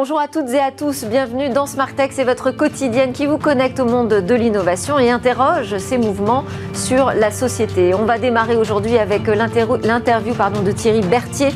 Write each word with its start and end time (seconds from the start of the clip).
Bonjour 0.00 0.20
à 0.20 0.28
toutes 0.28 0.50
et 0.50 0.60
à 0.60 0.70
tous, 0.70 1.06
bienvenue 1.06 1.48
dans 1.48 1.66
Smartex 1.66 2.14
c'est 2.14 2.22
votre 2.22 2.52
quotidienne 2.52 3.12
qui 3.12 3.26
vous 3.26 3.36
connecte 3.36 3.80
au 3.80 3.84
monde 3.84 4.08
de 4.08 4.34
l'innovation 4.36 4.96
et 4.96 5.10
interroge 5.10 5.76
ces 5.78 5.98
mouvements 5.98 6.44
sur 6.72 7.06
la 7.06 7.32
société. 7.32 7.94
On 7.94 8.04
va 8.04 8.16
démarrer 8.16 8.54
aujourd'hui 8.54 8.96
avec 8.96 9.26
l'interview 9.26 10.34
de 10.64 10.70
Thierry 10.70 11.00
Berthier, 11.00 11.48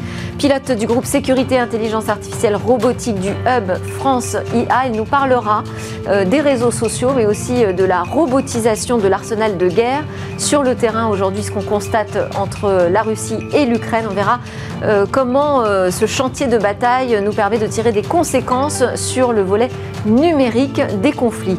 pilote 0.42 0.72
du 0.72 0.88
groupe 0.88 1.04
Sécurité 1.04 1.56
Intelligence 1.56 2.08
Artificielle 2.08 2.56
Robotique 2.56 3.20
du 3.20 3.28
Hub 3.28 3.70
France 3.96 4.36
IA. 4.52 4.88
Il 4.88 4.94
nous 4.96 5.04
parlera 5.04 5.62
euh, 6.08 6.24
des 6.24 6.40
réseaux 6.40 6.72
sociaux 6.72 7.12
mais 7.14 7.26
aussi 7.26 7.64
euh, 7.64 7.72
de 7.72 7.84
la 7.84 8.02
robotisation 8.02 8.98
de 8.98 9.06
l'arsenal 9.06 9.56
de 9.56 9.68
guerre 9.68 10.02
sur 10.38 10.64
le 10.64 10.74
terrain 10.74 11.06
aujourd'hui, 11.06 11.44
ce 11.44 11.52
qu'on 11.52 11.62
constate 11.62 12.18
entre 12.36 12.88
la 12.90 13.02
Russie 13.02 13.38
et 13.54 13.66
l'Ukraine. 13.66 14.06
On 14.10 14.14
verra 14.14 14.40
euh, 14.82 15.06
comment 15.08 15.62
ce 15.64 16.06
chantier 16.06 16.48
de 16.48 16.58
bataille 16.58 17.22
nous 17.22 17.32
permet 17.32 17.58
de 17.58 17.68
tirer 17.68 17.92
des 17.92 18.02
conséquences 18.02 18.82
sur 18.96 19.32
le 19.32 19.42
volet 19.42 19.68
numérique 20.06 20.80
des 21.02 21.12
conflits. 21.12 21.58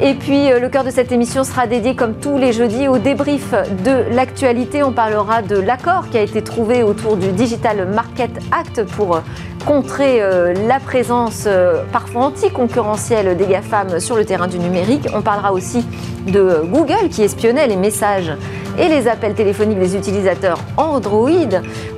Et 0.00 0.14
puis 0.14 0.52
euh, 0.52 0.60
le 0.60 0.68
cœur 0.68 0.84
de 0.84 0.90
cette 0.90 1.10
émission 1.10 1.42
sera 1.42 1.66
dédié 1.66 1.96
comme 1.96 2.14
tous 2.14 2.38
les 2.38 2.52
jeudis 2.52 2.86
au 2.86 2.98
débrief 2.98 3.52
de 3.84 4.14
l'actualité. 4.14 4.84
On 4.84 4.92
parlera 4.92 5.42
de 5.42 5.58
l'accord 5.58 6.08
qui 6.08 6.18
a 6.18 6.22
été 6.22 6.40
trouvé 6.42 6.84
autour 6.84 7.16
du 7.16 7.32
Digital 7.32 7.88
Market 7.88 8.30
Act 8.52 8.84
pour 8.84 9.16
euh, 9.16 9.20
contrer 9.66 10.22
euh, 10.22 10.54
la 10.66 10.80
présence 10.80 11.48
parfois 11.92 12.26
anticoncurrentielle 12.26 13.36
des 13.36 13.46
GAFAM 13.46 14.00
sur 14.00 14.16
le 14.16 14.24
terrain 14.24 14.48
du 14.48 14.58
numérique. 14.58 15.08
On 15.14 15.22
parlera 15.22 15.52
aussi 15.52 15.84
de 16.26 16.62
Google 16.64 17.08
qui 17.10 17.22
espionnait 17.22 17.66
les 17.66 17.76
messages 17.76 18.32
et 18.78 18.88
les 18.88 19.08
appels 19.08 19.34
téléphoniques 19.34 19.78
des 19.78 19.96
utilisateurs 19.96 20.58
Android 20.76 21.30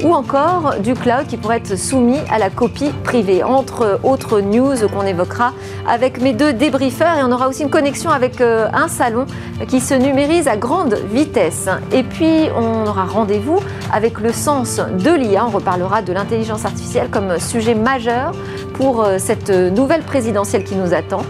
ou 0.03 0.15
encore 0.15 0.77
du 0.83 0.95
cloud 0.95 1.27
qui 1.29 1.37
pourrait 1.37 1.59
être 1.59 1.77
soumis 1.77 2.19
à 2.31 2.39
la 2.39 2.49
copie 2.49 2.91
privée. 3.05 3.43
Entre 3.43 4.01
autres 4.03 4.41
news 4.41 4.77
qu'on 4.93 5.07
évoquera 5.07 5.53
avec 5.87 6.21
mes 6.21 6.33
deux 6.33 6.53
débriefeurs 6.53 7.19
et 7.19 7.23
on 7.23 7.33
aura 7.33 7.49
aussi 7.49 7.63
une 7.63 7.71
connexion 7.71 8.11
avec 8.11 8.41
euh, 8.41 8.69
un 8.73 8.89
salon 8.89 9.27
qui 9.69 9.81
se 9.81 9.95
numérise 9.95 10.49
à 10.49 10.57
grande 10.57 10.95
vitesse. 11.13 11.69
Et 11.93 12.03
puis 12.03 12.49
on 12.57 12.87
aura 12.87 13.05
rendez-vous 13.05 13.61
avec 13.93 14.19
le 14.21 14.33
sens 14.33 14.81
de 14.81 15.11
l'IA. 15.11 15.45
On 15.47 15.51
reparlera 15.51 16.03
de 16.03 16.13
l'intelligence 16.13 16.65
artificielle 16.65 17.09
comme 17.11 17.39
sujet 17.51 17.75
majeur 17.75 18.33
pour 18.75 19.03
euh, 19.03 19.19
cette 19.19 19.51
nouvelle 19.51 20.03
présidentielle 20.03 20.65
qui 20.65 20.77
nous 20.77 20.95
attend. 20.95 21.23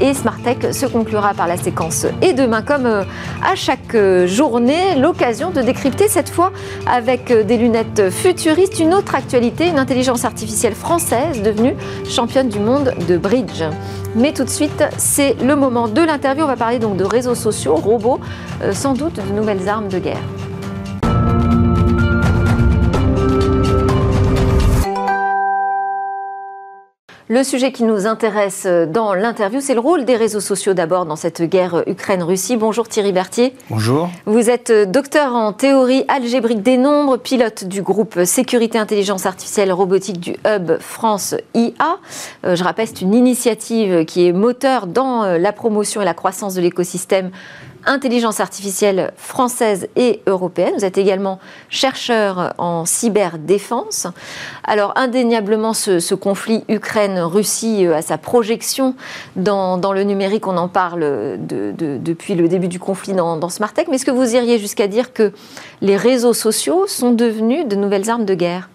Et 0.00 0.12
Smartech 0.12 0.74
se 0.74 0.86
conclura 0.86 1.34
par 1.34 1.46
la 1.46 1.56
séquence 1.56 2.06
Et 2.20 2.32
demain, 2.32 2.62
comme 2.62 2.86
euh, 2.86 3.04
à 3.44 3.54
chaque 3.54 3.94
euh, 3.94 4.26
journée, 4.26 4.96
l'occasion 4.96 5.50
de 5.50 5.62
décrypter 5.62 6.08
cette 6.08 6.28
fois 6.28 6.52
avec 6.86 7.30
euh, 7.30 7.44
des 7.44 7.56
lunettes 7.56 8.10
futuristes 8.10 8.80
une 8.80 8.92
autre 8.92 9.14
actualité, 9.14 9.68
une 9.68 9.78
intelligence 9.78 10.24
artificielle 10.24 10.74
française 10.74 11.42
devenue 11.42 11.76
championne 12.08 12.48
du 12.48 12.58
monde 12.58 12.92
de 13.08 13.16
bridge. 13.16 13.62
Mais 14.16 14.32
tout 14.32 14.44
de 14.44 14.50
suite, 14.50 14.84
c'est 14.96 15.34
le 15.42 15.54
moment 15.54 15.88
de 15.88 16.00
l'interview. 16.00 16.44
On 16.44 16.48
va 16.48 16.56
parler 16.56 16.78
donc 16.78 16.96
de 16.96 17.04
réseaux 17.04 17.34
sociaux, 17.34 17.74
robots, 17.74 18.20
sans 18.72 18.94
doute 18.94 19.14
de 19.16 19.34
nouvelles 19.34 19.68
armes 19.68 19.88
de 19.88 19.98
guerre. 19.98 20.22
Le 27.28 27.42
sujet 27.42 27.72
qui 27.72 27.84
nous 27.84 28.06
intéresse 28.06 28.66
dans 28.66 29.14
l'interview, 29.14 29.62
c'est 29.62 29.72
le 29.72 29.80
rôle 29.80 30.04
des 30.04 30.14
réseaux 30.14 30.40
sociaux 30.40 30.74
d'abord 30.74 31.06
dans 31.06 31.16
cette 31.16 31.40
guerre 31.40 31.82
Ukraine-Russie. 31.86 32.58
Bonjour 32.58 32.86
Thierry 32.86 33.12
Berthier. 33.12 33.54
Bonjour. 33.70 34.10
Vous 34.26 34.50
êtes 34.50 34.70
docteur 34.90 35.34
en 35.34 35.54
théorie 35.54 36.04
algébrique 36.08 36.62
des 36.62 36.76
nombres, 36.76 37.16
pilote 37.16 37.64
du 37.64 37.80
groupe 37.80 38.24
Sécurité 38.24 38.76
Intelligence 38.76 39.24
Artificielle 39.24 39.72
Robotique 39.72 40.20
du 40.20 40.36
Hub 40.46 40.72
France 40.80 41.34
IA. 41.54 41.96
Euh, 42.44 42.56
je 42.56 42.62
rappelle, 42.62 42.88
c'est 42.88 43.00
une 43.00 43.14
initiative 43.14 44.04
qui 44.04 44.26
est 44.26 44.32
moteur 44.32 44.86
dans 44.86 45.24
euh, 45.24 45.38
la 45.38 45.52
promotion 45.52 46.02
et 46.02 46.04
la 46.04 46.12
croissance 46.12 46.54
de 46.54 46.60
l'écosystème 46.60 47.30
intelligence 47.86 48.40
artificielle 48.40 49.12
française 49.16 49.88
et 49.96 50.22
européenne. 50.26 50.74
Vous 50.76 50.84
êtes 50.84 50.98
également 50.98 51.38
chercheur 51.68 52.54
en 52.58 52.84
cyberdéfense. 52.84 54.06
Alors 54.64 54.92
indéniablement, 54.96 55.72
ce, 55.74 56.14
conflit 56.14 56.64
Ukraine-Russie 56.68 57.86
euh, 57.86 57.96
a 57.96 58.02
sa 58.02 58.18
projection 58.18 58.94
dans, 59.36 59.92
le 59.92 60.02
numérique. 60.02 60.46
On 60.46 60.56
en 60.56 60.68
parle 60.68 61.38
depuis 61.40 62.34
le 62.34 62.48
début 62.48 62.68
du 62.68 62.78
conflit 62.78 63.12
dans, 63.12 63.36
dans 63.36 63.48
Smartech. 63.48 63.88
Mais 63.88 63.96
est-ce 63.96 64.06
que 64.06 64.10
vous 64.10 64.34
iriez 64.34 64.58
jusqu'à 64.58 64.86
dire 64.86 65.12
que 65.12 65.32
les 65.80 65.96
réseaux 65.96 66.34
sociaux 66.34 66.86
sont 66.86 67.12
devenus 67.12 67.66
de 67.66 67.76
nouvelles 67.76 68.10
armes 68.10 68.24
de 68.24 68.34
guerre? 68.34 68.68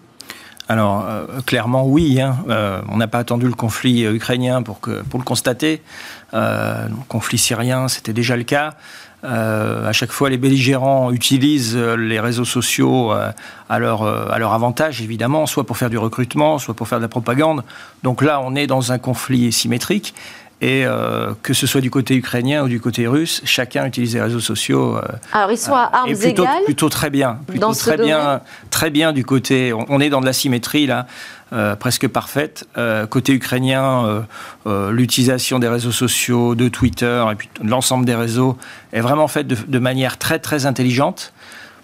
Alors, 0.70 1.04
euh, 1.04 1.40
clairement, 1.44 1.84
oui. 1.84 2.20
Hein. 2.20 2.36
Euh, 2.48 2.80
on 2.88 2.98
n'a 2.98 3.08
pas 3.08 3.18
attendu 3.18 3.44
le 3.44 3.54
conflit 3.54 4.04
ukrainien 4.04 4.62
pour, 4.62 4.78
le 4.86 5.24
constater. 5.24 5.82
Euh, 6.32 6.86
le 6.86 6.94
conflit 7.08 7.38
syrien, 7.38 7.88
c'était 7.88 8.12
déjà 8.12 8.36
le 8.36 8.44
cas. 8.44 8.74
à 9.24 9.92
chaque 9.92 10.12
fois, 10.12 10.30
les 10.30 10.38
belligérants 10.38 11.10
utilisent 11.10 11.76
les 11.76 12.20
réseaux 12.20 12.44
sociaux 12.44 13.10
à 13.10 13.78
leur 13.80 14.52
avantage, 14.52 15.02
évidemment, 15.02 15.46
soit 15.46 15.66
pour 15.66 15.76
faire 15.76 15.90
du 15.90 15.98
recrutement, 15.98 16.58
soit 16.58 16.74
pour 16.74 16.86
faire 16.86 16.98
de 16.98 17.04
la 17.04 17.08
propagande. 17.08 17.64
Donc 18.04 18.22
là, 18.22 18.40
on 18.40 18.54
est 18.54 18.68
dans 18.68 18.92
un 18.92 18.98
conflit 18.98 19.50
symétrique. 19.50 20.14
Et 20.62 20.84
euh, 20.84 21.32
que 21.42 21.54
ce 21.54 21.66
soit 21.66 21.80
du 21.80 21.90
côté 21.90 22.14
ukrainien 22.14 22.62
ou 22.62 22.68
du 22.68 22.80
côté 22.80 23.06
russe, 23.06 23.40
chacun 23.44 23.86
utilise 23.86 24.14
les 24.14 24.20
réseaux 24.20 24.40
sociaux. 24.40 24.98
Euh, 24.98 25.02
Alors 25.32 25.50
ils 25.50 25.56
sont 25.56 25.72
à 25.72 25.90
armes 25.90 26.12
plutôt, 26.14 26.42
égales. 26.42 26.64
Plutôt 26.66 26.88
très 26.90 27.08
bien. 27.08 27.38
Plutôt 27.46 27.72
très 27.72 27.96
bien, 27.96 28.42
très 28.68 28.90
bien 28.90 29.12
du 29.12 29.24
côté. 29.24 29.72
On, 29.72 30.00
est 30.00 30.10
dans 30.10 30.20
de 30.20 30.26
la 30.26 30.34
symétrie 30.34 30.86
là. 30.86 31.06
Euh, 31.52 31.74
presque 31.74 32.06
parfaite. 32.06 32.68
côté 33.08 33.32
ukrainien, 33.32 34.24
l'utilisation 34.66 35.58
des 35.58 35.68
réseaux 35.68 35.92
sociaux, 35.92 36.54
de 36.54 36.68
Twitter 36.68 37.24
et 37.32 37.34
puis 37.34 37.48
l'ensemble 37.64 38.04
des 38.04 38.14
réseaux 38.14 38.56
est 38.92 39.00
vraiment 39.00 39.26
faite 39.28 39.48
de, 39.48 39.56
de 39.66 39.78
manière 39.78 40.18
très 40.18 40.38
très 40.38 40.66
intelligente 40.66 41.32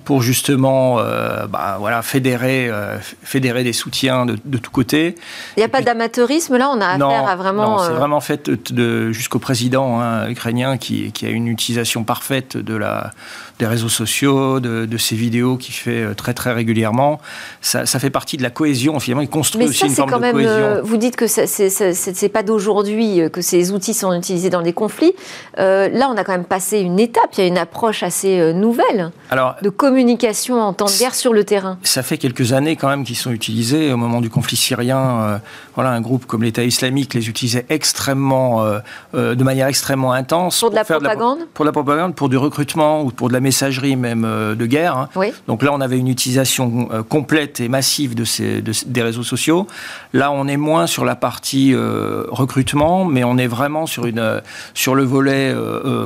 pour 0.06 0.22
justement 0.22 1.00
euh, 1.00 1.48
bah, 1.48 1.76
voilà, 1.80 2.00
fédérer, 2.00 2.68
euh, 2.70 2.96
fédérer 3.24 3.64
des 3.64 3.72
soutiens 3.72 4.24
de, 4.24 4.38
de 4.44 4.56
tous 4.56 4.70
côtés. 4.70 5.16
Il 5.56 5.60
n'y 5.60 5.64
a 5.64 5.68
pas 5.68 5.82
d'amateurisme 5.82 6.56
là, 6.56 6.70
on 6.70 6.80
a 6.80 6.86
affaire 6.86 7.28
à 7.28 7.34
vraiment. 7.34 7.76
Non, 7.76 7.78
c'est 7.80 7.90
euh, 7.90 7.96
vraiment 7.96 8.20
fait 8.20 8.48
de, 8.48 9.10
jusqu'au 9.10 9.40
président 9.40 10.00
hein, 10.00 10.28
ukrainien 10.28 10.78
qui, 10.78 11.10
qui, 11.10 11.26
a 11.26 11.30
une 11.30 11.48
utilisation 11.48 12.04
parfaite 12.04 12.56
de 12.56 12.74
la, 12.74 13.10
des 13.58 13.66
réseaux 13.66 13.88
sociaux, 13.88 14.60
de, 14.60 14.86
de 14.86 14.96
ses 14.98 15.16
vidéos 15.16 15.56
qu'il 15.56 15.74
fait 15.74 16.14
très 16.14 16.34
très 16.34 16.52
régulièrement. 16.52 17.20
Ça, 17.60 17.86
ça, 17.86 17.98
fait 17.98 18.10
partie 18.10 18.36
de 18.36 18.42
la 18.42 18.50
cohésion 18.50 18.98
finalement. 19.00 19.22
Il 19.22 19.28
construit 19.28 19.66
aussi 19.66 19.86
une 19.86 19.94
forme 19.94 20.10
quand 20.10 20.16
de 20.16 20.22
même, 20.22 20.32
cohésion. 20.32 20.80
vous 20.82 20.96
dites 20.96 21.16
que 21.16 21.26
c'est 21.26 22.28
pas 22.28 22.42
d'aujourd'hui 22.42 23.20
que 23.32 23.40
ces 23.40 23.72
outils 23.72 23.94
sont 23.94 24.12
utilisés 24.12 24.50
dans 24.50 24.60
les 24.60 24.72
conflits. 24.72 25.14
là, 25.56 26.08
on 26.10 26.16
a 26.16 26.24
quand 26.24 26.32
même 26.32 26.44
passé 26.44 26.80
une 26.80 27.00
étape. 27.00 27.30
Il 27.34 27.40
y 27.40 27.44
a 27.44 27.46
une 27.46 27.58
approche 27.58 28.02
assez 28.02 28.52
nouvelle 28.52 29.10
Alors, 29.30 29.56
de 29.62 29.70
communication 29.70 30.60
en 30.60 30.72
temps 30.72 30.86
de 30.86 30.98
guerre 30.98 31.14
sur 31.14 31.32
le 31.32 31.44
terrain 31.44 31.78
Ça 31.82 32.02
fait 32.02 32.18
quelques 32.18 32.52
années 32.52 32.76
quand 32.76 32.88
même 32.88 33.04
qu'ils 33.04 33.16
sont 33.16 33.32
utilisés. 33.32 33.92
Au 33.92 33.96
moment 33.96 34.20
du 34.20 34.30
conflit 34.30 34.56
syrien, 34.56 34.98
euh, 34.98 35.38
voilà, 35.74 35.90
un 35.90 36.00
groupe 36.00 36.26
comme 36.26 36.42
l'État 36.42 36.64
islamique 36.64 37.14
les 37.14 37.28
utilisait 37.28 37.66
extrêmement, 37.68 38.64
euh, 38.64 38.78
euh, 39.14 39.34
de 39.34 39.44
manière 39.44 39.66
extrêmement 39.66 40.12
intense. 40.12 40.60
Pour 40.60 40.70
de 40.70 40.74
la 40.74 40.84
propagande 40.84 41.38
Pour 41.54 41.64
la 41.64 41.72
propagande, 41.72 42.14
pour 42.14 42.28
du 42.28 42.36
recrutement 42.36 43.02
ou 43.02 43.10
pour 43.10 43.28
de 43.28 43.32
la 43.32 43.40
messagerie 43.46 43.96
même 43.96 44.22
de 44.22 44.66
guerre. 44.66 44.96
Hein. 44.96 45.08
Oui. 45.16 45.32
Donc 45.46 45.62
là, 45.62 45.70
on 45.72 45.80
avait 45.80 45.98
une 45.98 46.08
utilisation 46.08 46.88
complète 47.08 47.60
et 47.60 47.68
massive 47.68 48.14
de 48.14 48.24
ces, 48.24 48.62
des 48.62 49.02
réseaux 49.02 49.22
sociaux. 49.22 49.66
Là, 50.12 50.30
on 50.32 50.46
est 50.48 50.56
moins 50.56 50.86
sur 50.86 51.04
la 51.04 51.16
partie 51.16 51.74
recrutement, 51.74 53.04
mais 53.04 53.24
on 53.24 53.38
est 53.38 53.46
vraiment 53.46 53.86
sur, 53.86 54.06
une, 54.06 54.42
sur 54.74 54.94
le 54.94 55.04
volet, 55.04 55.54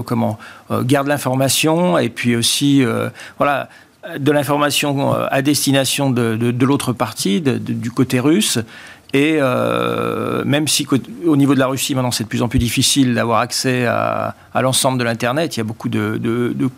comment, 0.07 0.39
garde 0.83 1.09
l'information 1.09 1.99
et 1.99 2.09
puis 2.09 2.37
aussi, 2.37 2.85
voilà, 3.39 3.69
de 4.19 4.33
l'information 4.33 5.15
euh, 5.15 5.27
à 5.31 5.43
destination 5.43 6.11
de, 6.11 6.65
l'autre 6.65 6.93
partie, 6.93 7.41
du 7.41 7.91
côté 7.91 8.21
russe. 8.21 8.59
Et 9.13 9.39
euh, 9.41 10.45
même 10.45 10.69
si 10.69 10.87
au 11.27 11.37
niveau 11.37 11.55
de 11.55 11.59
la 11.59 11.67
Russie, 11.67 11.95
maintenant, 11.95 12.13
c'est 12.13 12.25
de 12.25 12.29
plus 12.29 12.43
en 12.43 12.49
plus 12.49 12.59
difficile 12.59 13.15
d'avoir 13.15 13.41
accès 13.41 13.87
à, 13.87 14.35
l'ensemble 14.61 14.99
de 14.99 15.05
l'Internet, 15.05 15.57
il 15.57 15.61
y 15.61 15.63
a 15.63 15.65
beaucoup 15.65 15.89
de, 15.89 16.19
de 16.19 16.71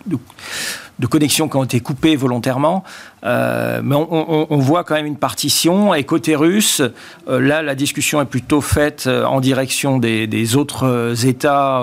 connexions 1.06 1.48
qui 1.48 1.56
ont 1.56 1.64
été 1.64 1.80
coupées 1.80 2.16
volontairement. 2.16 2.84
Euh, 3.24 3.80
mais 3.84 3.94
on, 3.94 4.58
voit 4.58 4.82
quand 4.82 4.94
même 4.94 5.06
une 5.06 5.16
partition. 5.16 5.94
Et 5.94 6.04
côté 6.04 6.34
russe, 6.34 6.82
euh, 7.28 7.40
là, 7.40 7.62
la 7.62 7.74
discussion 7.74 8.20
est 8.20 8.26
plutôt 8.26 8.60
faite 8.60 9.04
euh, 9.06 9.24
en 9.24 9.40
direction 9.40 9.98
des, 9.98 10.56
autres 10.56 11.26
États, 11.26 11.82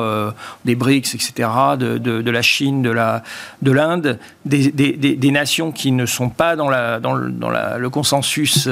des 0.65 0.75
BRICS, 0.75 1.15
etc., 1.15 1.49
de, 1.77 2.29
la 2.29 2.41
Chine, 2.41 2.81
de 2.81 2.89
l'Inde, 2.91 3.21
de 3.61 3.71
l'Inde, 3.71 4.19
des, 4.45 5.31
nations 5.31 5.71
qui 5.71 5.91
ne 5.91 6.05
sont 6.05 6.29
pas 6.29 6.55
dans, 6.55 6.69
la, 6.69 6.99
dans, 6.99 7.13
le, 7.13 7.29
dans 7.29 7.49
le 7.49 7.89
consensus 7.89 8.67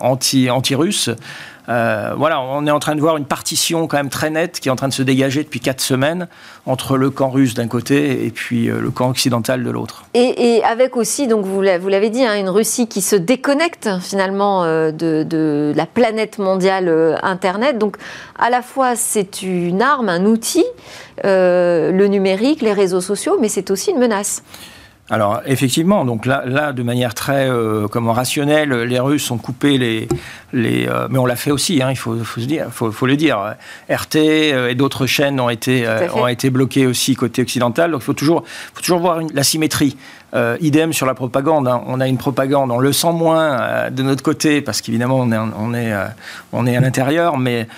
anti-russe. 0.00 1.10
Voilà, 1.66 2.40
on 2.40 2.66
est 2.66 2.70
en 2.70 2.78
train 2.78 2.94
de 2.94 3.00
voir 3.00 3.16
une 3.16 3.24
partition 3.24 3.86
quand 3.86 3.96
même 3.96 4.10
très 4.10 4.30
nette 4.30 4.60
qui 4.60 4.68
est 4.68 4.72
en 4.72 4.76
train 4.76 4.88
de 4.88 4.92
se 4.92 5.02
dégager 5.02 5.42
depuis 5.42 5.60
quatre 5.60 5.80
semaines 5.80 6.28
entre 6.66 6.96
le 6.96 7.10
camp 7.10 7.30
russe 7.30 7.54
d'un 7.54 7.68
côté 7.68 8.26
et 8.26 8.30
puis 8.30 8.66
le 8.66 8.90
camp 8.90 9.10
occidental 9.10 9.64
de 9.64 9.70
l'autre. 9.70 10.04
Et, 10.14 10.62
avec 10.64 10.96
aussi, 10.96 11.26
donc 11.26 11.44
vous 11.44 11.60
l'avez 11.60 12.10
dit, 12.10 12.24
hein, 12.24 12.38
une 12.38 12.48
Russie 12.48 12.86
qui 12.86 13.00
se 13.00 13.16
déconnecte 13.16 13.88
finalement 14.00 14.64
de, 14.64 15.22
de, 15.22 15.72
la 15.74 15.86
planète 15.86 16.38
mondiale 16.38 17.18
Internet. 17.22 17.78
Donc 17.78 17.96
à 18.38 18.50
la 18.50 18.62
fois 18.62 18.96
c'est 18.96 19.42
une 19.42 19.82
arme, 19.82 20.08
un 20.08 20.24
outil, 20.24 20.64
le 21.22 22.06
numérique, 22.06 22.62
les 22.62 22.72
réseaux 22.72 23.00
sociaux, 23.00 23.38
mais 23.40 23.48
c'est 23.48 23.70
aussi 23.70 23.90
une 23.90 23.98
menace. 23.98 24.42
Alors 25.10 25.42
effectivement, 25.44 26.06
donc 26.06 26.24
là, 26.24 26.44
là 26.46 26.72
de 26.72 26.82
manière 26.82 27.12
très 27.12 27.50
euh, 27.50 27.88
comment 27.88 28.14
rationnelle, 28.14 28.72
les 28.72 28.98
Russes 28.98 29.30
ont 29.30 29.36
coupé 29.36 29.76
les, 29.76 30.08
les 30.54 30.88
euh, 30.88 31.08
mais 31.10 31.18
on 31.18 31.26
l'a 31.26 31.36
fait 31.36 31.50
aussi, 31.50 31.82
hein, 31.82 31.90
il 31.90 31.96
faut, 31.96 32.16
faut, 32.24 32.40
se 32.40 32.46
dire, 32.46 32.68
faut, 32.70 32.90
faut 32.90 33.06
le 33.06 33.16
dire. 33.16 33.54
RT 33.90 34.16
euh, 34.16 34.70
et 34.70 34.74
d'autres 34.74 35.04
chaînes 35.04 35.40
ont 35.40 35.50
été 35.50 35.86
ont 36.14 36.26
été 36.26 36.48
bloquées 36.48 36.86
aussi 36.86 37.16
côté 37.16 37.42
occidental. 37.42 37.90
Donc 37.90 38.00
il 38.00 38.04
faut 38.04 38.14
toujours 38.14 38.44
faut 38.46 38.80
toujours 38.80 39.00
voir 39.00 39.20
une, 39.20 39.30
la 39.34 39.42
symétrie. 39.42 39.94
Euh, 40.34 40.56
idem 40.60 40.92
sur 40.92 41.06
la 41.06 41.14
propagande. 41.14 41.68
Hein. 41.68 41.82
On 41.86 42.00
a 42.00 42.08
une 42.08 42.18
propagande, 42.18 42.72
on 42.72 42.78
le 42.78 42.92
sent 42.92 43.12
moins 43.12 43.60
euh, 43.60 43.90
de 43.90 44.02
notre 44.02 44.24
côté 44.24 44.62
parce 44.62 44.80
qu'évidemment 44.80 45.18
on 45.20 45.30
est, 45.30 45.38
on 45.38 45.74
est, 45.74 45.92
euh, 45.92 46.06
on 46.52 46.66
est 46.66 46.76
à 46.76 46.80
l'intérieur, 46.80 47.38
mais 47.38 47.68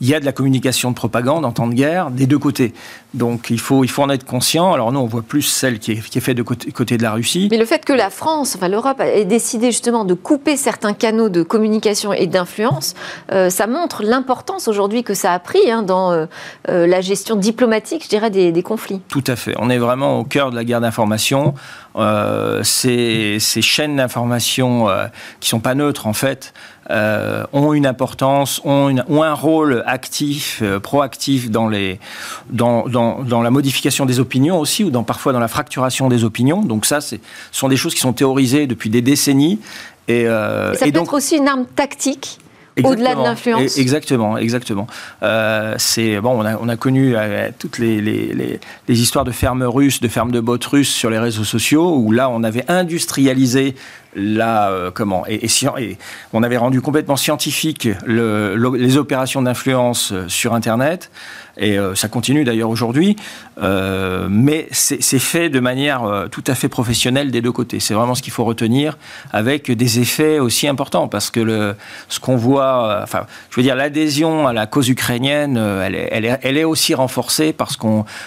il 0.00 0.08
y 0.08 0.14
a 0.14 0.20
de 0.20 0.24
la 0.24 0.32
communication 0.32 0.90
de 0.90 0.94
propagande 0.94 1.44
en 1.44 1.52
temps 1.52 1.66
de 1.66 1.74
guerre 1.74 2.10
des 2.10 2.26
deux 2.26 2.38
côtés. 2.38 2.72
Donc 3.12 3.50
il 3.50 3.60
faut, 3.60 3.84
il 3.84 3.88
faut 3.88 4.02
en 4.02 4.08
être 4.08 4.24
conscient. 4.24 4.72
Alors 4.72 4.92
nous, 4.92 5.00
on 5.00 5.06
voit 5.06 5.20
plus 5.20 5.42
celle 5.42 5.78
qui 5.78 5.92
est, 5.92 6.08
qui 6.08 6.16
est 6.16 6.22
faite 6.22 6.38
de 6.38 6.42
côté, 6.42 6.72
côté, 6.72 6.96
de 6.96 7.02
la 7.02 7.12
Russie. 7.12 7.48
Mais 7.50 7.58
le 7.58 7.66
fait 7.66 7.84
que 7.84 7.92
la 7.92 8.08
France, 8.08 8.54
enfin 8.56 8.68
l'Europe, 8.68 8.98
ait 9.00 9.26
décidé 9.26 9.66
justement 9.66 10.06
de 10.06 10.14
couper 10.14 10.56
certains 10.56 10.94
canaux 10.94 11.28
de 11.28 11.42
communication 11.42 12.14
et 12.14 12.26
d'influence, 12.26 12.94
ça 13.28 13.66
montre 13.66 14.02
l'importance 14.02 14.68
aujourd'hui 14.68 15.02
que 15.02 15.12
ça 15.12 15.34
a 15.34 15.38
pris 15.38 15.70
hein, 15.70 15.82
dans 15.82 16.26
la 16.68 17.00
gestion 17.02 17.36
diplomatique, 17.36 18.04
je 18.04 18.08
dirais, 18.08 18.30
des, 18.30 18.52
des 18.52 18.62
conflits. 18.62 19.02
Tout 19.08 19.24
à 19.26 19.36
fait. 19.36 19.54
On 19.58 19.68
est 19.68 19.78
vraiment 19.78 20.20
au 20.20 20.24
cœur 20.24 20.50
de 20.50 20.56
la 20.56 20.64
guerre 20.64 20.80
d'information. 20.80 21.52
Euh, 21.96 22.62
ces, 22.62 23.38
chaînes 23.38 23.96
d'information 23.96 24.88
euh, 24.88 25.06
qui 25.40 25.48
sont 25.50 25.60
pas 25.60 25.74
neutres 25.74 26.06
en 26.06 26.14
fait 26.14 26.54
euh, 26.90 27.44
ont 27.52 27.74
une 27.74 27.86
importance, 27.86 28.62
ont, 28.64 28.96
un 28.96 29.34
rôle 29.34 29.82
actif, 29.86 30.62
proactif 30.82 31.50
dans, 31.50 31.68
les, 31.68 32.00
dans, 32.50 32.88
dans, 32.88 33.42
la 33.42 33.50
modification 33.50 34.06
des 34.06 34.20
opinions 34.20 34.58
aussi, 34.58 34.84
ou 34.84 34.90
dans, 34.90 35.02
parfois 35.04 35.32
dans 35.32 35.40
la 35.40 35.48
fracturation 35.48 36.08
des 36.08 36.24
opinions. 36.24 36.62
Donc 36.62 36.86
ça, 36.86 37.00
ce 37.00 37.16
sont 37.50 37.68
des 37.68 37.76
choses 37.76 37.94
qui 37.94 38.00
sont 38.00 38.12
théorisées 38.12 38.66
depuis 38.66 38.90
des 38.90 39.02
décennies. 39.02 39.60
Et, 40.08 40.24
ça 40.26 40.72
peut 40.80 40.88
être 40.88 41.14
aussi 41.14 41.36
une 41.36 41.48
arme 41.48 41.66
tactique 41.66 42.38
au-delà 42.82 43.14
de 43.14 43.22
l'influence. 43.22 43.78
Exactement, 43.78 44.38
exactement. 44.38 44.86
Euh, 45.22 45.74
c'est 45.78 46.20
bon, 46.20 46.40
on 46.40 46.44
a, 46.44 46.56
on 46.56 46.68
a 46.68 46.76
connu 46.76 47.14
euh, 47.14 47.50
toutes 47.58 47.78
les, 47.78 48.00
les, 48.00 48.32
les, 48.34 48.60
les, 48.88 49.00
histoires 49.00 49.24
de 49.24 49.30
fermes 49.30 49.62
russes, 49.62 50.00
de 50.00 50.08
fermes 50.08 50.32
de 50.32 50.40
bottes 50.40 50.64
russes 50.64 50.92
sur 50.92 51.10
les 51.10 51.18
réseaux 51.18 51.44
sociaux, 51.44 51.96
où 51.96 52.12
là, 52.12 52.30
on 52.30 52.42
avait 52.42 52.64
industrialisé 52.68 53.74
la 54.14 54.70
euh, 54.70 54.90
comment 54.90 55.24
et, 55.26 55.46
et, 55.46 55.98
on 56.32 56.42
avait 56.42 56.58
rendu 56.58 56.80
complètement 56.82 57.16
scientifique 57.16 57.88
le, 58.04 58.54
les 58.76 58.96
opérations 58.98 59.40
d'influence 59.40 60.12
sur 60.28 60.54
Internet 60.54 61.10
et 61.58 61.78
euh, 61.78 61.94
ça 61.94 62.08
continue 62.08 62.44
d'ailleurs 62.44 62.70
aujourd'hui, 62.70 63.16
euh, 63.62 64.26
mais 64.30 64.68
c'est 64.70 65.18
fait 65.18 65.50
de 65.50 65.60
manière 65.60 66.04
euh, 66.04 66.26
tout 66.28 66.44
à 66.46 66.54
fait 66.54 66.68
professionnelle 66.68 67.30
des 67.30 67.42
deux 67.42 67.52
côtés. 67.52 67.78
C'est 67.78 67.94
vraiment 67.94 68.14
ce 68.14 68.22
qu'il 68.22 68.32
faut 68.32 68.44
retenir, 68.44 68.96
avec 69.32 69.70
des 69.70 70.00
effets 70.00 70.38
aussi 70.38 70.66
importants, 70.66 71.08
parce 71.08 71.30
que 71.30 71.74
ce 72.08 72.20
qu'on 72.20 72.36
voit, 72.36 73.00
enfin, 73.02 73.26
je 73.50 73.56
veux 73.56 73.62
dire, 73.62 73.76
l'adhésion 73.76 74.46
à 74.46 74.52
la 74.52 74.66
cause 74.66 74.88
ukrainienne, 74.88 75.56
elle 75.58 76.56
est, 76.56 76.64
aussi 76.64 76.94
renforcée 76.94 77.52
parce 77.52 77.76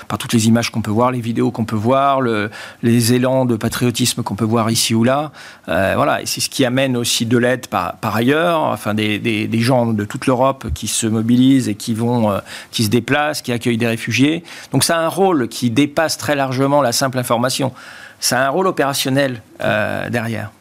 par 0.07 0.17
toutes 0.17 0.33
les 0.33 0.47
images 0.47 0.69
qu'on 0.69 0.81
peut 0.81 0.91
voir, 0.91 1.11
les 1.11 1.21
vidéos 1.21 1.49
qu'on 1.49 1.63
peut 1.63 1.75
voir, 1.75 2.19
le, 2.19 2.51
les 2.83 3.13
élans 3.13 3.45
de 3.45 3.55
patriotisme 3.55 4.23
qu'on 4.23 4.35
peut 4.35 4.45
voir 4.45 4.69
ici 4.69 4.93
ou 4.93 5.05
là. 5.05 5.31
voilà, 5.67 6.21
et 6.21 6.25
c'est 6.25 6.41
ce 6.41 6.49
qui 6.49 6.65
amène 6.65 6.97
aussi 6.97 7.25
de 7.25 7.37
l'aide 7.37 7.67
par, 7.67 7.95
ailleurs, 8.15 8.61
enfin, 8.61 8.93
des, 8.93 9.17
des, 9.17 9.47
des 9.47 9.59
gens 9.61 9.87
de 9.87 10.03
toute 10.03 10.27
l'Europe 10.27 10.67
qui 10.73 10.87
se 10.87 11.07
mobilisent 11.07 11.69
et 11.69 11.75
qui 11.75 11.93
vont, 11.93 12.39
qui 12.71 12.83
se 12.83 12.89
déplacent 12.89 13.14
qui 13.43 13.51
accueille 13.51 13.77
des 13.77 13.87
réfugiés. 13.87 14.43
Donc 14.71 14.83
ça 14.83 14.97
a 14.97 14.99
un 15.01 15.07
rôle 15.07 15.47
qui 15.47 15.69
dépasse 15.69 16.17
très 16.17 16.35
largement 16.35 16.81
la 16.81 16.91
simple 16.91 17.17
information. 17.17 17.71
Ça 18.19 18.39
a 18.39 18.47
un 18.47 18.49
rôle 18.49 18.67
opérationnel 18.67 19.41
euh, 19.61 20.09
derrière. 20.09 20.51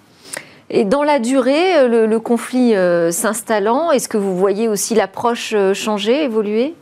Et 0.70 0.84
dans 0.84 1.02
la 1.02 1.18
durée, 1.18 1.76
euh, 1.76 2.06
le, 2.06 2.20
conflit 2.20 2.74
euh, 2.74 3.10
s'installant, 3.10 3.90
est-ce 3.90 4.08
que 4.08 4.16
vous 4.16 4.36
voyez 4.36 4.68
aussi 4.68 4.94
l'approche 4.94 5.54
changer, 5.74 6.24
évoluer? 6.24 6.74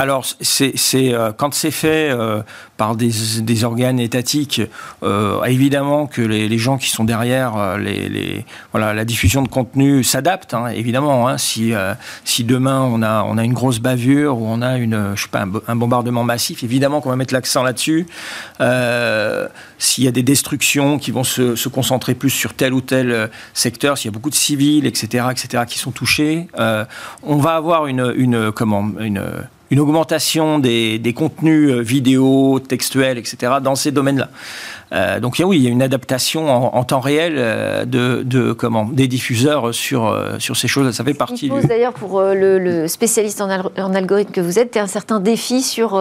Alors, 0.00 0.24
c'est 0.40 0.74
euh, 0.94 1.32
quand 1.36 1.52
c'est 1.52 1.72
fait 1.72 2.08
euh, 2.10 2.40
par 2.76 2.94
des, 2.94 3.10
des, 3.40 3.64
organes 3.64 3.98
étatiques, 3.98 4.62
euh, 5.02 5.42
évidemment 5.42 6.06
que 6.06 6.22
les, 6.22 6.56
gens 6.58 6.78
qui 6.78 6.88
sont 6.88 7.02
derrière 7.02 7.56
euh, 7.56 7.78
les, 7.78 8.44
la 8.74 9.04
diffusion 9.04 9.42
de 9.42 9.48
contenu 9.48 10.04
s'adaptent, 10.04 10.54
hein, 10.54 10.68
évidemment. 10.68 11.28
Hein, 11.28 11.36
si, 11.36 11.72
si 12.24 12.44
demain 12.44 12.80
on 12.82 13.02
a, 13.02 13.24
on 13.24 13.38
a 13.38 13.44
une 13.44 13.54
grosse 13.54 13.80
bavure 13.80 14.38
ou 14.38 14.46
on 14.46 14.62
a 14.62 14.76
une, 14.76 15.16
je 15.16 15.22
sais 15.22 15.28
pas, 15.28 15.44
un, 15.66 15.76
bombardement 15.76 16.22
massif, 16.22 16.62
évidemment 16.62 17.00
qu'on 17.00 17.10
va 17.10 17.16
mettre 17.16 17.34
l'accent 17.34 17.64
là-dessus. 17.64 18.06
S'il 19.78 20.04
y 20.04 20.08
a 20.08 20.12
des 20.12 20.22
destructions 20.22 20.98
qui 21.00 21.10
vont 21.10 21.24
se, 21.24 21.56
se, 21.56 21.68
concentrer 21.68 22.14
plus 22.14 22.30
sur 22.30 22.54
tel 22.54 22.72
ou 22.72 22.80
tel 22.80 23.30
secteur, 23.52 23.98
s'il 23.98 24.10
y 24.10 24.12
a 24.12 24.14
beaucoup 24.14 24.30
de 24.30 24.36
civils, 24.36 24.86
etc., 24.86 25.26
etc., 25.32 25.64
qui 25.66 25.80
sont 25.80 25.90
touchés, 25.90 26.46
on 26.56 27.36
va 27.36 27.56
avoir 27.56 27.88
une, 27.88 28.12
une 28.16 28.52
comment, 28.52 28.88
une 29.00 29.22
une 29.70 29.80
augmentation 29.80 30.58
des, 30.58 31.14
contenus 31.14 31.70
euh, 31.70 31.80
vidéo, 31.80 32.60
textuels, 32.60 33.18
etc., 33.18 33.54
dans 33.62 33.74
ces 33.74 33.90
domaines-là. 33.90 34.30
Euh, 34.92 35.20
donc 35.20 35.36
oui, 35.44 35.58
il 35.58 35.62
y 35.62 35.66
a 35.66 35.70
une 35.70 35.82
adaptation 35.82 36.50
en, 36.50 36.76
en 36.76 36.84
temps 36.84 37.00
réel 37.00 37.34
euh, 37.36 37.84
de, 37.84 38.22
de, 38.24 38.52
comment, 38.52 38.84
des 38.84 39.06
diffuseurs 39.06 39.74
sur, 39.74 40.06
euh, 40.06 40.38
sur 40.38 40.56
ces 40.56 40.68
choses. 40.68 40.94
Ça 40.94 41.04
fait 41.04 41.14
partie. 41.14 41.46
Il 41.46 41.50
pose 41.50 41.64
d'ailleurs 41.64 41.92
pour 41.92 42.22
le, 42.22 42.58
le, 42.58 42.88
spécialiste 42.88 43.40
en, 43.40 43.50
en, 43.50 43.94
algorithme 43.94 44.32
que 44.32 44.40
vous 44.40 44.58
êtes 44.58 44.76
un 44.76 44.86
certain 44.86 45.20
défi 45.20 45.62
sur 45.62 46.00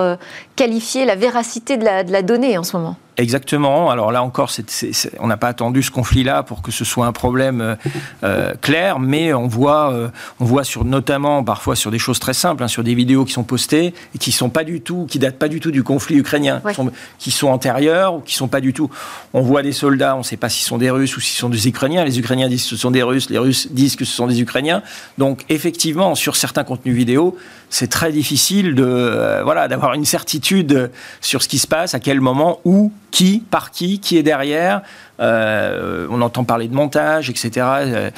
qualifier 0.56 1.06
la 1.06 1.16
véracité 1.16 1.78
de 1.78 1.86
la, 1.86 2.04
de 2.04 2.12
la 2.12 2.22
donnée 2.22 2.58
en 2.58 2.64
ce 2.64 2.78
moment? 2.78 2.98
Exactement. 3.18 3.90
Alors 3.90 4.12
là 4.12 4.22
encore, 4.22 4.52
on 5.20 5.28
n'a 5.28 5.38
pas 5.38 5.48
attendu 5.48 5.82
ce 5.82 5.90
conflit-là 5.90 6.44
pour 6.44 6.62
que 6.62 6.72
ce 6.72 6.86
soit 6.86 7.08
un 7.08 7.12
problème 7.12 7.76
euh, 8.24 8.54
clair, 8.62 9.00
mais 9.00 9.34
on 9.34 9.48
voit, 9.48 9.92
euh, 9.92 10.10
on 10.40 10.46
voit 10.46 10.64
sur, 10.64 10.86
notamment 10.86 11.44
parfois 11.44 11.76
sur 11.76 11.90
des 11.90 11.98
choses 11.98 12.20
très 12.20 12.36
simples, 12.36 12.64
hein, 12.64 12.68
sur 12.68 12.84
des 12.84 12.94
vidéos 12.94 13.26
qui 13.26 13.34
sont 13.34 13.44
postées 13.44 13.96
et 14.14 14.18
qui 14.20 14.32
sont 14.32 14.50
pas 14.50 14.64
du 14.64 14.82
tout, 14.82 15.08
qui 15.10 15.18
datent 15.18 15.40
pas 15.40 15.48
du 15.48 15.60
tout 15.60 15.72
du 15.72 15.82
conflit 15.82 16.18
ukrainien, 16.18 16.62
qui, 16.68 16.76
sont, 16.76 16.92
qui, 17.18 17.32
sont, 17.32 17.48
antérieurs 17.48 18.16
ou 18.16 18.20
qui 18.20 18.36
sont 18.36 18.48
pas 18.48 18.62
du 18.62 18.72
tout. 18.72 18.77
On 19.34 19.42
voit 19.42 19.64
des 19.64 19.72
soldats, 19.72 20.16
on 20.16 20.20
ne 20.20 20.24
sait 20.24 20.38
pas 20.38 20.50
s'ils 20.50 20.66
sont 20.66 20.78
des 20.78 20.90
Russes 20.90 21.16
ou 21.18 21.20
s'ils 21.20 21.38
sont 21.38 21.50
des 21.50 21.68
Ukrainiens. 21.68 22.04
Les 22.06 22.20
Ukrainiens 22.20 22.48
disent 22.48 22.64
que 22.64 22.70
ce 22.70 22.76
sont 22.76 22.92
des 22.92 23.04
Russes, 23.04 23.30
les 23.30 23.38
Russes 23.38 23.68
disent 23.72 23.96
que 23.96 24.06
ce 24.06 24.14
sont 24.14 24.28
des 24.28 24.42
Ukrainiens. 24.42 24.82
Donc 25.18 25.44
effectivement, 25.50 26.16
sur 26.16 26.36
certains 26.36 26.64
contenus 26.64 26.96
vidéo, 26.96 27.38
c'est 27.70 27.88
très 27.88 28.12
difficile 28.12 28.76
de 28.76 28.86
euh, 28.86 29.44
voilà 29.44 29.68
d'avoir 29.68 29.94
une 29.94 30.06
certitude 30.06 30.92
sur 31.22 31.42
ce 31.44 31.48
qui 31.48 31.60
se 31.60 31.68
passe, 31.68 31.94
à 31.94 32.00
quel 32.00 32.22
moment, 32.22 32.60
où, 32.66 32.92
qui, 33.12 33.44
par 33.52 33.72
qui, 33.72 34.00
qui 34.00 34.18
est 34.18 34.24
derrière. 34.24 34.82
Euh, 35.20 36.08
on 36.10 36.22
entend 36.22 36.44
parler 36.44 36.68
de 36.68 36.76
montage, 36.76 37.30
etc. 37.30 37.52
Euh, 37.58 38.12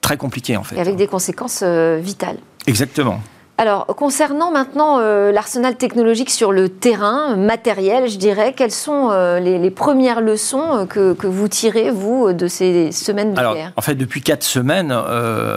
très 0.00 0.16
compliqué 0.16 0.56
en 0.56 0.64
fait. 0.64 0.76
Et 0.76 0.80
avec 0.80 0.96
des 0.96 1.06
conséquences 1.06 1.62
vitales. 1.62 2.38
Exactement. 2.66 3.20
Alors, 3.58 3.86
concernant 3.86 4.52
maintenant 4.52 5.00
l'arsenal 5.30 5.76
technologique 5.76 6.30
sur 6.30 6.52
le 6.52 6.68
terrain, 6.68 7.36
matériel, 7.36 8.08
je 8.08 8.16
dirais, 8.16 8.54
quelles 8.56 8.70
sont 8.70 9.10
les, 9.40 9.70
premières 9.70 10.20
leçons 10.20 10.86
que, 10.88 11.12
que, 11.12 11.26
vous 11.26 11.48
tirez, 11.48 11.90
vous, 11.90 12.32
de 12.32 12.46
ces 12.46 12.92
semaines 12.92 13.34
de 13.34 13.38
Alors, 13.38 13.54
guerre? 13.54 13.72
En 13.76 13.82
fait, 13.82 13.96
depuis 13.96 14.22
quatre 14.22 14.44
semaines, 14.44 14.94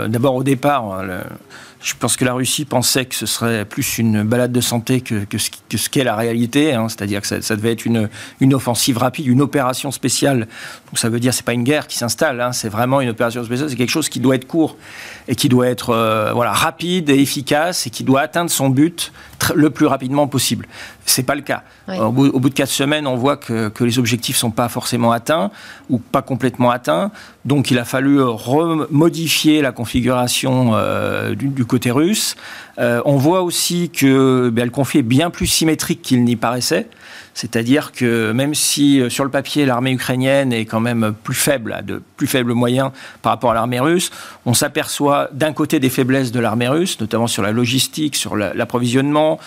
d'abord 0.07 0.35
au 0.35 0.43
départ, 0.43 1.03
le, 1.03 1.19
je 1.81 1.93
pense 1.97 2.15
que 2.15 2.25
la 2.25 2.33
Russie 2.33 2.65
pensait 2.65 3.05
que 3.05 3.15
ce 3.15 3.25
serait 3.25 3.65
plus 3.65 3.97
une 3.97 4.23
balade 4.23 4.51
de 4.51 4.61
santé 4.61 5.01
que, 5.01 5.25
que, 5.25 5.37
ce 5.39 5.89
qu'est 5.89 6.03
la 6.03 6.15
réalité, 6.15 6.73
hein. 6.73 6.87
c'est-à-dire 6.89 7.21
que 7.21 7.27
ça, 7.27 7.41
ça, 7.41 7.55
devait 7.55 7.71
être 7.71 7.85
une, 7.85 8.07
une 8.39 8.53
offensive 8.53 8.99
rapide, 8.99 9.25
une 9.25 9.41
opération 9.41 9.91
spéciale. 9.91 10.41
Donc 10.87 10.99
ça 10.99 11.09
veut 11.09 11.19
dire 11.19 11.33
c'est 11.33 11.45
pas 11.45 11.53
une 11.53 11.63
guerre 11.63 11.87
qui 11.87 11.97
s'installe, 11.97 12.39
hein. 12.39 12.51
c'est 12.51 12.69
vraiment 12.69 13.01
une 13.01 13.09
opération 13.09 13.43
spéciale, 13.43 13.69
c'est 13.69 13.75
quelque 13.75 13.89
chose 13.89 14.09
qui 14.09 14.19
doit 14.19 14.35
être 14.35 14.47
court 14.47 14.77
et 15.27 15.35
qui 15.35 15.49
doit 15.49 15.67
être 15.67 15.89
euh, 15.91 16.31
voilà 16.33 16.51
rapide 16.51 17.09
et 17.09 17.19
efficace 17.19 17.87
et 17.87 17.89
qui 17.89 18.03
doit 18.03 18.21
atteindre 18.21 18.49
son 18.49 18.69
but 18.69 19.11
le 19.55 19.69
plus 19.69 19.85
rapidement 19.85 20.27
possible. 20.27 20.67
C'est 21.05 21.23
pas 21.23 21.35
le 21.35 21.41
cas. 21.41 21.63
Au, 21.87 22.11
bout, 22.11 22.27
au, 22.27 22.39
bout, 22.39 22.49
de 22.49 22.53
quatre 22.53 22.69
semaines, 22.69 23.07
on 23.07 23.15
voit 23.15 23.37
que, 23.37 23.69
que 23.69 23.83
les 23.83 23.99
objectifs 23.99 24.37
sont 24.37 24.51
pas 24.51 24.69
forcément 24.69 25.11
atteints 25.11 25.51
ou 25.89 25.97
pas 25.97 26.21
complètement 26.21 26.69
atteints 26.69 27.11
Donc 27.43 27.71
il 27.71 27.79
a 27.79 27.85
fallu 27.85 28.19
modifier 28.89 29.61
la 29.61 29.71
configuration 29.71 30.73
du, 31.35 31.65
côté 31.65 31.91
russe. 31.91 32.35
on 32.77 33.17
voit 33.17 33.41
aussi 33.41 33.89
que 33.89 34.49
ben, 34.49 34.65
le 34.65 34.71
conflit 34.71 34.99
est 34.99 35.03
bien 35.03 35.31
plus 35.31 35.47
symétrique 35.47 36.01
qu'il 36.01 36.23
n'y 36.23 36.35
paraissait. 36.35 36.87
C'est-à-dire 37.33 37.91
que 37.91 38.31
même 38.31 38.53
si 38.53 38.99
euh, 38.99 39.09
sur 39.09 39.23
le 39.23 39.29
papier 39.29 39.65
l'armée 39.65 39.91
ukrainienne 39.91 40.51
est 40.53 40.65
quand 40.65 40.79
même 40.79 41.13
plus 41.23 41.35
faible, 41.35 41.81
de 41.85 42.01
plus 42.17 42.27
faibles 42.27 42.53
moyens 42.53 42.91
par 43.21 43.31
rapport 43.31 43.51
à 43.51 43.53
l'armée 43.53 43.79
russe, 43.79 44.11
on 44.45 44.53
s'aperçoit 44.53 45.29
d'un 45.31 45.53
côté 45.53 45.79
des 45.79 45.89
faiblesses 45.89 46.31
de 46.31 46.39
l'armée 46.39 46.67
russe, 46.67 46.99
notamment 46.99 47.27
sur 47.27 47.43
la 47.43 47.51
logistique, 47.51 48.15
sur 48.15 48.35
l'approvisionnement, 48.35 49.39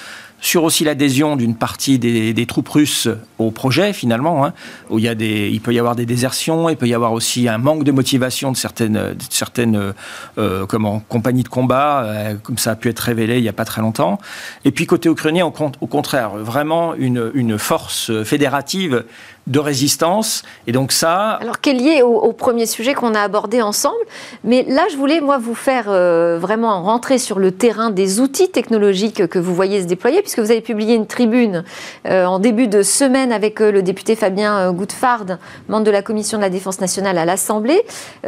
sur 0.44 0.62
aussi 0.62 0.84
l'adhésion 0.84 1.36
d'une 1.36 1.56
partie 1.56 1.98
des, 1.98 2.46
troupes 2.46 2.68
russes 2.68 3.08
au 3.38 3.50
projet 3.50 3.94
finalement, 3.94 4.44
hein, 4.44 4.52
où 4.90 4.98
il, 4.98 5.04
y 5.06 5.08
a 5.08 5.14
des, 5.14 5.48
il 5.50 5.62
peut 5.62 5.72
y 5.72 5.78
avoir 5.78 5.96
des 5.96 6.04
désertions, 6.04 6.68
il 6.68 6.76
peut 6.76 6.86
y 6.86 6.92
avoir 6.92 7.14
aussi 7.14 7.48
un 7.48 7.56
manque 7.56 7.82
de 7.82 7.92
motivation 7.92 8.52
de 8.52 8.56
certaines, 8.56 9.16
certaines 9.30 9.94
euh, 10.36 10.66
comment, 10.66 11.00
compagnies 11.08 11.44
de 11.44 11.48
combat, 11.48 12.04
euh, 12.04 12.34
comme 12.34 12.58
ça 12.58 12.72
a 12.72 12.76
pu 12.76 12.90
être 12.90 13.00
révélé 13.00 13.38
il 13.38 13.42
n'y 13.42 13.48
a 13.48 13.54
pas 13.54 13.64
très 13.64 13.80
longtemps. 13.80 14.18
Et 14.66 14.70
puis 14.70 14.84
côté 14.84 15.08
ukrainien, 15.08 15.46
au, 15.46 15.86
contraire, 15.86 16.36
vraiment 16.36 16.94
une, 16.94 17.30
une 17.32 17.58
force 17.58 18.12
fédérative 18.24 19.04
de 19.46 19.58
résistance. 19.58 20.42
Et 20.66 20.72
donc 20.72 20.90
ça... 20.92 21.32
Alors, 21.34 21.60
qui 21.60 21.70
est 21.70 21.74
lié 21.74 22.02
au, 22.02 22.32
premier 22.32 22.66
sujet 22.66 22.94
qu'on 22.94 23.14
a 23.14 23.20
abordé 23.20 23.62
ensemble. 23.62 23.94
Mais 24.42 24.64
là, 24.68 24.82
je 24.90 24.96
voulais, 24.96 25.20
moi, 25.20 25.38
vous 25.38 25.54
faire 25.54 25.86
euh, 25.88 26.38
vraiment 26.40 26.82
rentrer 26.82 27.18
sur 27.18 27.38
le 27.38 27.52
terrain 27.52 27.90
des 27.90 28.20
outils 28.20 28.48
technologiques 28.48 29.26
que 29.26 29.38
vous 29.38 29.54
voyez 29.54 29.82
se 29.82 29.86
déployer, 29.86 30.20
puisque 30.22 30.38
vous 30.38 30.50
avez 30.50 30.62
publié 30.62 30.94
une 30.94 31.06
tribune 31.06 31.64
euh, 32.06 32.24
en 32.24 32.38
début 32.38 32.68
de 32.68 32.82
semaine 32.82 33.32
avec 33.32 33.60
euh, 33.60 33.70
le 33.70 33.82
député 33.82 34.16
Fabien 34.16 34.72
Goudfard, 34.72 35.26
membre 35.68 35.84
de 35.84 35.90
la 35.90 36.02
Commission 36.02 36.38
de 36.38 36.42
la 36.42 36.50
Défense 36.50 36.80
nationale 36.80 37.18
à 37.18 37.24
l'Assemblée. 37.24 37.82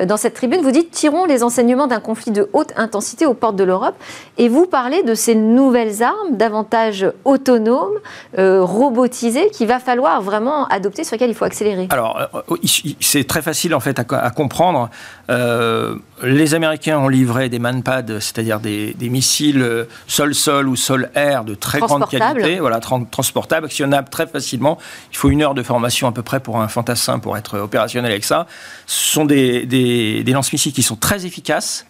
dans 0.07 0.17
cette 0.17 0.35
tribune, 0.35 0.61
vous 0.61 0.71
dites 0.71 0.91
«Tirons 0.93 1.25
les 1.25 1.43
enseignements 1.43 1.87
d'un 1.87 2.01
conflit 2.01 2.31
de 2.31 2.49
haute 2.53 2.73
intensité 2.77 3.27
aux 3.27 3.35
portes 3.35 3.57
de 3.57 3.65
l'Europe». 3.65 3.95
Et 4.39 4.49
vous 4.49 4.67
parlez 4.67 5.03
de 5.03 5.15
ces 5.15 5.35
nouvelles 5.35 6.03
armes, 6.03 6.33
davantage 6.33 7.11
autonomes, 7.25 7.99
robotisées, 8.37 9.51
qu'il 9.51 9.67
va 9.67 9.79
falloir 9.79 10.21
vraiment 10.21 10.67
adopter 10.67 11.05
sur 11.07 11.15
lesquels 11.15 11.31
il 11.31 11.35
faut 11.35 11.45
accélérer 11.45 11.87
Alors, 11.91 12.19
euh, 12.19 12.41
euh, 12.51 12.57
c'est 13.01 13.27
très 13.27 13.43
facile 13.43 13.75
en 13.75 13.81
fait 13.81 13.99
à, 13.99 14.31
comprendre. 14.31 14.91
Euh, 15.31 15.97
les 16.23 16.55
Américains 16.55 16.99
ont 16.99 17.09
livré 17.09 17.49
des 17.49 17.59
manpads, 17.59 18.21
c'est-à-dire 18.21 18.61
des, 18.61 18.95
missiles 19.01 19.87
sol-sol 20.07 20.69
ou 20.69 20.77
sol-air 20.77 21.45
de 21.45 21.55
très 21.55 21.79
grande 21.79 22.09
qualité, 22.09 22.59
voilà, 22.59 22.81
transportables, 22.81 23.67
actionnables 23.67 24.09
très 24.09 24.27
facilement. 24.27 24.79
Il 25.13 25.17
faut 25.17 25.31
une 25.31 25.43
heure 25.43 25.55
de 25.55 25.63
formation 25.63 26.09
à 26.09 26.13
peu 26.13 26.23
près 26.23 26.41
pour 26.41 26.61
un 26.61 26.69
fantassin 26.69 27.19
pour 27.19 27.37
être 27.37 27.59
opérationnel 27.59 28.11
avec 28.11 28.25
ça. 28.25 28.47
Ce 28.87 29.13
sont 29.13 29.25
des, 29.25 29.65
des, 29.65 30.25
des 30.25 30.33
lance-missiles 30.33 30.73
qui 30.73 30.83
sont 30.83 30.97
très 30.97 31.25
efficaces 31.25 31.87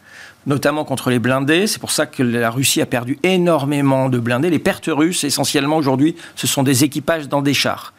notamment 0.47 0.85
contre 0.85 1.11
les 1.11 1.19
blindés. 1.19 1.67
C'est 1.67 1.81
pour 1.81 1.91
ça 1.91 2.07
que 2.07 2.23
la 2.23 2.51
Russie 2.51 2.81
a 2.81 2.87
perdu 2.87 3.19
énormément 3.23 4.09
de 4.09 4.19
blindés. 4.19 4.49
Les 4.49 4.61
pertes 4.61 4.89
russes, 4.89 5.25
essentiellement 5.25 5.77
aujourd'hui, 5.77 6.15
ce 6.37 6.47
sont 6.47 6.63
des 6.63 6.85
équipages 6.85 7.29
dans 7.29 7.43
des 7.43 7.55
chars 7.55 7.93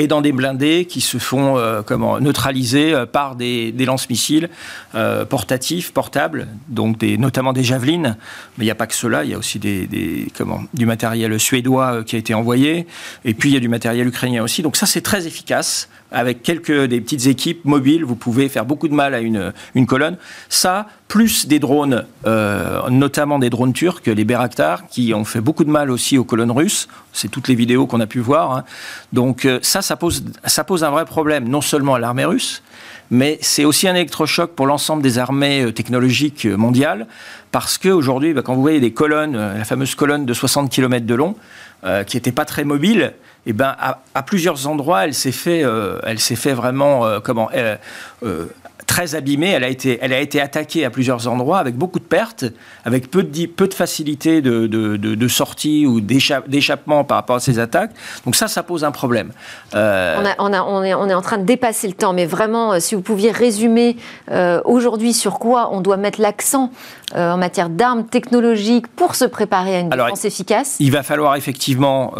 et 0.00 0.06
dans 0.06 0.22
des 0.22 0.32
blindés 0.32 0.86
qui 0.86 1.02
se 1.02 1.18
font 1.18 1.58
euh, 1.58 1.82
neutraliser 2.20 2.94
euh, 2.94 3.04
par 3.04 3.36
des, 3.36 3.70
lance-missiles 3.78 4.48
euh, 4.94 5.26
portatifs, 5.26 5.92
portables, 5.92 6.48
donc 6.68 7.02
notamment 7.02 7.52
des 7.52 7.64
javelines. 7.64 8.16
Mais 8.56 8.64
il 8.64 8.66
n'y 8.66 8.70
a 8.70 8.74
pas 8.74 8.86
que 8.86 8.94
cela, 8.94 9.24
il 9.24 9.30
y 9.30 9.34
a 9.34 9.38
aussi 9.38 9.58
du 9.58 10.86
matériel 10.86 11.38
suédois 11.38 12.02
qui 12.04 12.16
a 12.16 12.18
été 12.18 12.32
envoyé, 12.32 12.86
et 13.26 13.34
puis 13.34 13.50
il 13.50 13.52
y 13.52 13.56
a 13.58 13.60
du 13.60 13.68
matériel 13.68 14.08
ukrainien 14.08 14.42
aussi. 14.42 14.62
Donc 14.62 14.76
ça, 14.76 14.86
c'est 14.86 15.02
très 15.02 15.26
efficace. 15.26 15.90
Avec 16.12 16.42
quelques 16.42 16.86
des 16.86 17.00
petites 17.00 17.26
équipes 17.26 17.64
mobiles, 17.64 18.04
vous 18.04 18.16
pouvez 18.16 18.48
faire 18.48 18.64
beaucoup 18.64 18.88
de 18.88 18.94
mal 18.94 19.14
à 19.14 19.20
une, 19.20 19.52
une 19.74 19.86
colonne. 19.86 20.16
Ça, 20.48 20.86
plus 21.08 21.46
des 21.46 21.58
drones, 21.58 22.04
notamment 22.88 23.38
des 23.38 23.50
drones 23.50 23.72
turcs, 23.72 24.02
les 24.06 24.24
Beraktar, 24.24 24.86
qui 24.86 25.12
ont 25.14 25.24
fait 25.24 25.40
beaucoup 25.40 25.64
de 25.64 25.70
mal 25.70 25.90
aussi 25.90 26.18
aux 26.18 26.24
colonnes 26.24 26.52
russes. 26.52 26.88
C'est 27.12 27.28
toutes 27.28 27.48
les 27.48 27.56
vidéos 27.56 27.86
qu'on 27.86 28.00
a 28.00 28.06
pu 28.06 28.20
voir. 28.20 28.52
Hein. 28.52 28.64
Donc 29.12 29.48
ça, 29.62 29.82
ça 29.82 29.96
pose, 29.96 30.24
ça 30.44 30.62
pose 30.62 30.84
un 30.84 30.90
vrai 30.90 31.04
problème, 31.04 31.48
non 31.48 31.60
seulement 31.60 31.94
à 31.94 31.98
l'armée 31.98 32.24
russe, 32.24 32.62
mais 33.10 33.38
c'est 33.42 33.64
aussi 33.64 33.88
un 33.88 33.94
électrochoc 33.94 34.54
pour 34.54 34.66
l'ensemble 34.66 35.02
des 35.02 35.18
armées 35.18 35.62
euh, 35.62 35.72
technologiques 35.72 36.46
euh, 36.46 36.56
mondiales, 36.56 37.06
parce 37.50 37.76
qu'aujourd'hui, 37.76 38.32
bah, 38.32 38.42
quand 38.42 38.54
vous 38.54 38.60
voyez 38.60 38.80
des 38.80 38.92
colonnes, 38.92 39.34
euh, 39.34 39.58
la 39.58 39.64
fameuse 39.64 39.96
colonne 39.96 40.24
de 40.24 40.32
60 40.32 40.70
km 40.70 41.04
de 41.04 41.14
long, 41.14 41.34
qui 42.06 42.18
n'était 42.18 42.30
pas 42.30 42.44
très 42.44 42.64
mobile, 42.64 43.14
eh 43.46 43.52
ben 43.52 43.74
à, 43.78 44.22
plusieurs 44.22 44.66
endroits, 44.66 45.04
elle 45.04 45.14
s'est 45.14 45.32
fait, 45.32 45.64
elle 46.02 46.20
s'est 46.20 46.36
fait 46.36 46.52
vraiment 46.52 47.20
comment 47.20 47.50
très 48.90 49.14
abîmée. 49.14 49.50
Elle 49.50 49.62
a 49.62 49.68
été, 49.68 50.00
elle 50.02 50.12
a 50.12 50.18
été 50.18 50.40
attaquée 50.40 50.84
à 50.84 50.90
plusieurs 50.90 51.28
endroits 51.28 51.58
avec 51.58 51.76
beaucoup 51.76 52.00
de 52.00 52.04
pertes, 52.04 52.44
avec 52.84 53.08
peu 53.08 53.22
de, 53.22 53.46
peu 53.46 53.68
de 53.68 53.74
facilité 53.74 54.42
de, 54.42 54.66
de, 54.66 54.96
de, 54.96 55.28
sortie 55.28 55.86
ou 55.86 56.00
d'échappement 56.00 57.04
par 57.04 57.18
rapport 57.18 57.36
à 57.36 57.40
ces 57.40 57.60
attaques. 57.60 57.92
Donc 58.24 58.34
ça, 58.34 58.48
ça 58.48 58.64
pose 58.64 58.82
un 58.82 58.90
problème. 58.90 59.30
Euh, 59.76 60.16
on, 60.18 60.26
a, 60.26 60.34
on, 60.40 60.52
a, 60.52 60.62
on, 60.64 60.82
est, 60.82 60.94
on, 60.94 61.08
est, 61.08 61.14
en 61.14 61.22
train 61.22 61.38
de 61.38 61.44
dépasser 61.44 61.86
le 61.86 61.94
temps, 61.94 62.12
mais 62.12 62.26
vraiment, 62.26 62.72
euh, 62.72 62.80
si 62.80 62.96
vous 62.96 63.00
pouviez 63.00 63.30
résumer 63.30 63.96
euh, 64.32 64.60
aujourd'hui 64.64 65.12
sur 65.12 65.38
quoi 65.38 65.70
on 65.72 65.80
doit 65.80 65.96
mettre 65.96 66.20
l'accent 66.20 66.72
en 67.12 67.36
matière 67.36 67.70
d'armes 67.70 68.06
technologiques 68.06 68.86
pour 68.86 69.16
se 69.16 69.24
préparer 69.24 69.74
à 69.74 69.80
une 69.80 69.88
défense 69.88 70.24
efficace 70.24 70.76
Il 70.78 70.92
va 70.92 71.02
falloir 71.02 71.34
effectivement 71.34 72.14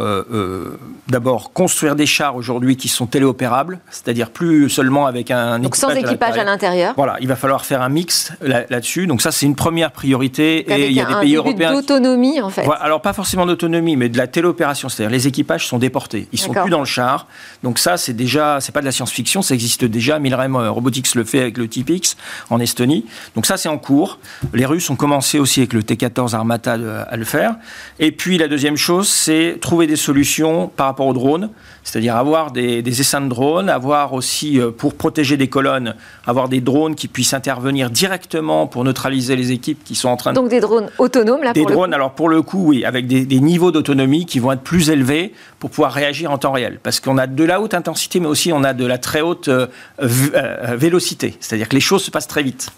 d'abord 1.07 1.53
construire 1.53 1.95
des 1.95 2.07
chars 2.07 2.35
aujourd'hui 2.35 2.77
qui 2.77 2.89
sont 2.89 3.07
téléopérables, 3.07 3.79
c'est-à-dire 3.89 4.31
plus 4.31 4.69
seulement 4.69 5.07
avec 5.07 5.31
un 5.31 5.61
Donc 5.61 5.77
sans 5.77 5.91
équipage 5.91 6.37
à 6.39 6.43
l'intérieur 6.43 6.60
voilà, 6.97 7.17
il 7.21 7.29
va 7.29 7.37
falloir 7.37 7.65
faire 7.65 7.83
un 7.83 7.89
mix 7.89 8.33
là-dessus. 8.41 9.07
Donc 9.07 9.23
ça, 9.23 9.33
c'est 9.33 9.47
une 9.47 9.57
première 9.57 9.93
priorité. 9.93 10.59
et 10.71 10.87
il 10.89 10.93
y 10.93 11.01
a 11.01 11.05
des 11.05 11.15
pays 11.21 11.37
européens. 11.37 11.73
D'autonomie, 11.73 12.41
en 12.41 12.51
fait. 12.51 12.67
alors 12.81 13.03
pas 13.03 13.13
forcément 13.13 13.47
d'autonomie, 13.47 13.97
mais 13.97 14.09
de 14.09 14.19
la 14.19 14.27
téléopération. 14.27 14.89
C'est-à-dire 14.89 15.13
les 15.13 15.27
équipages 15.27 15.67
sont 15.67 15.79
déportés, 15.79 16.29
ils 16.33 16.39
sont 16.39 16.53
plus 16.53 16.71
dans 16.71 16.81
le 16.81 16.85
char. 16.85 17.27
Donc 17.63 17.79
ça, 17.79 17.97
c'est 17.97 18.13
déjà, 18.13 18.61
c'est 18.61 18.73
pas 18.73 18.81
de 18.81 18.87
la 18.87 18.93
science-fiction, 18.93 19.43
ça 19.43 19.55
existe 19.55 19.85
déjà. 19.85 20.19
Milrem 20.19 20.57
euh, 20.57 20.71
Robotics 20.71 21.15
le 21.15 21.25
fait 21.25 21.41
avec 21.41 21.59
le 21.59 21.69
TPX 21.69 22.17
en 22.51 22.61
Estonie. 22.61 23.07
Donc 23.35 23.47
ça, 23.47 23.57
c'est 23.57 23.69
en 23.69 23.79
cours. 23.79 24.19
Les 24.53 24.67
Russes 24.67 24.91
ont 24.91 24.97
commencé 24.97 25.39
aussi 25.39 25.61
avec 25.61 25.73
le 25.73 25.83
T-14 25.83 26.35
Armata 26.35 26.73
à 27.09 27.17
le 27.17 27.25
faire. 27.25 27.57
Et 27.99 28.13
puis 28.13 28.39
la 28.39 28.49
deuxième 28.49 28.77
chose, 28.77 29.09
c'est 29.09 29.59
trouver 29.61 29.87
des 29.87 29.97
solutions 29.97 30.69
par 30.69 30.87
rapport 30.87 31.07
aux 31.07 31.13
drones, 31.13 31.51
c'est-à-dire 31.83 32.17
avoir 32.17 32.51
des, 32.51 32.83
des 32.83 33.01
essaims 33.01 33.23
de 33.23 33.29
drones, 33.29 33.69
avoir 33.69 34.13
aussi 34.13 34.61
euh, 34.61 34.71
pour 34.71 34.95
protéger 34.95 35.37
des 35.37 35.49
colonnes, 35.49 35.95
avoir 36.27 36.49
des 36.49 36.61
drones 36.61 36.95
qui 36.95 37.09
puissent 37.09 37.35
intervenir 37.35 37.91
directement 37.91 38.67
pour 38.67 38.85
neutraliser 38.85 39.37
les 39.37 39.53
équipes 39.53 39.83
qui 39.85 39.95
sont 39.95 40.09
en 40.09 40.17
train 40.17 40.33
de... 40.33 40.37
Donc 40.37 40.49
des 40.49 40.61
drones 40.61 40.91
autonomes, 40.99 41.43
là, 41.43 41.53
Des 41.53 41.65
drones, 41.65 41.95
alors 41.95 42.13
pour 42.13 42.29
le 42.29 42.43
coup, 42.43 42.65
oui, 42.67 42.85
avec 42.85 43.07
des, 43.07 43.41
niveaux 43.41 43.73
d'autonomie 43.73 44.27
qui 44.27 44.39
vont 44.39 44.53
être 44.53 44.63
plus 44.63 44.91
élevés 44.91 45.33
pour 45.59 45.71
pouvoir 45.71 45.93
réagir 45.93 46.31
en 46.31 46.39
temps 46.39 46.53
réel. 46.53 46.79
Parce 46.83 47.01
qu'on 47.01 47.19
a 47.19 47.27
de 47.27 47.45
la 47.45 47.61
haute 47.61 47.75
intensité, 47.75 48.21
mais 48.21 48.27
aussi 48.27 48.53
on 48.53 48.65
a 48.65 48.75
de 48.75 48.85
la 48.85 48.99
très 48.99 49.23
haute 49.23 49.49
euh, 49.49 49.67
euh, 50.01 50.77
vélocité. 50.77 51.37
C'est-à-dire 51.41 51.69
que 51.69 51.75
les 51.75 51.81
choses 51.81 52.05
se 52.05 52.11
passent 52.11 52.29
très 52.29 52.43
vite. 52.43 52.71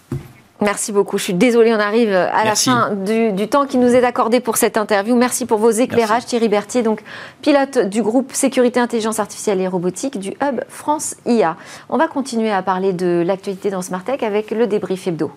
Merci 0.61 0.91
beaucoup. 0.91 1.17
Je 1.17 1.23
suis 1.23 1.33
désolée, 1.33 1.73
on 1.73 1.79
arrive 1.79 2.13
à 2.13 2.45
la 2.45 2.55
fin 2.55 2.91
du, 2.91 3.47
temps 3.47 3.65
qui 3.65 3.77
nous 3.77 3.95
est 3.95 4.03
accordé 4.03 4.39
pour 4.39 4.57
cette 4.57 4.77
interview. 4.77 5.15
Merci 5.15 5.45
pour 5.45 5.57
vos 5.57 5.71
éclairages, 5.71 6.25
Thierry 6.25 6.47
Berthier, 6.47 6.83
donc 6.83 7.01
pilote 7.41 7.79
du 7.79 8.01
groupe 8.01 8.31
Sécurité, 8.33 8.79
Intelligence 8.79 9.19
Artificielle 9.19 9.59
et 9.59 9.67
Robotique 9.67 10.19
du 10.19 10.29
Hub 10.41 10.61
France 10.69 11.15
IA. 11.25 11.57
On 11.89 11.97
va 11.97 12.07
continuer 12.07 12.51
à 12.51 12.61
parler 12.61 12.93
de 12.93 13.23
l'actualité 13.25 13.71
dans 13.71 13.81
Smart 13.81 14.03
Tech 14.03 14.23
avec 14.23 14.51
le 14.51 14.67
débrief 14.67 15.07
hebdo. 15.07 15.31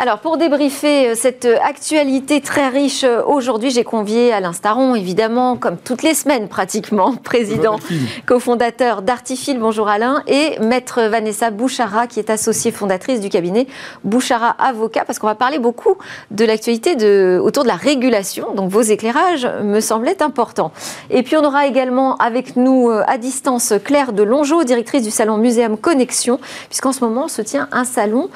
Alors, 0.00 0.20
pour 0.20 0.36
débriefer 0.36 1.08
euh, 1.08 1.14
cette 1.16 1.44
euh, 1.44 1.56
actualité 1.60 2.40
très 2.40 2.68
riche 2.68 3.02
euh, 3.02 3.20
aujourd'hui, 3.26 3.72
j'ai 3.72 3.82
convié 3.82 4.32
Alain 4.32 4.52
Staron, 4.52 4.94
évidemment, 4.94 5.56
comme 5.56 5.76
toutes 5.76 6.04
les 6.04 6.14
semaines 6.14 6.46
pratiquement, 6.46 7.16
président, 7.24 7.80
cofondateur 8.24 9.02
d'Artifil. 9.02 9.58
Bonjour 9.58 9.88
Alain. 9.88 10.22
Et 10.28 10.56
maître 10.60 11.02
Vanessa 11.02 11.50
Bouchara, 11.50 12.06
qui 12.06 12.20
est 12.20 12.30
associée 12.30 12.70
fondatrice 12.70 13.20
du 13.20 13.28
cabinet 13.28 13.66
Bouchara 14.04 14.50
Avocat, 14.60 15.04
parce 15.04 15.18
qu'on 15.18 15.26
va 15.26 15.34
parler 15.34 15.58
beaucoup 15.58 15.96
de 16.30 16.44
l'actualité 16.44 16.94
de, 16.94 17.40
autour 17.42 17.64
de 17.64 17.68
la 17.68 17.74
régulation. 17.74 18.54
Donc, 18.54 18.70
vos 18.70 18.82
éclairages 18.82 19.48
me 19.64 19.80
semblaient 19.80 20.22
importants. 20.22 20.70
Et 21.10 21.24
puis, 21.24 21.36
on 21.36 21.44
aura 21.44 21.66
également 21.66 22.14
avec 22.18 22.54
nous 22.54 22.88
à 22.88 23.18
distance 23.18 23.74
Claire 23.84 24.12
de 24.12 24.22
Longeau, 24.22 24.62
directrice 24.62 25.02
du 25.02 25.10
salon 25.10 25.38
Muséum 25.38 25.76
Connexion, 25.76 26.38
puisqu'en 26.68 26.92
ce 26.92 27.02
moment 27.02 27.26
se 27.26 27.42
tient 27.42 27.68
un 27.72 27.84
salon 27.84 28.30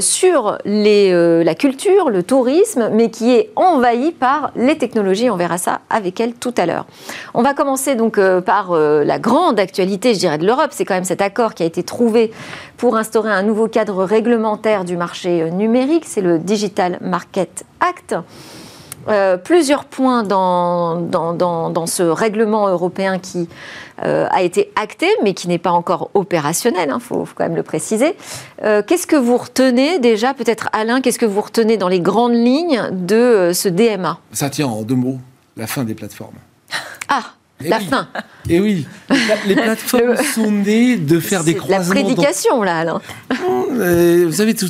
sur 0.00 0.58
euh, 0.66 1.44
la 1.44 1.54
culture, 1.54 2.10
le 2.10 2.22
tourisme, 2.22 2.88
mais 2.92 3.10
qui 3.10 3.32
est 3.32 3.50
envahi 3.56 4.12
par 4.12 4.50
les 4.56 4.78
technologies. 4.78 5.30
On 5.30 5.36
verra 5.36 5.58
ça 5.58 5.80
avec 5.90 6.20
elle 6.20 6.34
tout 6.34 6.54
à 6.56 6.66
l'heure. 6.66 6.86
On 7.34 7.42
va 7.42 7.54
commencer 7.54 7.94
donc 7.94 8.18
euh, 8.18 8.40
par 8.40 8.72
euh, 8.72 9.04
la 9.04 9.18
grande 9.18 9.60
actualité, 9.60 10.14
je 10.14 10.20
dirais, 10.20 10.38
de 10.38 10.46
l'Europe. 10.46 10.70
C'est 10.70 10.84
quand 10.84 10.94
même 10.94 11.04
cet 11.04 11.20
accord 11.20 11.54
qui 11.54 11.62
a 11.62 11.66
été 11.66 11.82
trouvé 11.82 12.30
pour 12.76 12.96
instaurer 12.96 13.30
un 13.30 13.42
nouveau 13.42 13.68
cadre 13.68 14.04
réglementaire 14.04 14.84
du 14.84 14.96
marché 14.96 15.50
numérique. 15.50 16.04
C'est 16.06 16.22
le 16.22 16.38
Digital 16.38 16.98
Market 17.00 17.64
Act. 17.80 18.16
Euh, 19.08 19.36
plusieurs 19.36 19.84
points 19.84 20.22
dans, 20.22 20.96
dans, 21.00 21.86
ce 21.86 22.02
règlement 22.02 22.68
européen 22.68 23.18
qui 23.18 23.48
euh, 24.02 24.26
a 24.30 24.42
été 24.42 24.72
acté, 24.76 25.06
mais 25.22 25.34
qui 25.34 25.48
n'est 25.48 25.58
pas 25.58 25.70
encore 25.70 26.10
opérationnel, 26.14 26.86
il 26.88 26.92
hein, 26.92 26.98
faut, 27.00 27.26
quand 27.34 27.44
même 27.44 27.56
le 27.56 27.62
préciser. 27.62 28.16
Euh, 28.62 28.82
qu'est-ce 28.86 29.06
que 29.06 29.16
vous 29.16 29.36
retenez 29.36 29.98
déjà, 29.98 30.34
peut-être 30.34 30.68
Alain, 30.72 31.00
qu'est-ce 31.00 31.18
que 31.18 31.26
vous 31.26 31.40
retenez 31.40 31.76
dans 31.76 31.88
les 31.88 32.00
grandes 32.00 32.34
lignes 32.34 32.88
de 32.92 33.50
ce 33.52 33.68
DMA 33.68 34.18
Ça 34.32 34.50
tient 34.50 34.66
en 34.66 34.82
deux 34.82 34.94
mots, 34.94 35.18
la 35.56 35.66
fin 35.66 35.84
des 35.84 35.94
plateformes. 35.94 36.36
Ah 37.08 37.34
eh 37.64 37.68
la 37.68 37.80
fin. 37.80 38.08
Et 38.48 38.56
eh 38.56 38.60
oui, 38.60 38.86
les 39.46 39.54
plateformes 39.54 40.16
sont 40.34 40.50
nées 40.50 40.96
de 40.96 41.20
faire 41.20 41.44
des 41.44 41.54
croisements. 41.54 41.94
La 41.94 42.02
prédication, 42.02 42.62
là, 42.62 42.78
Alain. 42.78 43.00
vous 43.30 44.32
savez, 44.32 44.54
tout, 44.54 44.68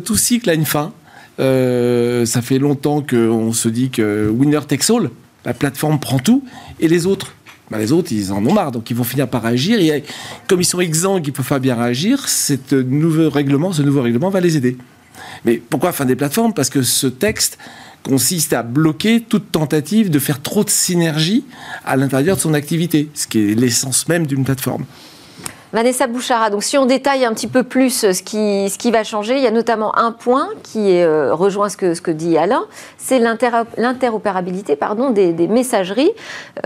tout, 0.00 0.16
cycle 0.16 0.48
a 0.48 0.54
une 0.54 0.64
fin. 0.64 0.92
Euh, 1.40 2.26
ça 2.26 2.42
fait 2.42 2.58
longtemps 2.58 3.02
qu'on 3.02 3.52
se 3.52 3.68
dit 3.68 3.90
que 3.90 4.28
winner 4.28 4.60
takes 4.66 4.90
all, 4.90 5.10
la 5.44 5.54
plateforme 5.54 5.98
prend 5.98 6.18
tout, 6.18 6.44
et 6.80 6.88
les 6.88 7.06
autres 7.06 7.34
bah, 7.70 7.78
les 7.78 7.90
autres, 7.90 8.12
ils 8.12 8.30
en 8.34 8.44
ont 8.44 8.52
marre, 8.52 8.70
donc 8.70 8.90
ils 8.90 8.96
vont 8.96 9.02
finir 9.02 9.26
par 9.26 9.44
réagir. 9.44 9.80
Et 9.80 10.04
comme 10.46 10.60
ils 10.60 10.66
sont 10.66 10.80
exempts, 10.80 11.22
qu'ils 11.22 11.32
peuvent 11.32 11.48
pas 11.48 11.58
bien 11.58 11.74
réagir, 11.74 12.26
nouveau 12.70 13.30
règlement, 13.30 13.72
ce 13.72 13.80
nouveau 13.80 14.02
règlement 14.02 14.28
va 14.28 14.40
les 14.40 14.58
aider. 14.58 14.76
Mais 15.46 15.56
pourquoi 15.70 15.92
fin 15.92 16.04
des 16.04 16.14
plateformes? 16.14 16.52
Parce 16.52 16.68
que 16.68 16.82
ce 16.82 17.06
texte 17.06 17.56
consiste 18.02 18.52
à 18.52 18.62
bloquer 18.62 19.22
toute 19.22 19.50
tentative 19.50 20.10
de 20.10 20.18
faire 20.18 20.42
trop 20.42 20.64
de 20.64 20.68
synergie 20.68 21.44
à 21.86 21.96
l'intérieur 21.96 22.36
de 22.36 22.42
son 22.42 22.52
activité, 22.52 23.08
ce 23.14 23.26
qui 23.26 23.38
est 23.38 23.54
l'essence 23.54 24.06
même 24.06 24.26
d'une 24.26 24.44
plateforme. 24.44 24.84
Vanessa 25.72 26.06
Bouchara, 26.06 26.50
donc 26.50 26.62
si 26.62 26.76
on 26.76 26.84
détaille 26.84 27.24
un 27.24 27.32
petit 27.32 27.46
peu 27.46 27.62
plus 27.62 28.12
ce 28.12 28.22
qui, 28.22 28.68
ce 28.68 28.76
qui 28.76 28.90
va 28.90 29.04
changer, 29.04 29.36
il 29.36 29.42
y 29.42 29.46
a 29.46 29.50
notamment 29.50 29.96
un 29.96 30.12
point 30.12 30.48
qui 30.62 31.00
euh, 31.00 31.34
rejoint 31.34 31.70
ce 31.70 31.76
que, 31.78 32.10
dit 32.10 32.36
Alain, 32.36 32.64
c'est 32.98 33.18
l'interopérabilité 33.18 34.78
des, 35.12 35.48
messageries. 35.48 36.10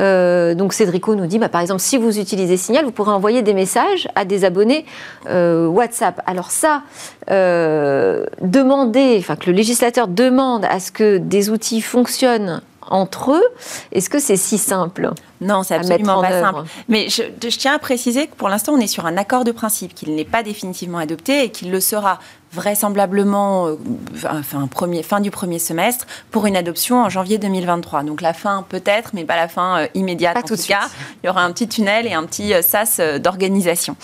Euh, 0.00 0.54
donc 0.54 0.72
Cédrico 0.72 1.14
nous 1.14 1.26
dit, 1.26 1.38
bah, 1.38 1.48
par 1.48 1.60
exemple, 1.60 1.82
si 1.82 1.98
vous 1.98 2.18
utilisez 2.18 2.56
Signal, 2.56 2.84
vous 2.84 2.90
pourrez 2.90 3.12
envoyer 3.12 3.42
des 3.42 3.54
messages 3.54 4.08
à 4.16 4.24
des 4.24 4.44
abonnés 4.44 4.84
euh, 5.28 5.68
WhatsApp. 5.68 6.20
Alors 6.26 6.50
ça, 6.50 6.82
demander, 7.28 9.16
enfin 9.20 9.36
que 9.36 9.50
le 9.50 9.56
législateur 9.56 10.08
demande 10.08 10.64
à 10.64 10.80
ce 10.80 10.90
que 10.90 11.18
des 11.18 11.50
outils 11.50 11.80
fonctionnent 11.80 12.60
entre 12.90 13.32
eux, 13.32 13.44
est-ce 13.92 14.10
que 14.10 14.18
c'est 14.18 14.36
si 14.36 14.58
simple 14.58 15.12
non, 15.40 15.62
c'est 15.62 15.74
absolument 15.74 16.22
pas 16.22 16.40
simple. 16.40 16.62
Mais 16.88 17.08
je, 17.10 17.22
tiens 17.48 17.74
à 17.74 17.78
préciser 17.78 18.26
que 18.26 18.34
pour 18.36 18.48
l'instant, 18.48 18.72
on 18.72 18.80
est 18.80 18.86
sur 18.86 19.04
un 19.04 19.18
accord 19.18 19.44
de 19.44 19.52
principe, 19.52 19.94
qu'il 19.94 20.14
n'est 20.14 20.24
pas 20.24 20.42
définitivement 20.42 20.96
adopté 20.96 21.44
et 21.44 21.50
qu'il 21.50 21.70
le 21.70 21.80
sera 21.80 22.18
vraisemblablement 22.56 23.66
euh, 23.66 23.76
enfin, 24.24 24.66
premier, 24.66 25.02
fin 25.02 25.20
du 25.20 25.30
premier 25.30 25.58
semestre 25.58 26.06
pour 26.30 26.46
une 26.46 26.56
adoption 26.56 27.02
en 27.02 27.10
janvier 27.10 27.38
2023. 27.38 28.02
Donc 28.02 28.22
la 28.22 28.32
fin 28.32 28.64
peut-être, 28.68 29.10
mais 29.12 29.24
pas 29.24 29.36
la 29.36 29.46
fin 29.46 29.80
euh, 29.80 29.86
immédiate. 29.94 30.38
en 30.38 30.42
tout, 30.42 30.56
cas, 30.56 30.88
il 31.22 31.26
y 31.26 31.30
aura 31.30 31.44
un 31.44 31.52
petit 31.52 31.68
tunnel 31.68 32.06
et 32.06 32.14
un 32.14 32.24
petit 32.24 32.54
euh, 32.54 32.62
sas 32.62 33.00
d'organisation. 33.20 33.96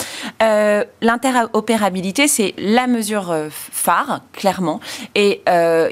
L'interopérabilité, 1.00 2.28
c'est 2.28 2.54
la 2.59 2.87
mesure 2.87 3.35
phare, 3.50 4.21
clairement, 4.32 4.80
et 5.14 5.42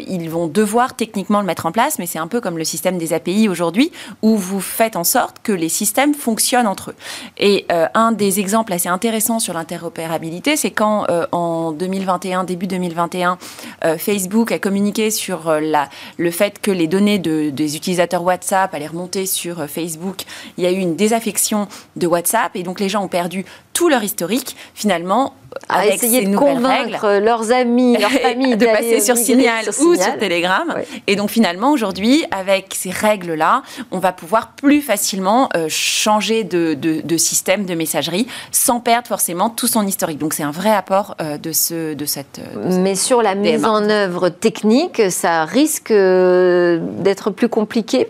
ils 0.06 0.28
vont 0.28 0.46
devoir 0.46 0.94
techniquement 0.94 1.40
le 1.40 1.46
mettre 1.46 1.66
en 1.66 1.72
place, 1.72 1.98
mais 1.98 2.06
c'est 2.06 2.18
un 2.18 2.26
peu 2.26 2.40
comme 2.40 2.58
le 2.58 2.64
système 2.64 2.98
des 2.98 3.12
API 3.12 3.48
aujourd'hui, 3.48 3.90
où 4.22 4.36
vous 4.36 4.60
faites 4.60 4.96
en 4.96 5.04
sorte 5.04 5.36
que 5.42 5.52
les 5.52 5.68
systèmes 5.68 6.14
fonctionnent 6.14 6.66
entre 6.66 6.90
eux. 6.90 6.96
Et 7.38 7.66
un 7.94 8.12
des 8.12 8.40
exemples 8.40 8.72
assez 8.72 8.88
intéressants 8.88 9.38
sur 9.38 9.54
l'interopérabilité, 9.54 10.56
c'est 10.56 10.72
quand 10.72 11.06
en 11.32 11.72
2021 11.72 12.44
début 12.50 12.66
2021, 12.66 13.38
euh, 13.84 13.96
Facebook 13.96 14.50
a 14.50 14.58
communiqué 14.58 15.10
sur 15.10 15.48
euh, 15.48 15.60
la, 15.60 15.88
le 16.18 16.30
fait 16.30 16.60
que 16.60 16.70
les 16.70 16.88
données 16.88 17.18
de, 17.18 17.50
des 17.50 17.76
utilisateurs 17.76 18.24
WhatsApp 18.24 18.74
allaient 18.74 18.88
remonter 18.88 19.24
sur 19.24 19.60
euh, 19.60 19.66
Facebook. 19.66 20.22
Il 20.58 20.64
y 20.64 20.66
a 20.66 20.72
eu 20.72 20.78
une 20.78 20.96
désaffection 20.96 21.68
de 21.96 22.06
WhatsApp 22.06 22.56
et 22.56 22.62
donc 22.62 22.80
les 22.80 22.88
gens 22.88 23.04
ont 23.04 23.08
perdu 23.08 23.44
tout 23.72 23.88
leur 23.88 24.02
historique. 24.02 24.56
Finalement, 24.74 25.34
à 25.68 25.86
essayer 25.86 26.26
de 26.26 26.36
convaincre 26.36 27.18
leurs 27.20 27.52
amis, 27.52 27.96
leurs 28.00 28.10
familles 28.10 28.56
de 28.56 28.66
passer 28.66 29.00
sur 29.00 29.16
Signal, 29.16 29.68
ou 29.80 29.94
sur 29.94 30.18
Telegram. 30.18 30.74
Et 31.06 31.16
donc 31.16 31.30
finalement, 31.30 31.72
aujourd'hui, 31.72 32.24
avec 32.30 32.74
ces 32.74 32.90
règles-là, 32.90 33.62
on 33.90 33.98
va 33.98 34.12
pouvoir 34.12 34.52
plus 34.52 34.80
facilement 34.80 35.48
euh, 35.56 35.66
changer 35.68 36.44
de, 36.44 36.74
de, 36.74 37.16
système 37.16 37.64
de 37.66 37.74
messagerie 37.74 38.26
sans 38.50 38.80
perdre 38.80 39.08
forcément 39.08 39.50
tout 39.50 39.66
son 39.66 39.86
historique. 39.86 40.18
Donc 40.18 40.34
c'est 40.34 40.42
un 40.42 40.50
vrai 40.50 40.70
apport 40.70 41.16
euh, 41.20 41.36
de, 41.38 41.52
ce, 41.52 41.94
de 41.94 42.04
cette... 42.04 42.40
Mais 42.64 42.94
sur 42.94 43.22
la 43.22 43.34
mise 43.34 43.64
en 43.64 43.88
œuvre 43.88 44.28
technique, 44.28 45.02
ça 45.10 45.44
risque 45.44 45.90
euh, 45.90 46.78
d'être 46.98 47.30
plus 47.30 47.48
compliqué 47.48 48.08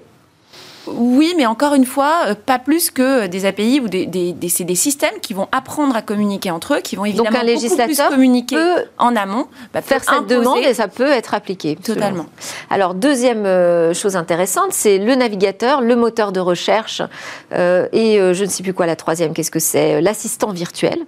oui, 0.96 1.34
mais 1.36 1.46
encore 1.46 1.74
une 1.74 1.84
fois, 1.84 2.24
euh, 2.26 2.34
pas 2.34 2.58
plus 2.58 2.90
que 2.90 3.26
des 3.26 3.46
API 3.46 3.80
ou 3.80 3.88
des, 3.88 4.06
des, 4.06 4.34
c'est 4.48 4.64
des 4.64 4.74
systèmes 4.74 5.18
qui 5.22 5.34
vont 5.34 5.48
apprendre 5.52 5.96
à 5.96 6.02
communiquer 6.02 6.50
entre 6.50 6.74
eux, 6.74 6.80
qui 6.80 6.96
vont 6.96 7.04
évidemment 7.04 7.30
Donc 7.30 7.40
un 7.40 7.44
législateur 7.44 8.08
plus 8.08 8.16
communiquer 8.16 8.56
en 8.98 9.16
amont, 9.16 9.46
bah, 9.72 9.82
faire 9.82 10.02
cette 10.02 10.26
demande 10.26 10.58
et 10.58 10.74
ça 10.74 10.88
peut 10.88 11.10
être 11.10 11.34
appliqué. 11.34 11.76
Totalement. 11.76 12.26
Alors 12.68 12.94
deuxième 12.94 13.46
euh, 13.46 13.94
chose 13.94 14.16
intéressante, 14.16 14.72
c'est 14.72 14.98
le 14.98 15.14
navigateur, 15.14 15.80
le 15.80 15.96
moteur 15.96 16.32
de 16.32 16.40
recherche 16.40 17.02
euh, 17.52 17.88
et 17.92 18.18
je 18.32 18.44
ne 18.44 18.48
sais 18.48 18.62
plus 18.62 18.74
quoi 18.74 18.86
la 18.86 18.96
troisième. 18.96 19.32
Qu'est-ce 19.32 19.50
que 19.50 19.58
c'est 19.58 20.00
L'assistant 20.00 20.52
virtuel 20.52 20.98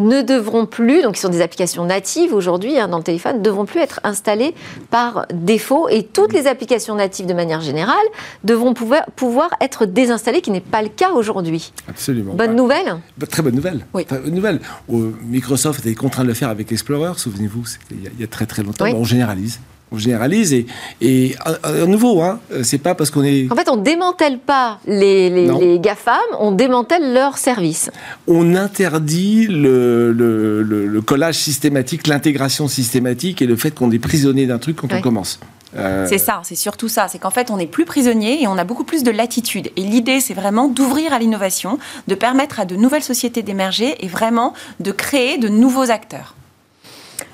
ne 0.00 0.22
devront 0.22 0.66
plus, 0.66 1.02
donc 1.02 1.14
qui 1.14 1.20
sont 1.20 1.28
des 1.28 1.42
applications 1.42 1.84
natives 1.84 2.34
aujourd'hui 2.34 2.78
hein, 2.78 2.88
dans 2.88 2.98
le 2.98 3.04
téléphone, 3.04 3.38
ne 3.38 3.42
devront 3.42 3.66
plus 3.66 3.80
être 3.80 4.00
installées 4.02 4.54
par 4.90 5.26
défaut 5.32 5.88
et 5.88 6.02
toutes 6.02 6.32
les 6.32 6.46
applications 6.46 6.94
natives 6.94 7.26
de 7.26 7.34
manière 7.34 7.60
générale 7.60 7.96
devront 8.42 8.74
pouvoir, 8.74 9.04
pouvoir 9.14 9.50
être 9.60 9.86
désinstallées, 9.86 10.40
qui 10.40 10.50
n'est 10.50 10.60
pas 10.60 10.82
le 10.82 10.88
cas 10.88 11.12
aujourd'hui. 11.12 11.72
Absolument. 11.88 12.34
Bonne 12.34 12.56
nouvelle 12.56 12.96
bah, 13.18 13.26
Très 13.26 13.42
bonne 13.42 13.54
nouvelle. 13.54 13.86
Oui. 13.94 14.06
bonne 14.10 14.34
nouvelle. 14.34 14.60
Microsoft 14.88 15.80
était 15.80 15.94
contraint 15.94 16.22
de 16.22 16.28
le 16.28 16.34
faire 16.34 16.48
avec 16.48 16.72
Explorer, 16.72 17.12
souvenez-vous, 17.16 17.64
il, 17.90 18.10
il 18.14 18.20
y 18.20 18.24
a 18.24 18.26
très 18.26 18.46
très 18.46 18.62
longtemps. 18.62 18.86
on 18.86 19.04
généralise 19.04 19.60
on 19.92 19.98
généralise 19.98 20.52
et, 20.52 20.66
et 21.00 21.34
à, 21.40 21.72
nouveau, 21.86 22.22
hein, 22.22 22.38
c'est 22.62 22.78
pas 22.78 22.94
parce 22.94 23.10
qu'on 23.10 23.24
est. 23.24 23.50
En 23.50 23.56
fait, 23.56 23.68
on 23.68 23.76
démantèle 23.76 24.38
pas 24.38 24.78
les, 24.86 25.30
les, 25.30 25.78
GAFAM, 25.78 26.16
on 26.38 26.52
démantèle 26.52 27.12
leurs 27.12 27.38
services. 27.38 27.90
On 28.26 28.54
interdit 28.54 29.46
le, 29.48 30.12
le, 30.12 30.62
le, 30.62 31.00
collage 31.00 31.36
systématique, 31.36 32.06
l'intégration 32.06 32.68
systématique 32.68 33.42
et 33.42 33.46
le 33.46 33.56
fait 33.56 33.72
qu'on 33.72 33.90
est 33.90 33.98
prisonnier 33.98 34.46
d'un 34.46 34.58
truc 34.58 34.76
quand 34.76 34.92
on 34.92 35.00
commence. 35.00 35.40
Euh, 35.76 36.06
c'est 36.08 36.18
ça, 36.18 36.40
c'est 36.44 36.56
surtout 36.56 36.88
ça. 36.88 37.08
C'est 37.08 37.18
qu'en 37.18 37.30
fait, 37.30 37.50
on 37.50 37.56
n'est 37.56 37.66
plus 37.66 37.84
prisonnier 37.84 38.42
et 38.42 38.46
on 38.46 38.58
a 38.58 38.64
beaucoup 38.64 38.84
plus 38.84 39.02
de 39.02 39.10
latitude. 39.10 39.70
Et 39.76 39.82
l'idée, 39.82 40.20
c'est 40.20 40.34
vraiment 40.34 40.68
d'ouvrir 40.68 41.12
à 41.12 41.18
l'innovation, 41.18 41.78
de 42.08 42.14
permettre 42.14 42.60
à 42.60 42.64
de 42.64 42.76
nouvelles 42.76 43.02
sociétés 43.02 43.42
d'émerger 43.42 44.04
et 44.04 44.08
vraiment 44.08 44.54
de 44.80 44.92
créer 44.92 45.38
de 45.38 45.48
nouveaux 45.48 45.90
acteurs. 45.90 46.34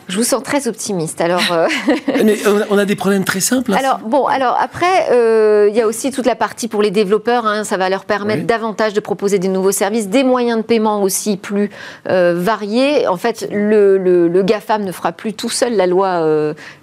Je 0.09 0.17
vous 0.17 0.25
sens 0.25 0.43
très 0.43 0.69
optimiste. 0.69 1.21
Alors, 1.21 1.43
euh, 1.51 1.67
Mais 2.25 2.39
on 2.71 2.79
a 2.79 2.85
des 2.85 2.95
problèmes 2.95 3.25
très 3.25 3.41
simples. 3.41 3.73
Hein. 3.73 3.79
alors 3.79 3.99
bon, 3.99 4.27
alors 4.27 4.57
après, 4.61 5.11
euh, 5.11 5.69
il 5.69 5.77
y 5.77 5.81
a 5.81 5.87
aussi 5.87 6.13
toute 6.13 6.27
la 6.27 6.37
partie 6.37 6.69
pour 6.69 6.81
les 6.81 6.91
développeurs. 6.91 7.47
Hein, 7.47 7.65
ça 7.65 7.77
va 7.77 7.89
leur 7.89 8.05
permettre 8.05 8.47
davantage 8.47 8.93
de 8.93 9.01
proposer 9.01 9.39
des 9.39 9.49
nouveaux 9.49 9.73
services, 9.73 10.09
des 10.09 10.23
moyens 10.23 10.59
de 10.59 10.63
paiement 10.63 11.03
aussi 11.03 11.37
plus 11.37 11.71
euh, 12.09 12.35
variés. 12.37 13.09
En 13.09 13.17
fait, 13.17 13.49
le, 13.51 13.99
le, 13.99 14.43
GAFAM 14.43 14.85
ne 14.85 14.93
fera 14.93 15.11
plus 15.11 15.33
tout 15.33 15.49
seul 15.49 15.75
la 15.75 15.89
loi 15.89 16.25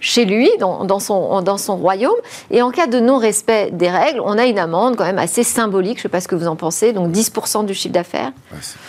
chez 0.02 0.26
lui, 0.26 0.50
dans, 0.60 0.84
dans, 0.84 1.00
son, 1.00 1.42
dans 1.42 1.58
son 1.58 1.78
royaume. 1.78 2.12
Et 2.52 2.62
en 2.62 2.72
cas 2.72 2.88
de 2.88 3.00
non-respect 3.00 3.70
des 3.72 3.90
règles, 3.90 4.20
on 4.26 4.38
a 4.38 4.46
une 4.46 4.60
amende 4.60 4.98
quand 4.98 5.06
même 5.06 5.20
assez 5.20 5.44
symbolique. 5.44 5.98
Je 5.98 6.00
ne 6.00 6.04
sais 6.04 6.10
pas 6.10 6.20
ce 6.20 6.28
que 6.28 6.36
vous 6.36 6.48
en 6.48 6.58
pensez. 6.58 6.92
Donc 6.92 7.12
10% 7.12 7.66
du 7.66 7.74
chiffre 7.74 7.94
d'affaires. 7.94 8.32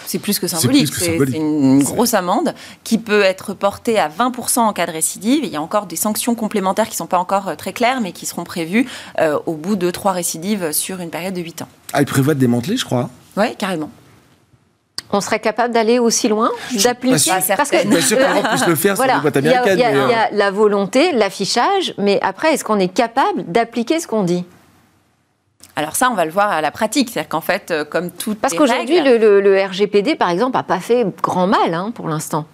c'est 0.06 0.18
plus 0.18 0.40
que 0.40 0.48
symbolique. 0.48 0.92
C'est 0.92 1.16
une 1.16 1.84
grosse 1.84 2.14
amende 2.14 2.52
qui 2.82 2.98
peut 2.98 3.22
être 3.22 3.54
portée 3.54 3.98
à 3.98 4.08
20 4.08 4.23
20% 4.30 4.60
en 4.60 4.72
cas 4.72 4.86
de 4.86 4.92
récidive. 4.92 5.44
il 5.44 5.50
y 5.50 5.56
a 5.56 5.62
encore 5.62 5.86
des 5.86 5.96
sanctions 5.96 6.34
complémentaires 6.34 6.86
qui 6.86 6.92
ne 6.92 6.96
sont 6.96 7.06
pas 7.06 7.18
encore 7.18 7.48
euh, 7.48 7.54
très 7.54 7.72
claires, 7.72 8.00
mais 8.00 8.12
qui 8.12 8.26
seront 8.26 8.44
prévues 8.44 8.86
euh, 9.20 9.38
au 9.46 9.54
bout 9.54 9.76
de 9.76 9.90
trois 9.90 10.12
récidives 10.12 10.72
sur 10.72 11.00
une 11.00 11.10
période 11.10 11.34
de 11.34 11.40
8 11.40 11.62
ans. 11.62 11.68
Ah, 11.92 12.02
il 12.02 12.06
prévoit 12.06 12.34
de 12.34 12.40
démanteler, 12.40 12.76
je 12.76 12.84
crois. 12.84 13.10
Oui, 13.36 13.54
carrément. 13.56 13.90
On 15.10 15.20
serait 15.20 15.38
capable 15.38 15.72
d'aller 15.72 15.98
aussi 15.98 16.28
loin, 16.28 16.50
d'appliquer. 16.82 17.30
Parce 17.56 17.70
que 17.70 17.86
bien 17.86 18.00
sûr 18.00 18.18
qu'on 18.18 18.48
puisse 18.48 18.66
le 18.66 18.74
faire 18.74 18.94
voilà. 18.96 19.20
Il 19.36 19.44
y, 19.44 19.48
a, 19.48 19.74
y 19.74 19.82
a 19.84 20.30
la 20.32 20.50
volonté, 20.50 21.12
l'affichage, 21.12 21.94
mais 21.98 22.18
après, 22.22 22.54
est-ce 22.54 22.64
qu'on 22.64 22.80
est 22.80 22.88
capable 22.88 23.44
d'appliquer 23.46 24.00
ce 24.00 24.08
qu'on 24.08 24.24
dit? 24.24 24.44
Alors 25.76 25.96
ça, 25.96 26.08
on 26.10 26.14
va 26.14 26.24
le 26.24 26.30
voir 26.30 26.50
à 26.50 26.60
la 26.60 26.70
pratique, 26.70 27.10
c'est-à-dire 27.10 27.28
qu'en 27.28 27.40
fait, 27.40 27.70
euh, 27.70 27.84
comme 27.84 28.10
tout 28.10 28.34
parce 28.34 28.54
qu'aujourd'hui, 28.54 29.00
le, 29.00 29.40
le, 29.40 29.64
RGPD, 29.64 30.14
par 30.14 30.30
exemple, 30.30 30.56
n'a 30.56 30.62
pas 30.62 30.80
fait 30.80 31.06
grand 31.22 31.46
mal 31.46 31.74
hein, 31.74 31.90
pour 31.92 32.08
l'instant. 32.08 32.46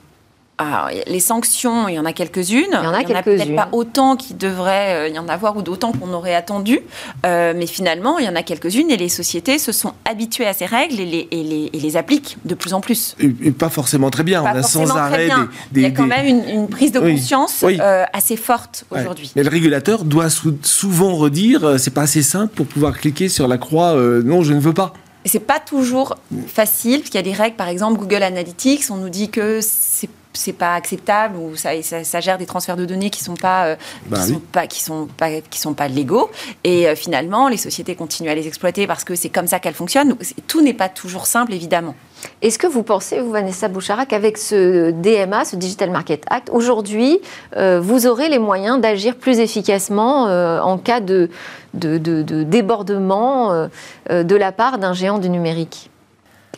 Les 1.07 1.21
sanctions, 1.21 1.89
il 1.89 1.95
y 1.95 1.99
en 1.99 2.05
a 2.05 2.13
quelques-unes. 2.13 2.67
Il 2.71 2.85
y 2.85 2.87
en 2.87 2.93
a, 2.93 3.19
a 3.19 3.23
peut-être 3.23 3.55
pas 3.55 3.69
autant 3.73 4.17
qu'il 4.17 4.37
devrait 4.37 5.11
y 5.11 5.19
en 5.19 5.29
avoir 5.29 5.57
ou 5.57 5.63
d'autant 5.63 5.93
qu'on 5.93 6.13
aurait 6.13 6.35
attendu. 6.35 6.81
mais 7.25 7.67
finalement, 7.67 8.19
il 8.19 8.27
y 8.27 8.29
en 8.29 8.37
a 8.37 8.43
quelques-unes 8.43 8.91
et 8.91 8.97
les 8.97 9.09
sociétés 9.09 9.59
se 9.59 9.73
sont 9.73 9.93
habituées 10.05 10.47
à 10.47 10.53
ces 10.53 10.67
règles 10.67 11.01
et 11.01 11.07
les, 11.07 11.29
et 11.33 11.79
les, 11.79 11.97
appliquent 11.97 12.39
de 12.45 12.55
plus 12.55 12.73
en 12.73 12.81
plus. 12.81 13.17
Et, 13.19 13.51
pas 13.51 13.69
forcément 13.69 14.11
très 14.11 14.23
bien. 14.23 14.43
on 14.43 14.47
a 14.47 14.63
sans 14.63 14.97
arrêt 14.97 15.29
des, 15.73 15.81
Il 15.81 15.83
y 15.83 15.87
a 15.87 15.91
quand 15.91 16.07
même 16.07 16.27
une, 16.27 16.69
prise 16.69 16.93
de 16.93 17.01
conscience 17.01 17.65
assez 18.13 18.37
forte 18.37 18.85
aujourd'hui. 18.91 19.33
Mais 19.37 19.43
le 19.43 19.51
régulateur 19.51 20.05
doit 20.05 20.29
souvent 20.63 21.15
redire 21.15 21.79
c'est 21.79 21.95
pas 21.95 22.03
assez 22.03 22.23
simple 22.23 22.55
pour 22.55 22.67
pouvoir 22.67 22.97
cliquer 22.99 23.29
sur 23.29 23.49
la 23.49 23.59
croix 23.59 23.95
non, 24.25 24.43
je 24.43 24.53
ne 24.53 24.61
veux 24.61 24.75
pas. 24.75 24.93
C'est 25.25 25.41
pas 25.41 25.61
toujours 25.61 26.17
facile, 26.47 27.01
parce 27.01 27.11
qu'il 27.11 27.17
y 27.17 27.19
a 27.19 27.23
des 27.23 27.33
règles, 27.33 27.57
par 27.57 27.69
exemple 27.69 27.99
Google 27.99 28.23
Analytics, 28.23 28.85
on 28.91 28.97
nous 28.97 29.11
dit 29.11 29.29
que 29.29 29.61
c'est 29.61 30.09
c'est 30.33 30.53
pas 30.53 30.75
acceptable 30.75 31.37
ou 31.37 31.57
ça, 31.57 31.71
ça, 31.83 32.21
gère 32.21 32.39
des 32.39 32.47
transferts 32.47 32.77
de 32.77 32.85
données 32.85 33.11
qui 33.11 33.23
sont 33.23 33.35
pas 33.35 33.67
euh, 33.67 33.77
bah 34.07 34.19
qui 34.19 34.29
sont 34.29 34.41
pas 34.41 34.67
qui 34.67 34.83
sont 34.83 35.09
pas 35.17 35.41
qui 35.41 35.59
sont 35.59 35.75
pas 35.75 35.89
légaux. 35.89 36.31
Et 36.65 36.89
euh, 36.89 36.95
finalement 36.95 37.49
les 37.49 37.57
sociétés 37.57 37.95
continuent 37.97 38.31
à 38.31 38.35
les 38.35 38.47
exploiter 38.47 38.87
parce 38.87 39.05
que 39.05 39.15
c'est 39.15 39.29
comme 39.29 39.47
ça 39.47 39.59
qu'elles 39.59 39.75
fonctionnent. 39.75 40.17
Tout 40.47 40.63
n'est 40.63 40.75
pas 40.75 40.89
toujours 40.89 41.27
simple 41.27 41.53
évidemment. 41.53 41.95
Est-ce 42.43 42.59
que 42.59 42.67
vous 42.67 42.83
pensez, 42.83 43.19
vous, 43.19 43.31
Vanessa 43.31 43.69
Bouchara, 43.69 44.05
qu'avec 44.05 44.37
ce 44.37 44.91
DMA, 44.91 45.47
ce 45.47 45.57
Digital 45.57 45.91
Market 45.91 46.23
Act, 46.29 46.51
aujourd'hui, 46.53 47.19
euh, 47.57 47.81
vous 47.81 48.07
aurez 48.07 48.29
les 48.29 48.39
moyens 48.39 48.79
d'agir 48.79 49.17
plus 49.17 49.39
efficacement 49.39 50.25
en 50.25 50.77
cas 50.77 51.01
de, 51.01 51.31
de, 51.73 51.97
de 51.97 52.43
débordement 52.43 53.69
de 54.11 54.37
la 54.37 54.53
part 54.53 54.79
d'un 54.79 54.93
géant 54.93 55.19
du 55.19 55.31
numérique? 55.31 55.91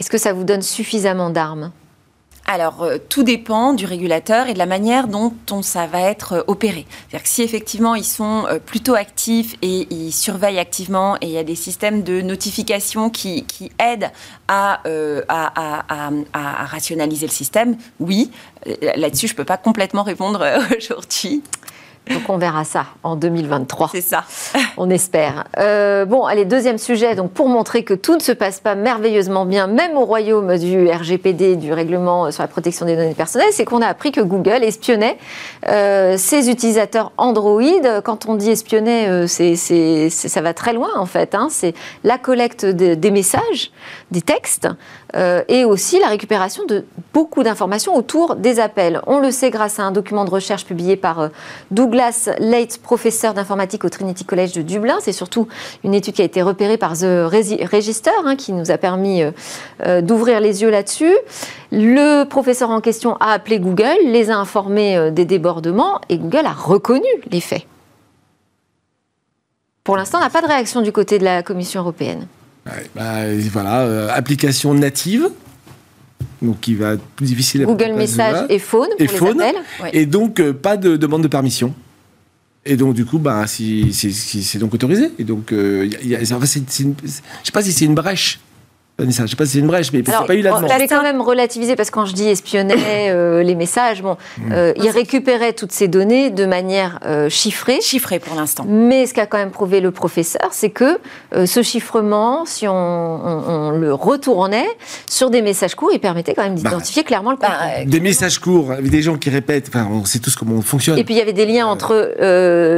Est-ce 0.01 0.11
que 0.11 0.19
ça 0.19 0.33
vous 0.33 0.43
donne 0.43 0.63
suffisamment 0.63 1.31
d'armes? 1.31 1.71
Alors, 2.53 2.83
euh, 2.83 2.99
tout 3.09 3.23
dépend 3.23 3.73
du 3.73 3.87
régulateur 3.87 4.47
et 4.47 4.53
de 4.53 4.59
la 4.59 4.67
manière 4.67 5.09
dont 5.09 5.33
ça 5.63 5.87
va 5.87 6.03
être 6.03 6.35
euh, 6.35 6.43
opéré. 6.49 6.87
C'est-à-dire 7.09 7.23
que 7.23 7.29
si 7.29 7.43
effectivement 7.43 7.95
ils 7.95 8.05
sont 8.05 8.45
euh, 8.47 8.59
plutôt 8.59 8.95
actifs 8.95 9.55
et 9.63 9.87
ils 9.91 10.13
surveillent 10.13 10.59
activement 10.59 11.17
et 11.23 11.27
il 11.27 11.31
y 11.31 11.39
a 11.39 11.45
des 11.45 11.55
systèmes 11.55 12.03
de 12.03 12.21
notification 12.21 13.09
qui, 13.09 13.47
aident 13.79 14.11
à, 14.49 14.83
à, 15.29 16.65
rationaliser 16.67 17.27
le 17.27 17.33
système, 17.33 17.77
oui. 18.01 18.31
Là-dessus, 18.97 19.29
je 19.29 19.33
ne 19.33 19.37
peux 19.39 19.45
pas 19.45 19.57
complètement 19.57 20.03
répondre 20.03 20.47
aujourd'hui. 20.77 21.43
Donc 22.11 22.23
on 22.29 22.37
verra 22.37 22.65
ça 22.65 22.87
en 23.03 23.17
2023. 23.17 23.91
C'est 23.93 24.01
ça. 24.01 24.25
On 24.77 24.91
espère. 24.91 25.45
Euh, 25.59 26.05
bon, 26.05 26.25
allez, 26.25 26.45
deuxième 26.45 26.79
sujet. 26.79 27.15
Donc 27.15 27.31
pour 27.31 27.49
montrer 27.49 27.85
que 27.85 27.95
tout 27.95 28.15
ne 28.15 28.21
se 28.21 28.33
passe 28.33 28.61
pas 28.61 28.75
merveilleusement 28.75 29.47
bien, 29.47 29.67
même 29.67 29.97
au 29.97 30.05
royaume 30.05 30.59
du 30.59 30.89
RGPD, 30.89 31.57
du 31.57 31.73
règlement 31.73 32.31
sur 32.31 32.43
la 32.43 32.49
protection 32.49 32.87
des 32.87 32.97
données 32.97 33.15
personnelles, 33.15 33.53
c'est 33.53 33.65
qu'on 33.65 33.83
a 33.83 33.87
appris 33.87 34.11
que 34.11 34.21
Google 34.21 34.65
espionnait 34.65 35.17
euh, 35.69 36.17
ses 36.17 36.51
utilisateurs 36.51 37.13
Android. 37.17 37.63
Quand 38.05 38.27
on 38.29 38.35
dit 38.35 38.51
espionner, 38.51 39.09
euh, 39.09 39.27
c'est, 39.27 39.57
ça 40.11 40.41
va 40.41 40.55
très 40.55 40.73
loin 40.73 40.91
en 40.97 41.07
fait. 41.07 41.35
Hein. 41.35 41.49
C'est 41.51 41.75
la 42.03 42.19
collecte 42.19 42.67
des 42.67 43.11
messages, 43.11 43.71
des 44.11 44.23
textes, 44.23 44.69
et 45.49 45.65
aussi 45.65 45.99
la 46.01 46.09
récupération 46.09 46.65
de 46.65 46.85
beaucoup 47.13 47.43
d'informations 47.43 47.95
autour 47.95 48.37
des 48.37 48.61
appels. 48.61 49.01
On 49.07 49.19
le 49.19 49.31
sait 49.31 49.51
grâce 49.51 49.79
à 49.79 49.83
un 49.83 49.93
document 49.93 50.25
de 50.25 50.31
recherche 50.31 50.65
publié 50.65 50.97
par 50.97 51.29
Douglas 51.71 51.93
Douglas 51.93 52.31
Leitz, 52.39 52.79
professeur 52.79 53.35
d'informatique 53.35 53.85
au 53.85 53.91
Trinity 53.91 54.25
College 54.25 54.53
de 54.53 54.63
Dublin. 54.63 54.97
C'est 55.01 55.13
surtout 55.13 55.47
une 55.85 55.93
étude 55.93 56.15
qui 56.15 56.23
a 56.23 56.25
été 56.25 56.41
repérée 56.41 56.79
par 56.79 56.95
The 56.95 57.29
Register, 57.71 58.11
hein, 58.25 58.35
qui 58.35 58.55
nous 58.55 58.71
a 58.71 58.79
permis 58.79 59.23
euh, 59.23 59.31
euh, 59.85 60.01
d'ouvrir 60.01 60.41
les 60.41 60.63
yeux 60.63 60.71
là-dessus. 60.71 61.15
Le 61.71 62.25
professeur 62.25 62.71
en 62.71 62.81
question 62.81 63.17
a 63.17 63.33
appelé 63.33 63.61
Google, 63.61 63.99
les 64.07 64.31
a 64.31 64.39
informés 64.39 64.97
euh, 64.97 65.11
des 65.11 65.27
débordements 65.27 66.01
et 66.09 66.17
Google 66.17 66.47
a 66.47 66.53
reconnu 66.53 67.09
les 67.31 67.41
faits. 67.41 67.67
Pour 69.85 69.99
l'instant, 69.99 70.17
on 70.17 70.23
n'a 70.23 70.31
pas 70.31 70.41
de 70.41 70.47
réaction 70.47 70.81
du 70.81 70.93
côté 70.93 71.19
de 71.19 71.25
la 71.25 71.43
Commission 71.43 71.83
européenne. 71.83 72.27
Bah, 72.65 73.25
voilà, 73.51 74.13
application 74.15 74.75
native, 74.75 75.29
donc 76.41 76.61
qui 76.61 76.75
va 76.75 76.95
être 76.95 77.03
plus 77.17 77.27
difficile 77.27 77.63
à 77.63 77.65
Google 77.65 77.95
Message 77.95 78.47
et 78.49 78.59
Phone 78.59 78.89
pour 78.91 79.01
et 79.01 79.07
les 79.07 79.41
appels. 79.41 79.57
Et 79.93 80.07
donc 80.07 80.43
pas 80.53 80.77
de 80.77 80.97
demande 80.97 81.23
de 81.23 81.29
permission. 81.29 81.75
Et 82.65 82.77
donc, 82.77 82.95
du 82.95 83.05
coup, 83.05 83.19
bah, 83.19 83.45
c'est 83.47 84.59
donc 84.59 84.75
autorisé. 84.75 85.11
Et 85.19 85.25
donc, 85.25 85.53
euh, 85.53 85.89
y 86.03 86.15
a, 86.15 86.23
je 86.23 86.35
ne 86.35 86.47
sais 86.47 87.53
pas 87.53 87.63
si 87.63 87.73
c'est 87.73 87.85
une 87.85 87.95
brèche 87.95 88.39
je 89.11 89.23
ne 89.23 89.27
sais 89.27 89.37
pas 89.37 89.45
si 89.45 89.53
c'est 89.53 89.59
une 89.59 89.67
brèche, 89.67 89.93
mais 89.93 90.03
c'est 90.05 90.27
pas 90.27 90.35
eu 90.35 90.43
la 90.43 90.51
demande. 90.51 90.71
Je 90.71 90.87
quand 90.87 91.03
même 91.03 91.21
relativiser 91.21 91.77
parce 91.77 91.91
que 91.91 91.95
quand 91.95 92.07
je 92.07 92.13
dis 92.13 92.29
espionner 92.29 92.75
euh, 93.11 93.43
les 93.43 93.55
messages, 93.55 94.03
bon, 94.03 94.17
mm. 94.39 94.53
euh, 94.53 94.73
il 94.77 94.91
récupérait 94.91 95.53
toutes 95.53 95.73
ces 95.73 95.89
données 95.89 96.31
de 96.31 96.45
manière 96.45 96.99
euh, 97.07 97.29
chiffrée. 97.29 97.81
Chiffrée 97.81 98.19
pour 98.19 98.37
l'instant. 98.37 98.65
Mais 98.69 99.07
ce 99.07 99.15
qu'a 99.15 99.27
quand 99.27 99.39
même 99.39 99.51
prouvé 99.51 99.81
le 99.81 99.91
professeur, 99.91 100.49
c'est 100.53 100.71
que 100.71 100.99
ce 101.45 101.63
chiffrement, 101.63 102.45
si 102.45 102.67
on, 102.69 103.73
le 103.73 103.95
retournait 103.95 104.69
sur 105.07 105.31
des 105.31 105.43
messages 105.43 105.75
courts, 105.75 105.91
il 105.93 106.01
permettait 106.01 106.35
quand 106.35 106.43
même 106.43 106.55
bah, 106.55 106.71
d'identifier 106.71 107.05
clairement 107.05 107.31
le 107.31 107.37
bah, 107.37 107.49
contenu. 107.49 107.91
des 107.91 108.01
messages 108.01 108.39
courts, 108.39 108.73
avec 108.73 108.91
des 108.91 109.03
gens 109.03 109.17
qui 109.17 109.31
répètent, 109.31 109.69
enfin, 109.69 109.89
on 109.91 110.05
sait 110.05 110.19
tous 110.19 110.35
comment 110.37 110.57
on 110.57 110.63
fonctionne. 110.63 110.99
Et 110.99 111.05
puis 111.05 111.15
il 111.15 111.19
y 111.19 111.21
avait 111.21 111.33
des 111.33 111.47
liens 111.47 111.67
entre 111.67 112.15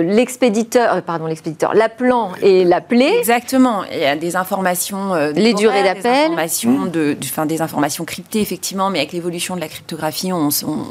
l'expéditeur, 0.03 1.03
pardon, 1.03 1.27
l'expéditeur, 1.27 1.75
l'appelant 1.75 2.33
et 2.43 2.65
l'appelé. 2.65 3.13
Exactement. 3.19 3.83
Il 3.93 3.99
y 3.99 4.05
a 4.05 4.17
des 4.17 4.37
informations. 4.37 5.15
les 5.35 5.55
durées 5.55 5.83
d'appel 5.83 6.14
informations, 6.15 6.87
de, 6.87 7.17
des 7.47 7.63
informations 7.63 8.05
cryptées, 8.05 8.41
effectivement, 8.41 8.91
mais 8.91 8.99
avec 8.99 9.13
l'évolution 9.13 9.57
de 9.57 9.61
la 9.61 9.69
cryptographie, 9.69 10.33
on, 10.33 10.51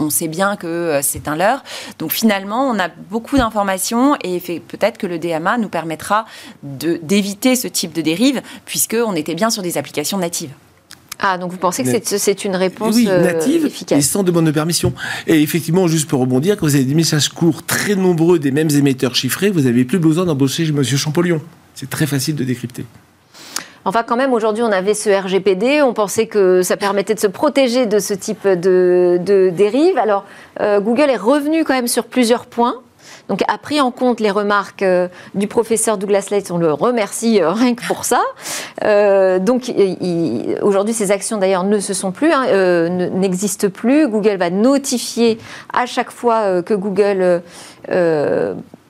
sait 0.10 0.28
bien 0.28 0.56
que 0.56 0.68
euh, 0.68 1.02
c'est 1.02 1.28
un 1.28 1.36
leurre. 1.36 1.64
Donc 2.00 2.12
finalement, 2.12 2.70
on 2.70 2.80
a 2.80 2.90
beaucoup 3.10 3.38
d'informations 3.38 4.16
et 4.24 4.40
peut-être 4.40 4.98
que 4.98 5.08
le 5.08 5.20
DMA 5.20 5.58
nous 5.58 5.70
permettra 5.70 6.26
d'éviter 6.64 7.56
ce 7.56 7.68
type 7.68 7.94
de 7.94 8.02
dérive, 8.02 8.42
puisqu'on 8.66 9.16
était 9.16 9.36
bien 9.36 9.50
sur 9.50 9.64
des 9.64 9.78
applications 9.78 10.18
natives. 10.18 10.52
Ah, 11.20 11.38
donc 11.38 11.52
vous 11.52 11.58
pensez 11.58 11.84
que 11.84 12.18
c'est 12.18 12.44
une 12.44 12.56
réponse 12.56 12.96
oui, 12.96 13.06
native 13.06 13.66
efficace. 13.66 13.98
et 13.98 14.02
sans 14.02 14.24
demande 14.24 14.46
de 14.46 14.52
permission. 14.52 14.94
Et 15.26 15.42
effectivement, 15.42 15.88
juste 15.88 16.10
pour 16.10 16.20
rebondir, 16.20 16.58
quand 16.58 16.66
vous 16.66 16.76
avez 16.76 16.84
des 16.84 16.96
messages 16.96 17.30
courts 17.30 17.66
très 17.66 17.96
nombreux 17.96 18.40
des 18.40 18.52
mêmes 18.52 18.70
émetteurs 18.70 19.16
chiffrés, 19.16 19.50
vous 19.50 19.62
n'avez 19.62 19.86
plus 19.86 20.00
besoin 20.00 20.26
d'embaucher 20.26 20.64
M. 20.64 20.84
Champollion. 20.84 21.42
C'est 21.76 21.90
très 21.90 22.08
facile 22.08 22.36
de 22.36 22.44
décrypter. 22.44 22.86
Enfin, 23.86 24.04
quand 24.04 24.16
même, 24.16 24.34
aujourd'hui, 24.34 24.64
on 24.64 24.72
avait 24.72 24.94
ce 24.94 25.10
RGPD. 25.10 25.82
On 25.82 25.94
pensait 25.94 26.28
que 26.28 26.62
ça 26.62 26.78
permettait 26.78 27.16
de 27.16 27.20
se 27.20 27.28
protéger 27.28 27.86
de 27.86 28.00
ce 28.00 28.14
type 28.14 28.48
de, 28.48 29.20
de 29.22 29.50
dérive. 29.50 29.98
Alors, 29.98 30.24
euh, 30.62 30.80
Google 30.80 31.10
est 31.10 31.18
revenu 31.18 31.66
quand 31.66 31.74
même 31.74 31.88
sur 31.88 32.06
plusieurs 32.06 32.46
points. 32.46 32.76
Donc, 33.28 33.42
a 33.48 33.58
pris 33.58 33.82
en 33.82 33.92
compte 33.92 34.22
les 34.22 34.32
remarques 34.32 34.84
euh, 34.84 35.08
du 35.36 35.48
professeur 35.48 35.98
Douglas 35.98 36.28
Leitz. 36.32 36.50
On 36.52 36.58
le 36.58 36.72
remercie 36.72 37.42
euh, 37.42 37.52
rien 37.52 37.76
que 37.76 37.86
pour 37.86 38.06
ça. 38.06 38.22
donc, 39.40 39.72
aujourd'hui, 40.62 40.94
ces 40.94 41.12
actions 41.12 41.38
d'ailleurs 41.38 41.66
ne 41.66 41.80
se 41.80 41.94
sont 41.94 42.12
plus, 42.12 42.32
hein, 42.32 42.90
n'existent 42.90 43.70
plus. 43.70 44.08
Google 44.08 44.38
va 44.38 44.50
notifier 44.50 45.38
à 45.74 45.86
chaque 45.86 46.12
fois 46.12 46.62
que 46.64 46.74
Google 46.74 47.42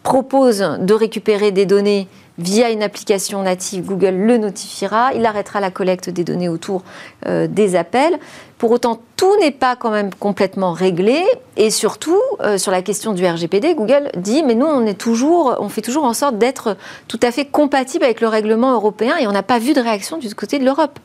propose 0.04 0.78
de 0.80 0.94
récupérer 0.94 1.52
des 1.52 1.66
données 1.66 2.08
via 2.38 2.72
une 2.72 2.84
application 2.84 3.44
native, 3.44 3.86
Google 3.86 4.16
le 4.16 4.38
notifiera, 4.38 5.14
il 5.14 5.26
arrêtera 5.26 5.60
la 5.60 5.72
collecte 5.72 6.10
des 6.10 6.24
données 6.24 6.50
autour 6.50 6.84
euh, 7.28 7.48
des 7.48 7.76
appels. 7.76 8.18
Pour 8.58 8.72
autant, 8.72 9.02
tout 9.18 9.36
n'est 9.40 9.52
pas 9.52 9.76
quand 9.76 9.92
même 9.92 10.14
complètement 10.14 10.72
réglé. 10.72 11.22
Et 11.58 11.70
surtout, 11.70 12.20
euh, 12.42 12.58
sur 12.58 12.72
la 12.72 12.82
question 12.82 13.14
du 13.14 13.26
RGPD, 13.26 13.76
Google 13.76 14.10
dit, 14.16 14.42
mais 14.44 14.56
nous, 14.56 14.66
on, 14.66 14.86
on 14.86 15.70
fait 15.70 15.82
toujours 15.82 16.04
en 16.06 16.14
sorte 16.14 16.38
d'être 16.38 16.78
tout 17.08 17.20
à 17.22 17.32
fait 17.32 17.46
compatible 17.46 18.04
avec 18.04 18.22
le 18.22 18.28
règlement 18.28 18.74
européen 18.74 19.18
et 19.18 19.28
on 19.28 19.32
n'a 19.32 19.44
pas 19.44 19.60
vu 19.60 19.74
de 19.74 19.82
réaction 19.82 20.18
du 20.18 20.34
côté 20.34 20.60
de 20.60 20.66
l'Europe 20.66 21.00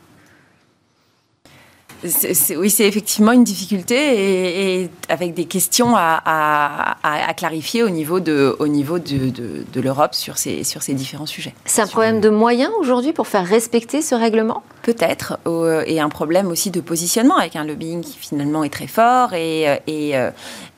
oui, 2.03 2.69
c'est 2.69 2.87
effectivement 2.87 3.31
une 3.31 3.43
difficulté 3.43 4.81
et, 4.81 4.89
avec 5.09 5.33
des 5.33 5.45
questions 5.45 5.95
à, 5.95 6.95
clarifier 7.35 7.83
au 7.83 7.89
niveau 7.89 8.19
de, 8.19 8.55
au 8.59 8.67
niveau 8.67 8.99
de, 8.99 9.29
de, 9.29 9.81
l'Europe 9.81 10.13
sur 10.13 10.37
ces, 10.37 10.63
sur 10.63 10.81
ces 10.81 10.93
différents 10.93 11.25
sujets. 11.25 11.53
C'est 11.65 11.81
un 11.81 11.87
problème 11.87 12.21
de 12.21 12.29
moyens 12.29 12.71
aujourd'hui 12.79 13.13
pour 13.13 13.27
faire 13.27 13.45
respecter 13.45 14.01
ce 14.01 14.15
règlement? 14.15 14.63
Peut-être, 14.81 15.37
euh, 15.45 15.83
et 15.87 15.99
un 15.99 16.09
problème 16.09 16.47
aussi 16.47 16.71
de 16.71 16.81
positionnement 16.81 17.37
avec 17.37 17.55
un 17.55 17.63
lobbying 17.63 18.01
qui 18.01 18.17
finalement 18.17 18.63
est 18.63 18.73
très 18.73 18.87
fort 18.87 19.33
et, 19.33 19.81
et, 19.87 20.17
euh, 20.17 20.31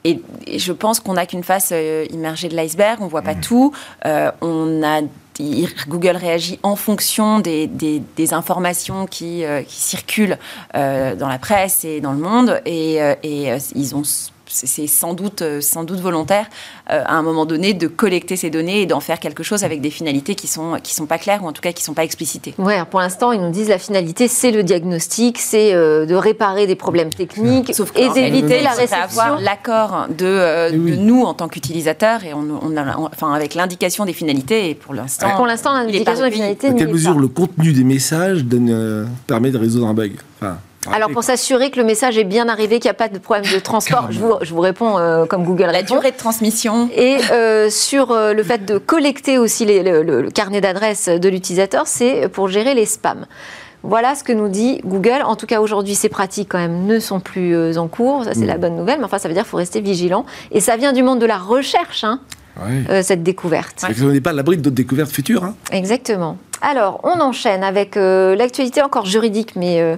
et, 0.03 0.21
je 0.57 0.71
pense 0.73 0.99
qu'on 0.99 1.13
n'a 1.13 1.25
qu'une 1.25 1.43
face 1.43 1.69
euh, 1.71 2.05
immergée 2.11 2.49
de 2.49 2.55
l'iceberg, 2.55 2.99
on 3.01 3.05
ne 3.05 3.09
voit 3.09 3.21
pas 3.21 3.35
mmh. 3.35 3.41
tout. 3.41 3.73
on 4.41 4.83
a 4.83 5.01
Google 5.87 6.17
réagit 6.17 6.59
en 6.63 6.75
fonction 6.75 7.39
des, 7.39 8.01
informations 8.31 9.05
qui, 9.07 9.43
euh, 9.43 9.61
circulent 9.67 10.37
euh, 10.75 11.15
dans 11.15 11.27
la 11.27 11.39
presse 11.39 11.83
et 11.85 12.01
dans 12.01 12.13
le 12.13 12.19
monde. 12.19 12.61
Et, 12.65 13.01
euh, 13.01 13.15
ils 13.23 13.95
ont 13.95 14.03
c'est 14.51 14.87
sans 14.87 15.13
doute, 15.13 15.43
sans 15.61 15.83
doute 15.83 15.99
volontaire 15.99 16.47
à 16.87 17.15
un 17.15 17.21
moment 17.21 17.45
donné 17.45 17.73
de 17.73 17.87
collecter 17.87 18.35
ces 18.35 18.49
données 18.49 18.81
et 18.81 18.85
d'en 18.85 18.99
faire 18.99 19.19
quelque 19.19 19.43
chose 19.43 19.63
avec 19.63 19.81
des 19.81 19.89
finalités 19.89 20.35
qui 20.35 20.47
sont 20.47 20.77
qui 20.83 20.93
sont 20.93 21.05
pas 21.05 21.17
claires 21.17 21.43
ou 21.43 21.47
en 21.47 21.53
tout 21.53 21.61
cas 21.61 21.71
qui 21.71 21.83
sont 21.83 21.93
pas 21.93 22.03
explicitées. 22.03 22.53
Ouais, 22.57 22.83
pour 22.89 22.99
l'instant, 22.99 23.31
ils 23.31 23.41
nous 23.41 23.51
disent 23.51 23.69
la 23.69 23.77
finalité, 23.77 24.27
c'est 24.27 24.51
le 24.51 24.63
diagnostic, 24.63 25.39
c'est 25.39 25.73
de 25.73 26.15
réparer 26.15 26.67
des 26.67 26.75
problèmes 26.75 27.09
techniques 27.09 27.73
Sauf 27.73 27.91
et 27.95 28.09
d'éviter 28.09 28.61
la 28.61 28.71
réception. 28.71 29.21
avoir 29.21 29.39
l'accord 29.39 30.07
de, 30.09 30.71
de, 30.71 30.95
nous 30.95 31.23
en 31.23 31.33
tant 31.33 31.47
qu'utilisateurs 31.47 32.23
et 32.23 32.33
on, 32.33 32.45
on 32.61 32.77
a, 32.77 32.97
enfin 32.97 33.33
avec 33.33 33.55
l'indication 33.55 34.05
des 34.05 34.13
finalités 34.13 34.69
et 34.69 34.75
pour 34.75 34.93
l'instant. 34.93 35.35
Pour 35.35 35.45
l'instant, 35.45 35.73
l'indication 35.73 36.25
des 36.25 36.31
finalités. 36.31 36.69
Dans 36.69 36.77
quelle 36.77 36.89
mesure 36.89 37.19
le 37.19 37.27
contenu 37.27 37.73
des 37.73 37.83
messages 37.83 38.43
donne, 38.43 39.07
permet 39.27 39.51
de 39.51 39.57
résoudre 39.57 39.87
un 39.87 39.93
bug? 39.93 40.13
Enfin, 40.39 40.57
alors 40.89 41.09
pour 41.11 41.23
s'assurer 41.23 41.69
que 41.69 41.79
le 41.79 41.85
message 41.85 42.17
est 42.17 42.23
bien 42.23 42.47
arrivé, 42.49 42.79
qu'il 42.79 42.87
n'y 42.87 42.91
a 42.91 42.95
pas 42.95 43.07
de 43.07 43.19
problème 43.19 43.45
de 43.53 43.59
transport, 43.59 44.07
je 44.11 44.19
vous, 44.19 44.33
je 44.41 44.53
vous, 44.53 44.61
réponds 44.61 44.97
euh, 44.97 45.25
comme 45.25 45.43
Google 45.43 45.65
La 45.65 45.71
répond. 45.73 45.95
durée 45.95 46.11
de 46.11 46.17
transmission. 46.17 46.89
Et 46.95 47.17
euh, 47.31 47.69
sur 47.69 48.11
euh, 48.11 48.33
le 48.33 48.43
fait 48.43 48.65
de 48.65 48.77
collecter 48.77 49.37
aussi 49.37 49.65
les, 49.65 49.83
le, 49.83 50.01
le, 50.01 50.29
carnet 50.31 50.59
d'adresse 50.59 51.07
de 51.07 51.29
l'utilisateur, 51.29 51.85
c'est 51.85 52.27
pour 52.29 52.47
gérer 52.47 52.73
les 52.73 52.85
spams. 52.85 53.25
Voilà 53.83 54.15
ce 54.15 54.23
que 54.23 54.31
nous 54.31 54.47
dit 54.47 54.79
Google. 54.85 55.23
En 55.23 55.35
tout 55.35 55.47
cas, 55.47 55.59
aujourd'hui, 55.59 55.95
ces 55.95 56.09
pratiques, 56.09 56.49
quand 56.49 56.59
même, 56.59 56.85
ne 56.85 56.99
sont 56.99 57.19
plus 57.19 57.77
en 57.77 57.87
cours. 57.87 58.25
Ça, 58.25 58.33
c'est 58.33 58.41
mmh. 58.41 58.45
la 58.45 58.57
bonne 58.57 58.75
nouvelle. 58.75 58.99
Mais 58.99 59.05
enfin, 59.05 59.17
ça 59.17 59.27
veut 59.27 59.33
dire 59.33 59.43
qu'il 59.43 59.49
faut 59.49 59.57
rester 59.57 59.81
vigilant. 59.81 60.25
Et 60.51 60.59
ça 60.59 60.77
vient 60.77 60.93
du 60.93 61.01
monde 61.01 61.19
de 61.19 61.25
la 61.25 61.37
recherche, 61.37 62.03
hein, 62.03 62.19
ouais. 62.63 62.83
euh, 62.89 63.01
cette 63.01 63.23
découverte. 63.23 63.83
Ouais. 63.83 63.95
On 64.03 64.11
n'est 64.11 64.21
pas 64.21 64.29
à 64.31 64.33
l'abri 64.33 64.57
d'autres 64.57 64.75
découvertes 64.75 65.11
futures. 65.11 65.43
Hein. 65.43 65.55
Exactement. 65.71 66.37
Alors, 66.63 66.99
on 67.03 67.19
enchaîne 67.19 67.63
avec 67.63 67.97
euh, 67.97 68.35
l'actualité 68.35 68.83
encore 68.83 69.07
juridique, 69.07 69.55
mais 69.55 69.81
euh, 69.81 69.97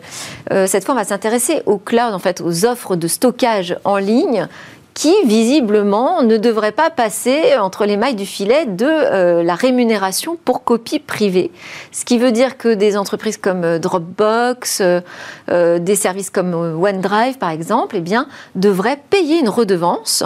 euh, 0.51 0.65
cette 0.65 0.85
fois, 0.85 0.95
on 0.95 0.97
va 0.97 1.03
s'intéresser 1.03 1.61
au 1.65 1.77
cloud, 1.77 2.13
en 2.13 2.19
fait, 2.19 2.39
aux 2.39 2.65
offres 2.65 2.95
de 2.95 3.09
stockage 3.09 3.75
en 3.83 3.97
ligne 3.97 4.47
qui 4.93 5.13
visiblement 5.25 6.21
ne 6.21 6.37
devrait 6.37 6.71
pas 6.71 6.89
passer 6.89 7.57
entre 7.57 7.85
les 7.85 7.97
mailles 7.97 8.15
du 8.15 8.25
filet 8.25 8.65
de 8.65 8.85
euh, 8.85 9.43
la 9.43 9.55
rémunération 9.55 10.37
pour 10.43 10.63
copie 10.63 10.99
privée. 10.99 11.51
Ce 11.91 12.05
qui 12.05 12.17
veut 12.17 12.31
dire 12.31 12.57
que 12.57 12.73
des 12.73 12.97
entreprises 12.97 13.37
comme 13.37 13.79
Dropbox, 13.79 14.81
euh, 14.81 15.01
euh, 15.49 15.79
des 15.79 15.95
services 15.95 16.29
comme 16.29 16.53
OneDrive 16.53 17.37
par 17.37 17.49
exemple, 17.49 17.95
eh 17.97 18.01
bien, 18.01 18.27
devraient 18.55 18.99
payer 19.09 19.39
une 19.39 19.49
redevance 19.49 20.23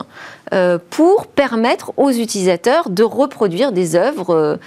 pour 0.90 1.28
permettre 1.28 1.92
aux 1.98 2.10
utilisateurs 2.10 2.90
de 2.90 3.04
reproduire 3.04 3.74
des 3.74 3.98
œuvres 3.98 4.58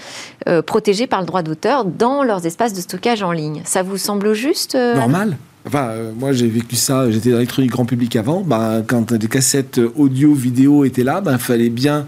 protégées 0.66 1.06
par 1.06 1.20
le 1.20 1.26
droit 1.26 1.40
d'auteur 1.40 1.86
dans 1.86 2.22
leurs 2.22 2.44
espaces 2.44 2.74
de 2.74 2.82
stockage 2.82 3.22
en 3.22 3.32
ligne. 3.32 3.62
Ça 3.64 3.82
vous 3.82 3.96
semble 3.96 4.34
juste 4.34 4.74
Normal 4.74 5.38
Enfin, 5.66 5.88
euh, 5.90 6.12
moi 6.16 6.32
j'ai 6.32 6.48
vécu 6.48 6.76
ça, 6.76 7.10
j'étais 7.10 7.30
dans 7.30 7.36
l'électronique 7.36 7.70
grand 7.70 7.84
public 7.84 8.16
avant. 8.16 8.40
Bah, 8.40 8.82
quand 8.86 9.12
des 9.12 9.28
cassettes 9.28 9.80
audio, 9.96 10.32
vidéo 10.34 10.84
étaient 10.84 11.04
là, 11.04 11.18
il 11.20 11.24
bah, 11.24 11.38
fallait 11.38 11.68
bien 11.68 12.06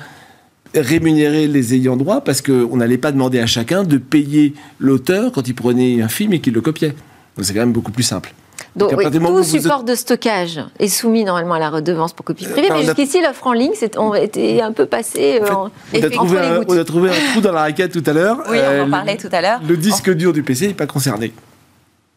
rémunérer 0.74 1.48
les 1.48 1.74
ayants 1.74 1.96
droit 1.96 2.22
parce 2.22 2.40
qu'on 2.40 2.76
n'allait 2.76 2.98
pas 2.98 3.12
demander 3.12 3.40
à 3.40 3.46
chacun 3.46 3.84
de 3.84 3.98
payer 3.98 4.54
l'auteur 4.78 5.32
quand 5.32 5.46
il 5.48 5.54
prenait 5.54 6.00
un 6.00 6.08
film 6.08 6.32
et 6.32 6.40
qu'il 6.40 6.54
le 6.54 6.62
copiait. 6.62 6.94
Donc 7.36 7.44
c'est 7.44 7.52
quand 7.52 7.60
même 7.60 7.72
beaucoup 7.72 7.92
plus 7.92 8.02
simple. 8.02 8.32
Donc, 8.74 8.94
oui, 8.96 9.04
tout 9.10 9.42
support 9.42 9.80
êtes... 9.80 9.88
de 9.88 9.94
stockage 9.94 10.60
est 10.78 10.88
soumis 10.88 11.24
normalement 11.24 11.54
à 11.54 11.58
la 11.58 11.68
redevance 11.68 12.14
pour 12.14 12.24
copie 12.24 12.46
privée, 12.46 12.68
enfin, 12.70 12.80
mais 12.80 12.86
jusqu'ici, 12.86 13.20
l'offre 13.20 13.46
en 13.46 13.52
ligne 13.52 13.72
on 13.98 14.14
était 14.14 14.62
un 14.62 14.72
peu 14.72 14.86
passé. 14.86 15.40
En 15.42 15.44
fait, 15.44 15.52
en... 15.52 15.70
on, 16.00 16.06
a 16.06 16.10
trouvé 16.10 16.38
un, 16.38 16.60
on, 16.66 16.78
a 16.78 16.84
trouvé 16.84 17.10
un, 17.10 17.32
trou 17.32 17.40
dans 17.42 17.52
la 17.52 17.60
raquette 17.60 17.92
tout 17.92 18.10
à 18.10 18.14
l'heure. 18.14 18.38
Oui, 18.48 18.56
on 18.58 18.84
en 18.84 18.90
parlait 18.90 19.18
tout 19.18 19.28
à 19.30 19.42
l'heure. 19.42 19.60
Le 19.66 19.76
disque 19.76 20.10
dur 20.14 20.32
du 20.32 20.42
PC 20.42 20.68
n'est 20.68 20.74
pas 20.74 20.86
concerné. 20.86 21.34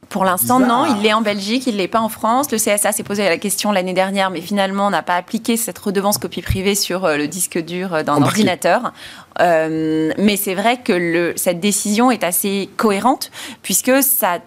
Pour 0.09 0.25
l'instant, 0.25 0.59
non. 0.59 0.85
Il 0.85 1.01
l'est 1.01 1.13
en 1.13 1.21
Belgique, 1.21 1.67
il 1.67 1.77
l'est 1.77 1.87
pas 1.87 2.01
en 2.01 2.09
France. 2.09 2.51
Le 2.51 2.57
CSA 2.57 2.91
s'est 2.91 3.03
posé 3.03 3.23
la 3.23 3.37
question 3.37 3.71
l'année 3.71 3.93
dernière, 3.93 4.29
mais 4.29 4.41
finalement, 4.41 4.87
on 4.87 4.89
n'a 4.89 5.03
pas 5.03 5.15
appliqué 5.15 5.57
cette 5.57 5.77
redevance 5.77 6.17
copie 6.17 6.41
privée 6.41 6.75
sur 6.75 7.07
le 7.07 7.27
disque 7.27 7.57
dur 7.57 8.03
d'un 8.03 8.21
ordinateur. 8.21 8.93
Euh, 9.41 10.11
mais 10.17 10.37
c'est 10.37 10.55
vrai 10.55 10.77
que 10.77 10.93
le, 10.93 11.33
cette 11.35 11.59
décision 11.59 12.11
est 12.11 12.23
assez 12.23 12.69
cohérente, 12.77 13.31
puisque 13.61 14.01
ça 14.01 14.39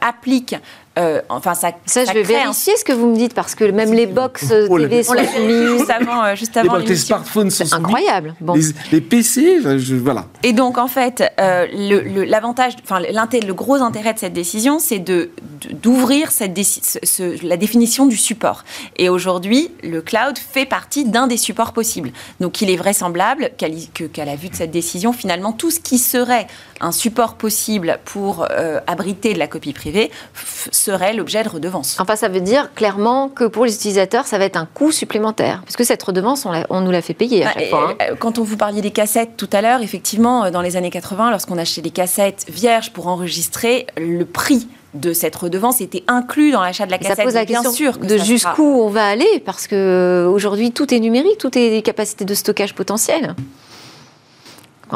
applique 0.00 0.56
euh, 0.98 1.20
enfin, 1.28 1.54
ça, 1.54 1.72
ça, 1.86 2.04
ça 2.04 2.12
je 2.12 2.18
vais 2.18 2.22
vérifier 2.22 2.74
un... 2.74 2.76
ce 2.76 2.84
que 2.84 2.92
vous 2.92 3.08
me 3.08 3.16
dites 3.16 3.34
parce 3.34 3.54
que 3.54 3.64
même 3.64 3.92
les 3.92 4.06
box 4.06 4.52
oh, 4.70 4.78
TV 4.78 5.02
sont 5.02 5.14
juste 5.16 5.90
avant, 5.90 6.24
euh, 6.24 6.36
juste 6.36 6.56
avant 6.56 6.76
les, 6.76 6.86
les 6.86 6.96
smartphones 6.96 7.50
sont 7.50 7.64
soumis. 7.64 7.82
incroyable. 7.82 8.34
Bon. 8.40 8.54
Les, 8.54 8.62
les, 8.92 9.00
PC, 9.00 9.60
je, 9.78 9.94
voilà. 9.96 10.26
Et 10.44 10.52
donc 10.52 10.78
en 10.78 10.86
fait, 10.86 11.24
euh, 11.40 11.66
l'avantage, 12.26 12.74
enfin 12.84 13.00
le 13.00 13.52
gros 13.52 13.76
intérêt 13.76 14.14
de 14.14 14.18
cette 14.20 14.32
décision, 14.32 14.78
c'est 14.78 15.00
de 15.00 15.30
d'ouvrir 15.82 16.30
cette 16.30 16.56
ce, 16.62 17.44
la 17.44 17.56
définition 17.56 18.06
du 18.06 18.16
support. 18.16 18.64
Et 18.96 19.08
aujourd'hui, 19.08 19.70
le 19.82 20.00
cloud 20.00 20.38
fait 20.38 20.66
partie 20.66 21.04
d'un 21.04 21.26
des 21.26 21.36
supports 21.36 21.72
possibles. 21.72 22.12
Donc 22.40 22.60
il 22.60 22.70
est 22.70 22.76
vraisemblable 22.76 23.50
qu'à 23.56 23.68
qu 23.68 24.08
la 24.16 24.36
vue 24.36 24.48
de 24.48 24.54
cette 24.54 24.70
décision, 24.70 25.12
finalement, 25.12 25.52
tout 25.52 25.70
ce 25.70 25.80
qui 25.80 25.98
serait 25.98 26.46
un 26.80 26.92
support 26.92 27.34
possible 27.34 27.98
pour 28.04 28.46
euh, 28.50 28.80
abriter 28.86 29.32
de 29.34 29.38
la 29.38 29.46
copie 29.46 29.72
privée 29.72 30.10
serait 30.84 31.14
l'objet 31.14 31.42
de 31.42 31.48
redevance. 31.48 31.96
Enfin, 31.98 32.16
ça 32.16 32.28
veut 32.28 32.40
dire 32.40 32.72
clairement 32.74 33.28
que 33.28 33.44
pour 33.44 33.64
les 33.64 33.74
utilisateurs, 33.74 34.26
ça 34.26 34.38
va 34.38 34.44
être 34.44 34.56
un 34.56 34.66
coût 34.66 34.92
supplémentaire, 34.92 35.62
puisque 35.64 35.84
cette 35.84 36.02
redevance, 36.02 36.46
on, 36.46 36.52
on 36.70 36.80
nous 36.80 36.90
l'a 36.90 37.02
fait 37.02 37.14
payer 37.14 37.44
à 37.44 37.52
chaque 37.52 37.62
bah, 37.62 37.68
fois. 37.70 37.96
Hein. 38.00 38.14
Quand 38.18 38.38
on 38.38 38.44
vous 38.44 38.56
parliez 38.56 38.82
des 38.82 38.90
cassettes 38.90 39.36
tout 39.36 39.48
à 39.52 39.62
l'heure, 39.62 39.82
effectivement, 39.82 40.50
dans 40.50 40.60
les 40.60 40.76
années 40.76 40.90
80, 40.90 41.30
lorsqu'on 41.30 41.58
achetait 41.58 41.80
des 41.80 41.90
cassettes 41.90 42.46
vierges 42.48 42.92
pour 42.92 43.08
enregistrer, 43.08 43.86
le 43.96 44.24
prix 44.24 44.68
de 44.94 45.12
cette 45.12 45.34
redevance 45.34 45.80
était 45.80 46.04
inclus 46.06 46.52
dans 46.52 46.62
l'achat 46.62 46.86
de 46.86 46.90
la 46.90 46.98
cassette. 46.98 47.16
Ça 47.16 47.24
pose 47.24 47.34
la 47.34 47.44
bien 47.44 47.62
question 47.62 47.72
sûr 47.72 47.98
de 47.98 48.16
jusqu'où 48.16 48.62
on 48.62 48.88
va 48.88 49.06
aller, 49.06 49.42
parce 49.44 49.66
que 49.66 50.28
aujourd'hui 50.32 50.70
tout 50.70 50.94
est 50.94 51.00
numérique, 51.00 51.38
tout 51.38 51.56
est 51.58 51.70
des 51.70 51.82
capacités 51.82 52.24
de 52.24 52.34
stockage 52.34 52.74
potentielles. 52.74 53.34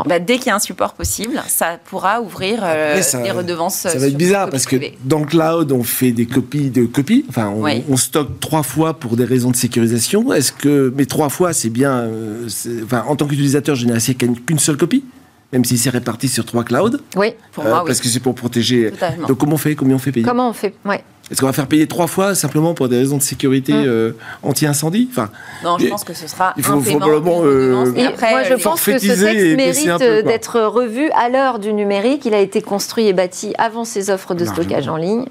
Bah, 0.06 0.18
dès 0.18 0.38
qu'il 0.38 0.48
y 0.48 0.50
a 0.50 0.56
un 0.56 0.60
support 0.60 0.94
possible, 0.94 1.42
ça 1.48 1.78
pourra 1.84 2.20
ouvrir 2.20 2.60
euh, 2.62 2.90
Après, 2.90 3.02
ça, 3.02 3.22
des 3.22 3.30
redevances. 3.30 3.74
Ça 3.76 3.96
va 3.96 4.06
être 4.06 4.16
bizarre 4.16 4.50
parce 4.50 4.66
que 4.66 4.76
dans 5.04 5.20
le 5.20 5.26
cloud, 5.26 5.72
on 5.72 5.82
fait 5.82 6.12
des 6.12 6.26
copies 6.26 6.70
de 6.70 6.84
copies. 6.84 7.24
Enfin, 7.28 7.48
on, 7.48 7.62
oui. 7.62 7.82
on 7.88 7.96
stocke 7.96 8.40
trois 8.40 8.62
fois 8.62 8.94
pour 8.94 9.16
des 9.16 9.24
raisons 9.24 9.50
de 9.50 9.56
sécurisation. 9.56 10.32
Est-ce 10.32 10.52
que, 10.52 10.92
mais 10.96 11.06
trois 11.06 11.28
fois, 11.28 11.52
c'est 11.52 11.70
bien. 11.70 11.98
Euh, 11.98 12.48
enfin, 12.84 13.04
en 13.06 13.16
tant 13.16 13.26
qu'utilisateur, 13.26 13.74
je 13.76 13.86
n'ai 13.86 13.94
assez 13.94 14.14
qu'une 14.14 14.58
seule 14.58 14.76
copie 14.76 15.04
même 15.52 15.64
si 15.64 15.78
c'est 15.78 15.90
réparti 15.90 16.28
sur 16.28 16.44
trois 16.44 16.64
clouds. 16.64 16.98
Oui, 17.16 17.32
pour 17.52 17.64
moi, 17.64 17.82
euh, 17.82 17.86
Parce 17.86 17.98
oui. 17.98 18.04
que 18.04 18.08
c'est 18.10 18.20
pour 18.20 18.34
protéger. 18.34 18.90
Totalement. 18.90 19.28
Donc 19.28 19.38
comment 19.38 19.54
on 19.54 19.58
fait? 19.58 19.74
Combien 19.74 19.96
on 19.96 19.98
fait 19.98 20.12
payer? 20.12 20.26
Comment 20.26 20.50
on 20.50 20.52
fait? 20.52 20.74
Ouais. 20.84 21.02
Est-ce 21.30 21.40
qu'on 21.40 21.46
va 21.46 21.52
faire 21.52 21.66
payer 21.66 21.86
trois 21.86 22.06
fois 22.06 22.34
simplement 22.34 22.74
pour 22.74 22.88
des 22.88 22.98
raisons 22.98 23.18
de 23.18 23.22
sécurité 23.22 23.72
mmh. 23.72 23.86
euh, 23.86 24.12
anti-incendie? 24.42 25.08
Enfin, 25.10 25.28
Non, 25.62 25.78
je 25.78 25.86
pense 25.86 26.04
que 26.04 26.14
ce 26.14 26.26
sera 26.26 26.54
il 26.56 26.62
faut 26.62 26.72
un 26.72 26.80
paiement, 26.80 26.98
probablement. 27.00 27.40
Euh, 27.44 27.92
et 27.96 28.06
après, 28.06 28.30
moi, 28.30 28.42
je 28.44 28.54
pense 28.54 28.82
que 28.82 28.98
ce 28.98 29.06
texte 29.06 29.56
mérite 29.56 30.24
d'être 30.24 30.60
revu 30.60 31.10
à 31.10 31.28
l'heure 31.28 31.58
du 31.58 31.72
numérique. 31.72 32.24
Il 32.24 32.34
a 32.34 32.40
été 32.40 32.62
construit 32.62 33.06
et 33.06 33.12
bâti 33.12 33.54
avant 33.58 33.84
ces 33.84 34.10
offres 34.10 34.34
de 34.34 34.44
Largement. 34.44 34.64
stockage 34.64 34.88
en 34.88 34.96
ligne. 34.96 35.26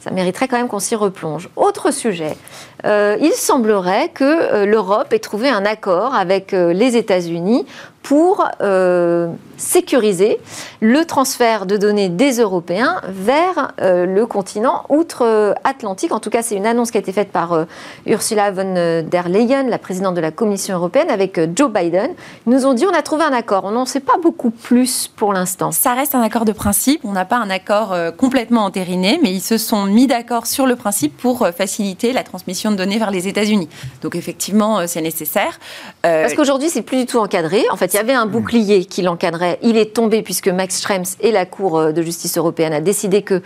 Ça 0.00 0.10
mériterait 0.10 0.48
quand 0.48 0.58
même 0.58 0.68
qu'on 0.68 0.80
s'y 0.80 0.94
replonge. 0.94 1.48
Autre 1.56 1.90
sujet. 1.90 2.36
Euh, 2.84 3.16
il 3.20 3.32
semblerait 3.32 4.10
que 4.12 4.24
euh, 4.24 4.66
l'Europe 4.66 5.12
ait 5.12 5.18
trouvé 5.18 5.48
un 5.48 5.64
accord 5.64 6.14
avec 6.14 6.52
euh, 6.52 6.72
les 6.72 6.96
États-Unis 6.96 7.64
pour 8.04 8.46
euh, 8.60 9.28
sécuriser 9.56 10.38
le 10.80 11.06
transfert 11.06 11.64
de 11.64 11.78
données 11.78 12.10
des 12.10 12.38
Européens 12.38 13.00
vers 13.08 13.72
euh, 13.80 14.04
le 14.04 14.26
continent 14.26 14.84
outre-Atlantique. 14.90 16.12
En 16.12 16.20
tout 16.20 16.28
cas, 16.28 16.42
c'est 16.42 16.54
une 16.54 16.66
annonce 16.66 16.90
qui 16.90 16.98
a 16.98 17.00
été 17.00 17.12
faite 17.12 17.32
par 17.32 17.54
euh, 17.54 17.64
Ursula 18.06 18.50
von 18.50 18.74
der 19.10 19.28
Leyen, 19.30 19.62
la 19.62 19.78
présidente 19.78 20.14
de 20.14 20.20
la 20.20 20.32
Commission 20.32 20.76
européenne, 20.76 21.08
avec 21.08 21.40
Joe 21.56 21.72
Biden. 21.72 22.10
Ils 22.46 22.52
nous 22.52 22.66
ont 22.66 22.74
dit 22.74 22.84
on 22.84 22.92
a 22.92 23.00
trouvé 23.00 23.24
un 23.24 23.32
accord. 23.32 23.64
On 23.64 23.70
n'en 23.70 23.86
sait 23.86 24.00
pas 24.00 24.18
beaucoup 24.22 24.50
plus 24.50 25.08
pour 25.08 25.32
l'instant. 25.32 25.72
Ça 25.72 25.94
reste 25.94 26.14
un 26.14 26.20
accord 26.20 26.44
de 26.44 26.52
principe. 26.52 27.00
On 27.04 27.12
n'a 27.12 27.24
pas 27.24 27.38
un 27.38 27.48
accord 27.48 27.96
complètement 28.18 28.66
entériné, 28.66 29.18
mais 29.22 29.32
ils 29.32 29.40
se 29.40 29.56
sont 29.56 29.86
mis 29.86 30.06
d'accord 30.06 30.46
sur 30.46 30.66
le 30.66 30.76
principe 30.76 31.16
pour 31.16 31.48
faciliter 31.56 32.12
la 32.12 32.22
transmission 32.22 32.70
de 32.70 32.76
données 32.76 32.98
vers 32.98 33.10
les 33.10 33.28
États-Unis. 33.28 33.70
Donc 34.02 34.14
effectivement, 34.14 34.86
c'est 34.86 35.00
nécessaire. 35.00 35.58
Parce 36.02 36.34
qu'aujourd'hui, 36.34 36.68
c'est 36.68 36.82
plus 36.82 36.98
du 36.98 37.06
tout 37.06 37.18
encadré. 37.18 37.64
En 37.70 37.76
fait, 37.76 37.93
il 37.94 37.98
y 37.98 38.00
avait 38.00 38.12
un 38.12 38.26
bouclier 38.26 38.84
qui 38.86 39.02
l'encadrait. 39.02 39.58
Il 39.62 39.76
est 39.76 39.94
tombé 39.94 40.22
puisque 40.22 40.48
Max 40.48 40.82
Schrems 40.82 41.04
et 41.20 41.30
la 41.30 41.46
Cour 41.46 41.92
de 41.92 42.02
justice 42.02 42.36
européenne 42.36 42.72
a 42.72 42.80
décidé 42.80 43.22
que 43.22 43.40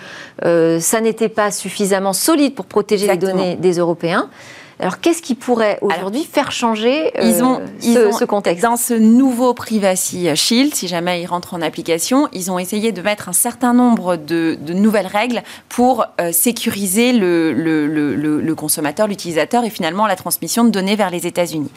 euh, 0.45 0.81
ça 0.81 1.03
n'était 1.03 1.29
pas 1.29 1.51
suffisamment 1.51 2.15
solide 2.15 2.55
pour 2.55 2.65
protéger 2.65 3.05
Exactement. 3.05 3.33
les 3.35 3.39
données 3.39 3.57
des 3.57 3.79
Européens. 3.79 4.31
Alors, 4.81 5.01
qu'est-ce 5.01 5.23
qui 5.23 5.35
pourrait 5.35 5.79
aujourd'hui 5.81 6.25
faire 6.25 6.53
changer 6.53 7.09
euh, 7.19 7.23
ils 7.23 7.43
ont, 7.43 7.61
ce, 7.81 7.87
ils 7.87 7.99
ont, 7.99 8.13
ce, 8.13 8.25
contexte? 8.25 8.63
Dans 8.63 8.77
ce 8.77 8.95
nouveau 8.95 9.53
Privacy 9.53 10.29
Shield, 10.37 10.75
si 10.75 10.87
jamais 10.87 11.21
il 11.21 11.27
rentre 11.27 11.55
en 11.55 11.63
application, 11.63 12.29
ils 12.33 12.51
ont 12.53 12.59
essayé 12.61 12.93
de 12.93 13.03
mettre 13.03 13.29
un 13.29 13.33
certain 13.33 13.75
nombre 13.75 14.17
de, 14.17 14.57
de 14.61 14.73
nouvelles 14.75 15.09
règles 15.09 15.43
pour 15.69 16.07
euh, 16.21 16.31
sécuriser 16.31 17.13
le, 17.13 17.53
le, 17.53 17.89
le, 17.89 18.15
le 18.15 18.55
consommateur, 18.55 19.09
l'utilisateur 19.09 19.65
et 19.65 19.71
finalement 19.71 20.07
la 20.07 20.17
transmission 20.17 20.65
de 20.65 20.71
données 20.71 20.95
vers 20.95 21.11
les 21.11 21.27
États-Unis. 21.27 21.71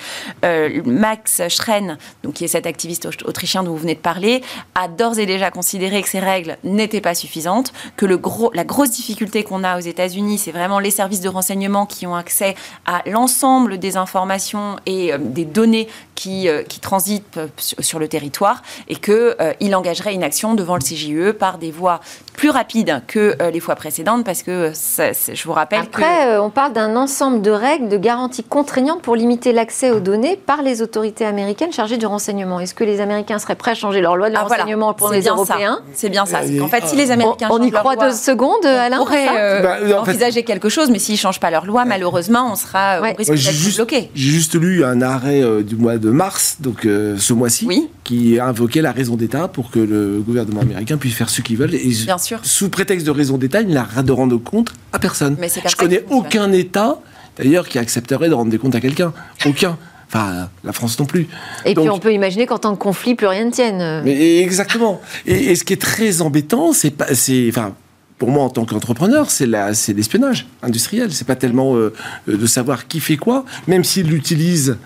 Euh, 0.45 0.81
Max 0.85 1.41
Schrein, 1.47 1.97
donc, 2.23 2.33
qui 2.33 2.43
est 2.43 2.49
cet 2.49 2.67
activiste 2.67 3.07
autrichien 3.25 3.63
dont 3.63 3.71
vous 3.71 3.77
venez 3.77 3.95
de 3.95 3.99
parler, 3.99 4.43
a 4.75 4.87
d'ores 4.87 5.17
et 5.17 5.25
déjà 5.25 5.49
considéré 5.49 6.03
que 6.03 6.09
ces 6.09 6.19
règles 6.19 6.57
n'étaient 6.63 7.01
pas 7.01 7.15
suffisantes, 7.15 7.73
que 7.97 8.05
le 8.05 8.17
gros, 8.17 8.51
la 8.53 8.63
grosse 8.63 8.91
difficulté 8.91 9.43
qu'on 9.43 9.63
a 9.63 9.77
aux 9.77 9.81
États-Unis, 9.81 10.37
c'est 10.37 10.51
vraiment 10.51 10.79
les 10.79 10.91
services 10.91 11.21
de 11.21 11.29
renseignement 11.29 11.87
qui 11.87 12.05
ont 12.05 12.15
accès 12.15 12.55
à 12.85 12.90
à 12.91 13.09
l'ensemble 13.09 13.77
des 13.77 13.95
informations 13.95 14.75
et 14.85 15.13
des 15.17 15.45
données 15.45 15.87
qui, 16.21 16.47
qui 16.67 16.79
transitent 16.79 17.39
sur 17.57 17.97
le 17.97 18.07
territoire 18.07 18.61
et 18.87 18.95
qu'il 18.95 19.75
engagerait 19.75 20.13
une 20.13 20.23
action 20.23 20.53
devant 20.53 20.75
le 20.75 20.81
CJE 20.81 21.31
par 21.31 21.57
des 21.57 21.71
voies 21.71 21.99
plus 22.33 22.49
rapides 22.49 23.01
que 23.07 23.35
les 23.51 23.59
fois 23.59 23.75
précédentes 23.75 24.23
parce 24.23 24.43
que 24.43 24.71
je 24.73 25.43
vous 25.43 25.53
rappelle 25.53 25.79
Après, 25.79 26.37
on 26.37 26.49
parle 26.49 26.73
d'un 26.73 26.95
ensemble 26.95 27.41
de 27.41 27.51
règles, 27.51 27.89
de 27.89 27.97
garanties 27.97 28.43
contraignantes 28.43 29.01
pour 29.01 29.15
limiter 29.15 29.51
l'accès 29.51 29.91
aux 29.91 29.99
données 29.99 30.37
par 30.37 30.61
les 30.61 30.81
autorités 30.81 31.25
américaines 31.25 31.71
chargées 31.71 31.97
du 31.97 32.05
renseignement. 32.05 32.59
Est-ce 32.59 32.73
que 32.73 32.83
les 32.83 33.01
Américains 33.01 33.39
seraient 33.39 33.55
prêts 33.55 33.71
à 33.71 33.75
changer 33.75 34.01
leur 34.01 34.15
loi 34.15 34.29
de 34.29 34.35
ah, 34.35 34.43
renseignement 34.43 34.93
pour 34.93 35.11
les 35.11 35.21
Européens? 35.23 35.81
C'est 35.93 36.09
bien 36.09 36.25
ça. 36.25 36.41
En 36.61 36.67
fait, 36.67 36.85
si 36.85 36.95
les 36.95 37.11
Américains 37.11 37.49
on, 37.51 37.61
y 37.61 37.71
croit 37.71 37.95
deux 37.95 38.11
secondes, 38.11 38.65
Alain 38.65 38.99
On 38.99 39.05
pourrait 39.05 39.27
euh, 39.29 39.61
bah, 39.61 40.01
envisager 40.01 40.43
quelque 40.43 40.69
chose, 40.69 40.89
mais 40.89 40.99
s'ils 40.99 41.15
ne 41.15 41.19
changent 41.19 41.39
pas 41.39 41.51
leur 41.51 41.65
loi, 41.65 41.85
malheureusement, 41.85 42.49
on 42.51 42.55
sera 42.55 42.99
au 42.99 43.15
risque 43.17 43.33
d'être 43.33 43.75
bloqué. 43.75 44.11
J'ai 44.13 44.31
juste 44.31 44.55
lu 44.55 44.83
un 44.83 45.01
arrêt 45.01 45.41
euh, 45.41 45.63
du 45.63 45.75
mois 45.75 45.97
de 45.97 46.09
mars, 46.13 46.57
donc 46.59 46.85
euh, 46.85 47.17
ce 47.17 47.33
mois-ci, 47.33 47.67
qui 48.03 48.39
invoquait 48.39 48.81
la 48.81 48.91
raison 48.91 49.15
d'État 49.15 49.47
pour 49.47 49.71
que 49.71 49.79
le 49.79 50.19
gouvernement 50.19 50.61
américain 50.61 50.97
puisse 50.97 51.15
faire 51.15 51.29
ce 51.29 51.41
qu'il 51.41 51.57
veut. 51.57 51.73
Et 51.73 51.89
bien 52.05 52.17
sûr. 52.17 52.39
Sous 52.43 52.69
prétexte 52.69 53.05
de 53.05 53.11
raison 53.11 53.37
d'État, 53.37 53.61
il 53.61 53.69
n'a 53.69 53.87
de 54.03 54.11
rendre 54.11 54.37
compte 54.37 54.73
à 54.93 54.99
personne. 54.99 55.35
Mais 55.39 55.49
Je 55.49 55.75
connais 55.75 56.03
aucun 56.09 56.51
État, 56.51 56.99
d'ailleurs, 57.37 57.67
qui 57.67 57.79
accepterait 57.79 58.29
de 58.29 58.33
rendre 58.33 58.51
des 58.51 58.57
comptes 58.57 58.75
à 58.75 58.81
quelqu'un. 58.81 59.13
Aucun. 59.45 59.77
Enfin, 60.07 60.49
la 60.63 60.73
France 60.73 60.99
non 60.99 61.05
plus. 61.05 61.27
Et 61.65 61.73
puis 61.73 61.89
on 61.89 61.99
peut 61.99 62.13
imaginer 62.13 62.45
qu'en 62.45 62.57
tant 62.57 62.75
que 62.75 62.81
conflit, 62.81 63.15
plus 63.15 63.27
rien 63.27 63.45
ne 63.45 63.51
tienne. 63.51 64.01
Mais 64.03 64.39
exactement. 64.39 65.01
Et, 65.25 65.55
ce 65.55 65.63
qui 65.63 65.73
est 65.73 65.81
très 65.81 66.21
embêtant, 66.21 66.73
c'est 66.73 66.91
pas, 66.91 67.13
c'est, 67.15 67.47
enfin, 67.47 67.75
pour 68.17 68.29
moi 68.29 68.43
en 68.43 68.49
tant 68.49 68.65
qu'entrepreneur, 68.65 69.31
c'est 69.31 69.45
la, 69.45 69.73
c'est 69.73 69.93
l'espionnage 69.93 70.47
industriel. 70.61 71.13
C'est 71.13 71.25
pas 71.25 71.37
tellement 71.37 71.75
euh, 71.75 71.93
de 72.27 72.45
savoir 72.45 72.87
qui 72.87 72.99
fait 72.99 73.15
quoi, 73.15 73.45
même 73.67 73.85
s'il 73.85 74.13
utilise 74.13 74.77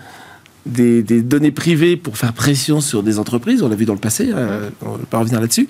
des, 0.66 1.02
données 1.22 1.50
privées 1.50 1.96
pour 1.96 2.18
faire 2.18 2.32
pression 2.32 2.80
sur 2.80 3.02
des 3.02 3.18
entreprises. 3.18 3.62
On 3.62 3.68
l'a 3.68 3.76
vu 3.76 3.84
dans 3.84 3.94
le 3.94 3.98
passé. 3.98 4.30
Euh, 4.34 4.70
on 4.82 4.92
ne 4.92 4.98
va 4.98 5.04
pas 5.08 5.18
revenir 5.18 5.40
là-dessus. 5.40 5.68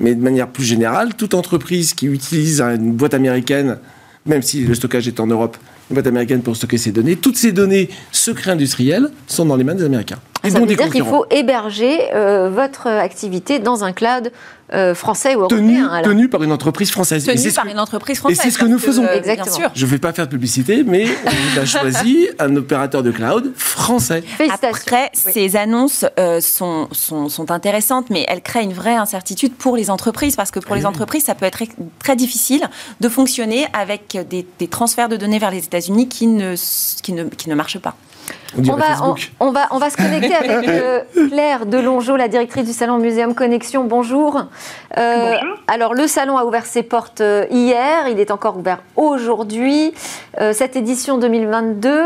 Mais 0.00 0.14
de 0.14 0.22
manière 0.22 0.48
plus 0.48 0.64
générale, 0.64 1.14
toute 1.14 1.34
entreprise 1.34 1.94
qui 1.94 2.06
utilise 2.06 2.60
une 2.60 2.92
boîte 2.92 3.14
américaine, 3.14 3.78
même 4.26 4.42
si 4.42 4.64
le 4.64 4.74
stockage 4.74 5.08
est 5.08 5.20
en 5.20 5.26
Europe, 5.26 5.56
une 5.90 5.94
boîte 5.94 6.06
américaine 6.06 6.42
pour 6.42 6.56
stocker 6.56 6.78
ses 6.78 6.92
données. 6.92 7.16
Toutes 7.16 7.36
ces 7.36 7.52
données 7.52 7.88
secrets 8.12 8.50
industriels 8.50 9.10
sont 9.26 9.46
dans 9.46 9.56
les 9.56 9.64
mains 9.64 9.74
des 9.74 9.84
Américains. 9.84 10.18
Ça 10.44 10.60
veut 10.60 10.66
dire 10.66 10.90
qu'il 10.90 11.04
faut 11.04 11.26
héberger 11.30 12.14
euh, 12.14 12.50
votre 12.50 12.86
activité 12.86 13.58
dans 13.58 13.84
un 13.84 13.92
cloud 13.92 14.30
euh, 14.74 14.94
français 14.94 15.34
ou 15.34 15.40
européen. 15.40 16.02
Tenu, 16.02 16.28
par 16.28 16.42
une 16.42 16.52
entreprise 16.52 16.90
française. 16.90 17.24
Tenu 17.24 17.52
par 17.52 17.66
une 17.66 17.80
entreprise 17.80 18.18
française. 18.18 18.38
Et 18.38 18.42
c'est 18.42 18.50
ce 18.50 18.58
que 18.58 18.66
nous 18.66 18.78
faisons. 18.78 19.06
Exactement. 19.06 19.44
Bien 19.44 19.54
sûr. 19.54 19.70
Je 19.74 19.86
ne 19.86 19.90
vais 19.90 19.98
pas 19.98 20.12
faire 20.12 20.26
de 20.26 20.30
publicité, 20.30 20.82
mais 20.86 21.06
on 21.24 21.60
a 21.60 21.64
choisi 21.64 22.28
un 22.38 22.54
opérateur 22.54 23.02
de 23.02 23.10
cloud 23.10 23.52
français. 23.56 24.22
Après, 24.62 25.10
ces 25.14 25.56
annonces 25.56 26.04
euh, 26.18 26.42
sont, 26.42 26.88
sont, 26.92 27.30
sont, 27.30 27.50
intéressantes, 27.50 28.10
mais 28.10 28.26
elles 28.28 28.42
créent 28.42 28.64
une 28.64 28.74
vraie 28.74 28.96
incertitude 28.96 29.54
pour 29.54 29.74
les 29.74 29.88
entreprises, 29.90 30.36
parce 30.36 30.50
que 30.50 30.60
pour 30.60 30.76
les 30.76 30.84
entreprises, 30.84 31.24
ça 31.24 31.34
peut 31.34 31.46
être 31.46 31.62
très 31.98 32.16
difficile 32.16 32.68
de 33.00 33.08
fonctionner 33.08 33.66
avec 33.72 34.18
des, 34.28 34.46
des 34.58 34.68
transferts 34.68 35.08
de 35.08 35.16
données 35.16 35.38
vers 35.38 35.50
les 35.50 35.64
États-Unis 35.64 36.08
qui 36.08 36.26
ne, 36.26 36.54
qui, 37.02 37.12
ne, 37.14 37.24
qui 37.24 37.48
ne 37.48 37.54
marchent 37.54 37.78
pas. 37.78 37.96
On, 38.56 38.76
va, 38.76 39.14
on, 39.40 39.50
va, 39.50 39.68
on 39.70 39.78
va 39.78 39.90
se 39.90 39.96
connecter 39.96 40.34
avec 40.34 40.68
euh, 40.68 41.00
Claire 41.28 41.66
Delongeau, 41.66 42.16
la 42.16 42.28
directrice 42.28 42.66
du 42.66 42.72
salon 42.72 42.98
Muséum 42.98 43.34
Connexion. 43.34 43.84
Bonjour. 43.84 44.44
Euh, 44.96 45.34
alors, 45.66 45.94
le 45.94 46.06
salon 46.06 46.38
a 46.38 46.44
ouvert 46.44 46.66
ses 46.66 46.82
portes 46.82 47.20
euh, 47.20 47.44
hier, 47.50 48.08
il 48.08 48.18
est 48.18 48.30
encore 48.30 48.56
ouvert 48.58 48.78
aujourd'hui. 48.96 49.92
cette 50.52 50.76
édition 50.76 51.18
2022, 51.18 52.02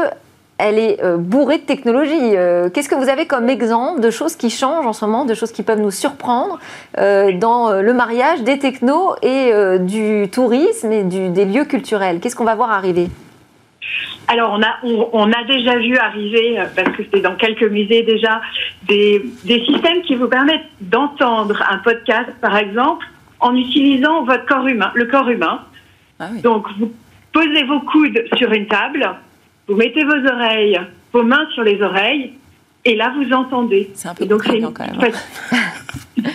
elle 0.58 0.78
est 0.78 1.00
bourrée 1.16 1.58
de 1.58 1.62
technologies. 1.62 2.36
Qu'est-ce 2.72 2.88
que 2.88 2.94
vous 2.94 3.08
avez 3.08 3.26
comme 3.26 3.48
exemple 3.48 4.00
de 4.00 4.10
choses 4.10 4.36
qui 4.36 4.50
changent 4.50 4.86
en 4.86 4.92
ce 4.92 5.04
moment, 5.04 5.24
de 5.24 5.34
choses 5.34 5.52
qui 5.52 5.62
peuvent 5.62 5.80
nous 5.80 5.90
surprendre 5.90 6.58
dans 6.96 7.80
le 7.80 7.92
mariage 7.92 8.42
des 8.42 8.58
technos 8.58 9.14
et 9.22 9.52
du 9.80 10.28
tourisme 10.30 10.92
et 10.92 11.02
des 11.02 11.44
lieux 11.44 11.64
culturels? 11.64 12.20
Qu'est-ce 12.20 12.36
qu'on 12.36 12.44
va 12.44 12.54
voir 12.54 12.70
arriver? 12.70 13.08
Alors, 14.28 14.52
on 14.52 14.62
a, 14.62 14.78
on, 15.12 15.32
a 15.32 15.44
déjà 15.44 15.76
vu 15.78 15.96
arriver, 15.96 16.58
euh, 16.58 16.66
parce 16.74 16.96
que 16.96 17.02
c'est 17.12 17.20
dans 17.20 17.34
quelques 17.34 17.64
musées 17.64 18.02
déjà, 18.02 18.40
des, 18.84 19.24
des 19.44 19.64
systèmes 19.64 20.02
qui 20.02 20.14
vous 20.14 20.28
permettent 20.28 20.68
d'entendre 20.80 21.62
un 21.68 21.78
podcast, 21.78 22.30
par 22.40 22.56
exemple, 22.56 23.06
en 23.40 23.54
utilisant 23.56 24.24
votre 24.24 24.46
corps 24.46 24.66
humain, 24.66 24.90
le 24.94 25.06
corps 25.06 25.28
humain. 25.28 25.62
Ah 26.18 26.28
Donc, 26.42 26.66
vous 26.78 26.92
posez 27.32 27.64
vos 27.64 27.80
coudes 27.80 28.24
sur 28.36 28.52
une 28.52 28.66
table, 28.66 29.08
vous 29.68 29.74
mettez 29.74 30.04
vos 30.04 30.26
oreilles, 30.26 30.80
vos 31.12 31.24
mains 31.24 31.46
sur 31.52 31.64
les 31.64 31.82
oreilles, 31.82 32.34
et 32.84 32.96
là, 32.96 33.12
vous 33.16 33.32
entendez. 33.32 33.90
C'est 33.94 34.08
un 34.08 34.14
peu 34.14 34.26
donc, 34.26 34.44
c'est 34.44 34.60
quand 34.60 34.86
même. 34.86 34.98
Hein. 35.00 36.22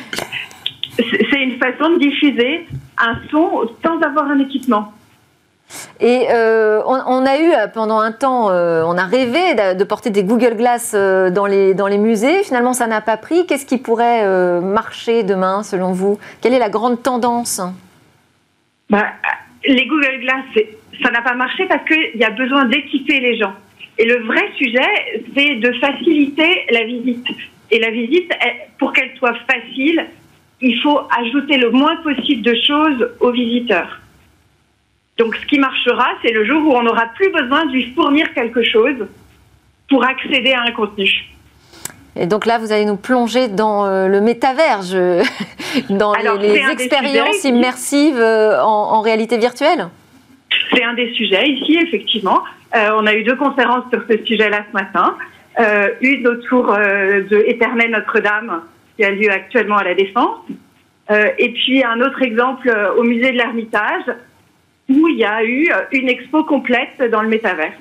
c'est 0.97 1.41
une 1.41 1.57
façon 1.57 1.91
de 1.91 1.99
diffuser 1.99 2.67
un 2.97 3.17
son 3.31 3.69
sans 3.83 3.99
avoir 4.01 4.29
un 4.29 4.39
équipement. 4.39 4.93
Et 5.99 6.27
euh, 6.29 6.81
on, 6.85 7.25
a 7.25 7.39
eu 7.39 7.51
euh, 7.51 7.67
pendant 7.67 7.99
un 7.99 8.11
temps, 8.11 8.51
euh, 8.51 8.83
on 8.85 8.97
a 8.97 9.05
rêvé 9.05 9.55
de, 9.55 9.83
porter 9.83 10.11
des 10.11 10.23
Google 10.23 10.55
Glass 10.55 10.93
dans, 10.93 11.47
les, 11.47 11.73
dans 11.73 11.87
les 11.87 11.97
musées. 11.97 12.43
Finalement, 12.43 12.73
ça 12.73 12.85
n'a 12.87 13.01
pas 13.01 13.17
pris. 13.17 13.47
Qu'est-ce 13.47 13.65
qui 13.65 13.77
pourrait 13.77 14.61
marcher 14.61 15.23
demain, 15.23 15.63
selon 15.63 15.93
vous? 15.93 16.19
Quelle 16.41 16.53
est 16.53 16.59
la 16.59 16.69
grande 16.69 17.01
tendance? 17.01 17.61
Bah, 18.89 19.07
Les 19.65 19.87
Google 19.87 20.19
Glass, 20.21 20.65
ça 21.01 21.09
n'a 21.09 21.21
pas 21.21 21.33
marché 21.33 21.65
parce 21.65 21.85
qu'il 21.87 22.19
y 22.19 22.23
a 22.23 22.29
besoin 22.29 22.65
d'équiper 22.65 23.19
les 23.19 23.37
gens. 23.37 23.53
Et 23.97 24.05
le 24.05 24.23
vrai 24.25 24.51
sujet, 24.57 25.23
c'est 25.35 25.55
de 25.55 25.71
faciliter 25.79 26.65
la 26.69 26.83
visite. 26.83 27.25
Et 27.71 27.79
la 27.79 27.89
visite, 27.89 28.31
pour 28.77 28.93
qu'elle 28.93 29.11
soit 29.17 29.35
facile, 29.49 30.05
il 30.61 30.79
faut 30.81 30.99
ajouter 31.17 31.57
le 31.57 31.71
moins 31.71 31.95
possible 31.97 32.43
de 32.43 32.55
choses 32.65 33.09
aux 33.19 33.31
visiteurs. 33.31 33.99
Donc 35.17 35.35
ce 35.35 35.45
qui 35.47 35.59
marchera, 35.59 36.09
c'est 36.21 36.31
le 36.31 36.45
jour 36.45 36.61
où 36.63 36.75
on 36.75 36.83
n'aura 36.83 37.07
plus 37.15 37.31
besoin 37.31 37.65
de 37.65 37.71
lui 37.71 37.91
fournir 37.93 38.31
quelque 38.33 38.63
chose 38.63 39.07
pour 39.89 40.05
accéder 40.05 40.53
à 40.53 40.61
un 40.61 40.71
contenu. 40.71 41.09
Et 42.19 42.25
donc 42.25 42.45
là, 42.45 42.57
vous 42.57 42.71
allez 42.71 42.85
nous 42.85 42.97
plonger 42.97 43.47
dans 43.47 43.85
euh, 43.85 44.07
le 44.07 44.21
métavers, 44.21 44.79
dans 45.89 46.13
les, 46.13 46.61
expériences 46.71 47.43
immersives 47.43 48.19
euh, 48.19 48.59
en, 48.61 49.01
réalité 49.01 49.37
virtuelle 49.37 49.87
C'est 50.73 50.83
un 50.83 50.93
des 50.93 51.13
sujets 51.13 51.47
ici, 51.47 51.77
effectivement. 51.77 52.43
Euh, 52.75 52.89
on 52.95 53.05
a 53.05 53.13
eu 53.13 53.23
deux 53.23 53.35
conférences 53.35 53.85
sur 53.91 54.03
ce 54.09 54.23
sujet-là 54.25 54.65
ce 54.69 54.73
matin. 54.73 55.15
une 56.01 56.27
autour 56.27 56.67
de 56.67 57.43
Éternel 57.47 57.91
Notre-Dame, 57.91 58.61
qui 58.95 59.03
a 59.03 59.11
lieu 59.11 59.31
actuellement 59.31 59.77
à 59.77 59.83
la 59.83 59.95
Défense. 59.95 60.39
et 61.09 61.49
puis 61.49 61.83
un 61.83 62.01
autre 62.01 62.21
exemple 62.21 62.69
au 62.97 63.03
musée 63.03 63.31
de 63.31 63.37
l'Ermitage, 63.37 64.03
où 64.89 65.07
il 65.07 65.17
y 65.17 65.25
a 65.25 65.43
eu 65.43 65.69
euh, 65.71 65.81
une 65.91 66.09
expo 66.09 66.43
complète 66.43 67.01
dans 67.11 67.21
le 67.21 67.29
métavers. 67.29 67.73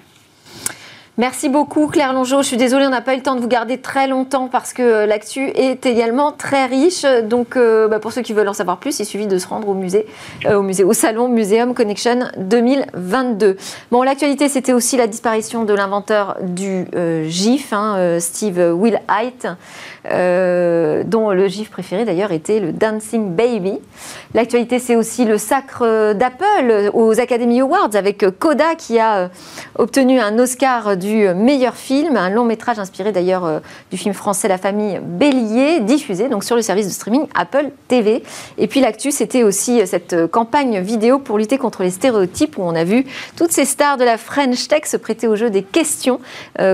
Merci 1.19 1.49
beaucoup 1.49 1.87
Claire 1.87 2.13
Longeau. 2.13 2.43
Je 2.43 2.49
suis 2.49 2.57
désolée, 2.59 2.85
on 2.85 2.91
n'a 2.91 3.01
pas 3.01 3.15
eu 3.15 3.17
le 3.17 3.23
temps 3.23 3.37
de 3.37 3.41
vous 3.41 3.49
garder 3.49 3.79
très 3.79 4.07
longtemps 4.07 4.49
parce 4.49 4.75
que 4.75 4.83
euh, 4.83 5.07
l'actu 5.07 5.49
est 5.49 5.87
également 5.87 6.31
très 6.31 6.67
riche. 6.67 7.07
Donc 7.25 7.57
euh, 7.57 7.89
bah, 7.89 8.01
pour 8.01 8.13
ceux 8.13 8.21
qui 8.21 8.35
veulent 8.35 8.49
en 8.49 8.53
savoir 8.53 8.77
plus, 8.77 9.01
il 9.01 9.07
suffit 9.07 9.27
de 9.27 9.39
se 9.39 9.49
rendre 9.49 9.67
au 9.69 9.73
musée, 9.73 10.05
au 10.45 10.93
salon 10.93 11.29
Museum 11.29 11.73
Connection 11.73 12.29
2022. 12.37 13.57
Bon, 13.91 14.03
l'actualité, 14.03 14.51
c'était 14.51 14.75
aussi 14.75 14.99
la 14.99 15.07
disparition 15.07 15.65
de 15.65 15.73
l'inventeur 15.73 16.37
du 16.43 16.85
GIF, 17.25 17.73
hein, 17.73 18.19
Steve 18.21 18.75
Wilhite. 18.75 19.49
Euh, 20.13 21.03
dont 21.05 21.31
le 21.31 21.49
gif 21.49 21.71
préféré 21.71 22.05
d'ailleurs 22.05 22.33
était 22.33 22.61
le 22.61 22.73
Dancing 22.73 23.35
Baby. 23.35 23.79
L'actualité, 24.35 24.79
c'est 24.79 24.97
aussi 24.97 25.25
le 25.25 25.39
sacre 25.39 26.13
d'Apple 26.15 26.91
aux 26.93 27.19
Academy 27.21 27.61
Awards 27.61 27.95
avec 27.95 28.25
Coda 28.39 28.75
qui 28.77 28.99
a 28.99 29.17
euh, 29.17 29.29
obtenu 29.77 30.21
un 30.21 30.39
Oscar 30.39 30.97
du 30.97 31.29
meilleur 31.35 31.75
film, 31.75 32.17
un 32.17 32.31
long 32.31 32.45
métrage 32.45 32.79
inspiré 32.79 33.13
d'ailleurs 33.13 33.45
euh, 33.45 33.61
du 33.91 33.97
film 33.97 34.15
français 34.15 34.49
La 34.49 34.59
famille 34.59 35.01
Bélier, 35.03 35.81
diffusé 35.81 36.29
donc 36.29 36.45
sur 36.45 36.57
le 36.57 36.63
service 36.63 36.87
de 36.87 36.93
streaming 36.93 37.27
Apple 37.35 37.71
TV. 37.89 38.23
Et 38.59 38.67
puis 38.67 38.81
l'actu, 38.81 39.11
c'était 39.11 39.43
aussi 39.43 39.87
cette 39.87 40.27
campagne 40.29 40.81
vidéo 40.81 41.19
pour 41.19 41.39
lutter 41.39 41.59
contre 41.59 41.83
les 41.83 41.91
stéréotypes 41.91 42.59
où 42.59 42.63
on 42.63 42.75
a 42.75 42.85
vu 42.85 43.05
toutes 43.37 43.53
ces 43.53 43.65
stars 43.65 43.97
de 43.97 44.05
la 44.05 44.19
French 44.19 44.69
Tech 44.69 44.83
se 44.85 44.97
prêter 44.97 45.27
au 45.27 45.37
jeu 45.37 45.51
des 45.51 45.63
questions 45.63 46.21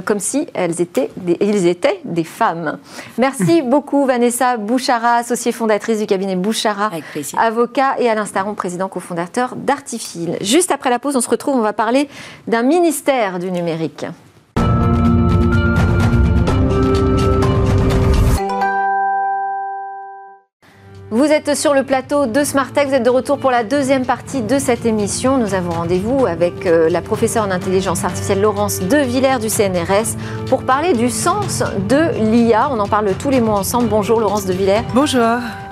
comme 0.04 0.18
si 0.18 0.46
elles 0.54 0.80
étaient 0.80 1.10
ils 1.40 1.66
étaient 1.66 2.00
des 2.04 2.24
femmes. 2.24 2.78
Merci 3.22 3.62
beaucoup 3.64 4.04
Vanessa 4.04 4.56
Bouchara, 4.56 5.18
associée 5.18 5.52
fondatrice 5.52 6.00
du 6.00 6.06
cabinet 6.06 6.34
Bouchara, 6.34 6.90
avocat, 7.38 7.94
et 8.00 8.10
Alain 8.10 8.26
Staron, 8.26 8.54
président 8.54 8.88
cofondateur 8.88 9.54
d'Artifil. 9.54 10.36
Juste 10.40 10.72
après 10.72 10.90
la 10.90 10.98
pause, 10.98 11.14
on 11.14 11.20
se 11.20 11.30
retrouve, 11.30 11.54
on 11.54 11.60
va 11.60 11.72
parler 11.72 12.08
d'un 12.48 12.64
ministère 12.64 13.38
du 13.38 13.52
numérique. 13.52 14.06
Vous 21.14 21.26
êtes 21.26 21.54
sur 21.54 21.74
le 21.74 21.82
plateau 21.82 22.24
de 22.24 22.42
Smartech, 22.42 22.88
vous 22.88 22.94
êtes 22.94 23.02
de 23.02 23.10
retour 23.10 23.36
pour 23.36 23.50
la 23.50 23.64
deuxième 23.64 24.06
partie 24.06 24.40
de 24.40 24.58
cette 24.58 24.86
émission. 24.86 25.36
Nous 25.36 25.52
avons 25.52 25.72
rendez-vous 25.72 26.24
avec 26.24 26.64
euh, 26.64 26.88
la 26.88 27.02
professeure 27.02 27.44
en 27.44 27.50
intelligence 27.50 28.02
artificielle 28.02 28.40
Laurence 28.40 28.80
Devillers 28.80 29.38
du 29.38 29.50
CNRS 29.50 30.16
pour 30.46 30.62
parler 30.62 30.94
du 30.94 31.10
sens 31.10 31.62
de 31.86 32.18
l'IA. 32.30 32.70
On 32.72 32.80
en 32.80 32.88
parle 32.88 33.12
tous 33.18 33.28
les 33.28 33.42
mois 33.42 33.58
ensemble. 33.58 33.90
Bonjour 33.90 34.20
Laurence 34.20 34.46
Devillers. 34.46 34.80
Bonjour. 34.94 35.20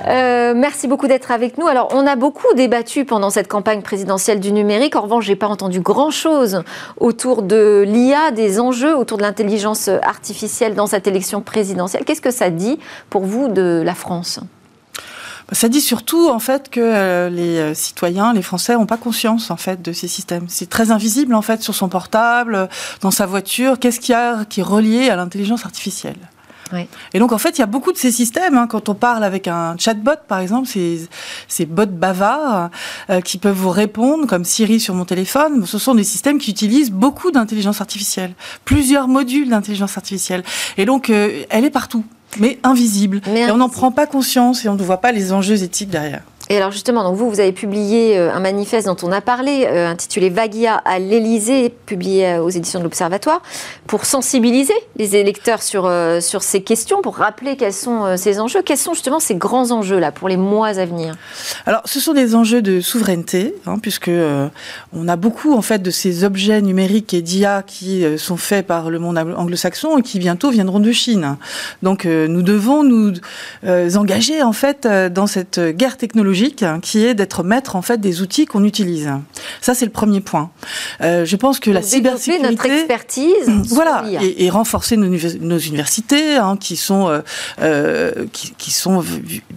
Euh, 0.07 0.53
merci 0.55 0.87
beaucoup 0.88 1.07
d'être 1.07 1.31
avec 1.31 1.57
nous. 1.57 1.66
Alors, 1.66 1.88
on 1.94 2.07
a 2.07 2.16
beaucoup 2.16 2.53
débattu 2.55 3.07
pendant 3.07 3.31
cette 3.31 3.48
campagne 3.48 3.81
présidentielle 3.81 4.40
du 4.40 4.53
numérique. 4.53 4.94
En 4.94 5.00
revanche, 5.00 5.24
j'ai 5.24 5.37
pas 5.37 5.48
entendu 5.48 5.81
grand-chose 5.81 6.64
autour 6.98 7.40
de 7.40 7.83
l'IA, 7.88 8.31
des 8.31 8.60
enjeux 8.60 8.94
autour 8.94 9.17
de 9.17 9.23
l'intelligence 9.23 9.88
artificielle 10.02 10.75
dans 10.75 10.87
cette 10.87 11.06
élection 11.06 11.40
présidentielle. 11.40 12.04
Qu'est-ce 12.04 12.21
que 12.21 12.31
ça 12.31 12.50
dit 12.50 12.79
pour 13.08 13.23
vous 13.23 13.48
de 13.48 13.81
la 13.83 13.94
France? 13.94 14.40
Ça 15.53 15.69
dit 15.69 15.81
surtout 15.81 16.29
en 16.29 16.38
fait 16.38 16.71
que 16.71 16.81
euh, 16.81 17.29
les 17.29 17.59
euh, 17.59 17.75
citoyens, 17.75 18.33
les 18.33 18.42
Français, 18.42 18.75
n'ont 18.75 18.87
pas 18.87 18.96
conscience 18.96 19.51
en 19.51 19.57
fait 19.57 19.83
de 19.83 19.92
ces 19.92 20.09
systèmes. 20.09 20.46
C'est 20.48 20.69
très 20.69 20.90
invisible 20.90 21.35
en 21.35 21.42
fait 21.42 21.63
sur 21.63 21.75
son 21.75 21.88
portable, 21.88 22.69
dans 23.01 23.11
sa 23.11 23.27
voiture. 23.27 23.79
Qu'est-ce 23.79 24.01
qu'il 24.01 24.13
y 24.13 24.17
a 24.17 24.44
qui 24.44 24.61
est 24.61 24.65
relié 24.65 25.11
à 25.11 25.17
l'intelligence 25.17 25.65
artificielle? 25.65 26.17
Oui. 26.73 26.87
Et 27.15 27.19
donc, 27.19 27.33
en 27.33 27.38
fait, 27.38 27.59
il 27.59 27.59
y 27.59 27.63
a 27.63 27.67
beaucoup 27.67 27.90
de 27.90 27.96
ces 27.96 28.13
systèmes. 28.13 28.57
Hein. 28.57 28.69
quand 28.69 28.88
on 28.88 28.94
parle 28.94 29.25
avec 29.25 29.48
un 29.48 29.75
chatbot, 29.77 30.13
par 30.29 30.38
exemple, 30.38 30.69
ces, 30.69 31.09
ces 31.48 31.67
bots 31.67 31.87
bavards 31.87 32.71
euh, 33.11 33.21
qui 33.21 33.38
peuvent 33.38 33.57
vous 33.57 33.71
répondre, 33.71 34.29
comme 34.29 34.44
Siri 34.44 34.79
sur 34.79 34.94
mon 34.94 35.05
téléphone, 35.05 35.67
ce 35.67 35.79
sont 35.79 35.96
des 35.96 36.05
systèmes 36.05 36.38
qui 36.38 36.53
utilisent 36.53 36.92
beaucoup 36.92 37.33
d'intelligence 37.33 37.81
artificielle, 37.81 38.35
plusieurs 38.65 39.09
modules 39.09 39.48
d'intelligence 39.48 39.96
artificielle. 39.96 40.44
Et 40.77 40.85
donc, 40.85 41.11
elle 41.11 41.65
est 41.65 41.71
partout 41.71 42.05
mais 42.38 42.58
invisible. 42.62 43.20
et 43.26 43.50
on 43.50 43.56
n'en 43.56 43.68
prend 43.68 43.90
pas 43.90 44.06
conscience 44.06 44.64
et 44.64 44.68
on 44.68 44.74
ne 44.74 44.83
voit 44.83 45.00
pas 45.00 45.12
les 45.12 45.33
enjeux 45.33 45.62
éthiques 45.62 45.90
derrière. 45.90 46.22
Et 46.53 46.57
alors 46.57 46.73
justement, 46.73 47.13
vous, 47.13 47.31
vous 47.31 47.38
avez 47.38 47.53
publié 47.53 48.19
euh, 48.19 48.35
un 48.35 48.40
manifeste 48.40 48.88
dont 48.88 48.96
on 49.05 49.13
a 49.13 49.21
parlé, 49.21 49.67
euh, 49.69 49.87
intitulé 49.87 50.31
Vagia 50.31 50.75
à 50.85 50.98
l'Élysée, 50.98 51.73
publié 51.87 52.27
euh, 52.27 52.42
aux 52.42 52.48
éditions 52.48 52.81
de 52.81 52.85
l'Observatoire, 52.85 53.40
pour 53.87 54.05
sensibiliser 54.05 54.75
les 54.96 55.15
électeurs 55.15 55.63
sur, 55.63 55.88
sur 56.21 56.42
ces 56.42 56.63
questions, 56.63 57.03
pour 57.03 57.17
rappeler 57.17 57.57
quels 57.57 57.73
sont 57.73 58.17
ces 58.17 58.40
enjeux. 58.40 58.63
Quels 58.63 58.79
sont 58.79 58.94
justement 58.94 59.21
ces 59.21 59.37
grands 59.37 59.71
enjeux-là 59.71 60.11
pour 60.11 60.29
les 60.29 60.37
mois 60.37 60.69
à 60.69 60.85
venir? 60.85 61.17
Alors, 61.67 61.83
ce 61.85 62.01
sont 62.01 62.15
des 62.15 62.35
enjeux 62.35 62.63
de 62.63 62.81
souveraineté, 62.81 63.55
hein, 63.67 63.79
puisque 63.81 64.11
on 64.92 65.09
a 65.09 65.17
beaucoup 65.17 65.55
en 65.55 65.63
fait 65.63 65.83
de 65.83 65.90
ces 65.90 66.25
objets 66.25 66.63
numériques 66.63 67.15
et 67.15 67.23
d'IA 67.23 67.63
qui 67.67 68.05
sont 68.17 68.37
faits 68.37 68.67
par 68.67 68.90
le 68.90 68.98
monde 68.98 69.19
anglo-saxon 69.19 69.98
et 69.98 70.03
qui 70.03 70.19
bientôt 70.19 70.51
viendront 70.51 70.81
de 70.81 70.92
Chine. 70.92 71.37
Donc, 71.83 72.05
nous 72.05 72.42
devons 72.42 72.85
nous 72.85 73.15
engager 73.65 74.42
en 74.42 74.53
fait 74.53 74.87
dans 74.87 75.27
cette 75.27 75.59
guerre 75.59 75.96
technologique 75.96 76.40
Hein, 76.63 76.81
qui 76.81 77.05
est 77.05 77.15
d'être 77.15 77.43
maître 77.43 77.77
en 77.77 77.83
fait 77.83 78.01
des 78.01 78.23
outils 78.23 78.47
qu'on 78.47 78.65
utilise. 78.65 79.11
Ça 79.61 79.75
c'est 79.75 79.85
le 79.85 79.91
premier 79.91 80.21
point. 80.21 80.51
Euh, 81.03 81.27
je 81.27 81.37
pense 81.37 81.61
que 81.61 81.71
la 81.71 81.83
cybersécurité, 81.83 82.43
notre 82.43 82.67
expertise, 82.67 83.47
voilà, 83.69 84.05
et, 84.21 84.49
renforcer 84.49 84.97
nos, 84.97 85.59
universités 85.59 86.37
hein, 86.37 86.57
qui 86.59 86.77
sont 86.77 87.09
euh, 87.09 87.21
euh, 87.61 88.27
qui, 88.33 88.53
qui 88.57 88.71
sont 88.71 89.05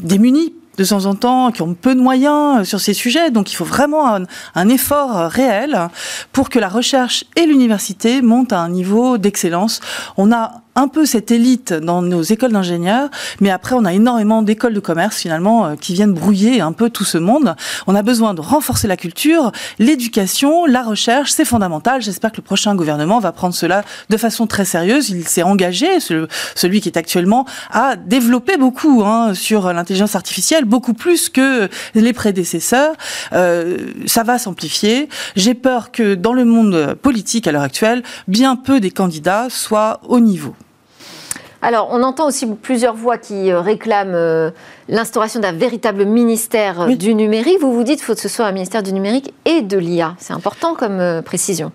démunies 0.02 0.54
de 0.78 0.84
temps 0.84 1.06
en 1.06 1.16
temps, 1.16 1.52
qui 1.52 1.62
ont 1.62 1.74
peu 1.74 1.96
de 1.96 2.02
moyens 2.02 2.68
sur 2.68 2.82
ces 2.82 2.94
sujets. 2.94 3.32
Donc 3.32 3.52
il 3.52 3.56
faut 3.56 3.66
vraiment 3.66 4.14
un, 4.14 4.24
un 4.56 4.70
effort 4.70 5.30
réel 5.30 5.88
pour 6.34 6.50
que 6.50 6.60
la 6.60 6.68
recherche 6.68 7.24
et 7.38 7.46
l'université 7.46 8.22
montent 8.22 8.54
à 8.54 8.60
un 8.60 8.70
niveau 8.70 9.18
d'excellence. 9.18 9.80
On 10.18 10.34
a 10.34 10.63
un 10.76 10.88
peu 10.88 11.06
cette 11.06 11.32
élite 11.32 11.74
dans 11.74 12.02
nos 12.02 12.22
écoles 12.22 12.52
d'ingénieurs, 12.52 13.10
mais 13.42 13.50
après 13.50 13.76
on 13.76 13.86
a 13.86 13.94
énormément 13.94 14.42
d'écoles 14.42 14.74
de 14.74 14.80
commerce 14.80 15.18
finalement 15.18 15.66
euh, 15.66 15.76
qui 15.76 15.94
viennent 15.94 16.14
brouiller 16.14 16.62
un 16.62 16.72
peu 16.72 16.90
tout 16.90 17.04
ce 17.04 17.18
monde. 17.18 17.56
On 17.88 17.96
a 17.96 18.02
besoin 18.02 18.34
de 18.34 18.42
renforcer 18.42 18.88
la 18.88 18.98
culture, 18.98 19.52
l'éducation, 19.80 20.66
la 20.66 20.82
recherche, 20.82 21.32
c'est 21.32 21.46
fondamental. 21.46 22.02
J'espère 22.02 22.32
que 22.32 22.38
le 22.38 22.44
prochain 22.44 22.76
gouvernement 22.76 23.20
va 23.20 23.32
prendre 23.32 23.54
cela 23.54 23.84
de 24.10 24.18
façon 24.18 24.48
très 24.48 24.66
sérieuse. 24.66 25.10
Il 25.10 25.28
s'est 25.28 25.44
engagé, 25.44 26.00
celui 26.00 26.82
qui 26.82 26.90
est 26.90 26.98
actuellement, 26.98 27.46
à 27.72 27.96
développer 27.96 28.58
beaucoup 28.58 29.04
hein, 29.06 29.34
sur 29.34 29.72
l'intelligence 29.74 30.16
artificielle, 30.16 30.66
beaucoup 30.66 30.94
plus 30.94 31.30
que 31.30 31.70
les 31.96 32.14
prédécesseurs. 32.14 32.96
Euh, 33.34 33.78
ça 34.06 34.24
va 34.24 34.38
s'amplifier. 34.38 35.10
J'ai 35.36 35.54
peur 35.54 35.92
que 35.92 36.16
dans 36.16 36.34
le 36.34 36.46
monde 36.46 36.96
politique 37.02 37.48
à 37.48 37.52
l'heure 37.52 37.62
actuelle, 37.62 38.04
bien 38.28 38.56
peu 38.56 38.80
des 38.80 38.92
candidats 38.92 39.48
soient 39.50 40.00
au 40.08 40.20
niveau. 40.20 40.56
Alors, 41.64 41.88
on 41.92 42.04
entend 42.04 42.28
aussi 42.28 42.46
plusieurs 42.46 42.94
voix 42.94 43.18
qui 43.18 43.50
euh, 43.50 43.62
réclament 43.62 44.16
euh, 44.16 44.52
l'instauration 44.90 45.40
d'un 45.40 45.54
véritable 45.54 46.04
ministère 46.04 46.88
du 46.98 47.16
numérique. 47.16 47.62
Vous 47.62 47.72
vous 47.72 47.84
dites 47.84 48.00
qu'il 48.00 48.06
faut 48.06 48.16
que 48.16 48.20
ce 48.20 48.28
soit 48.28 48.46
un 48.46 48.52
ministère 48.52 48.84
du 48.84 48.92
numérique 48.92 49.34
et 49.46 49.62
de 49.62 49.78
l'IA. 49.78 50.14
C'est 50.20 50.34
important 50.34 50.76
comme 50.76 51.00
euh, 51.00 51.22
précision. 51.22 51.72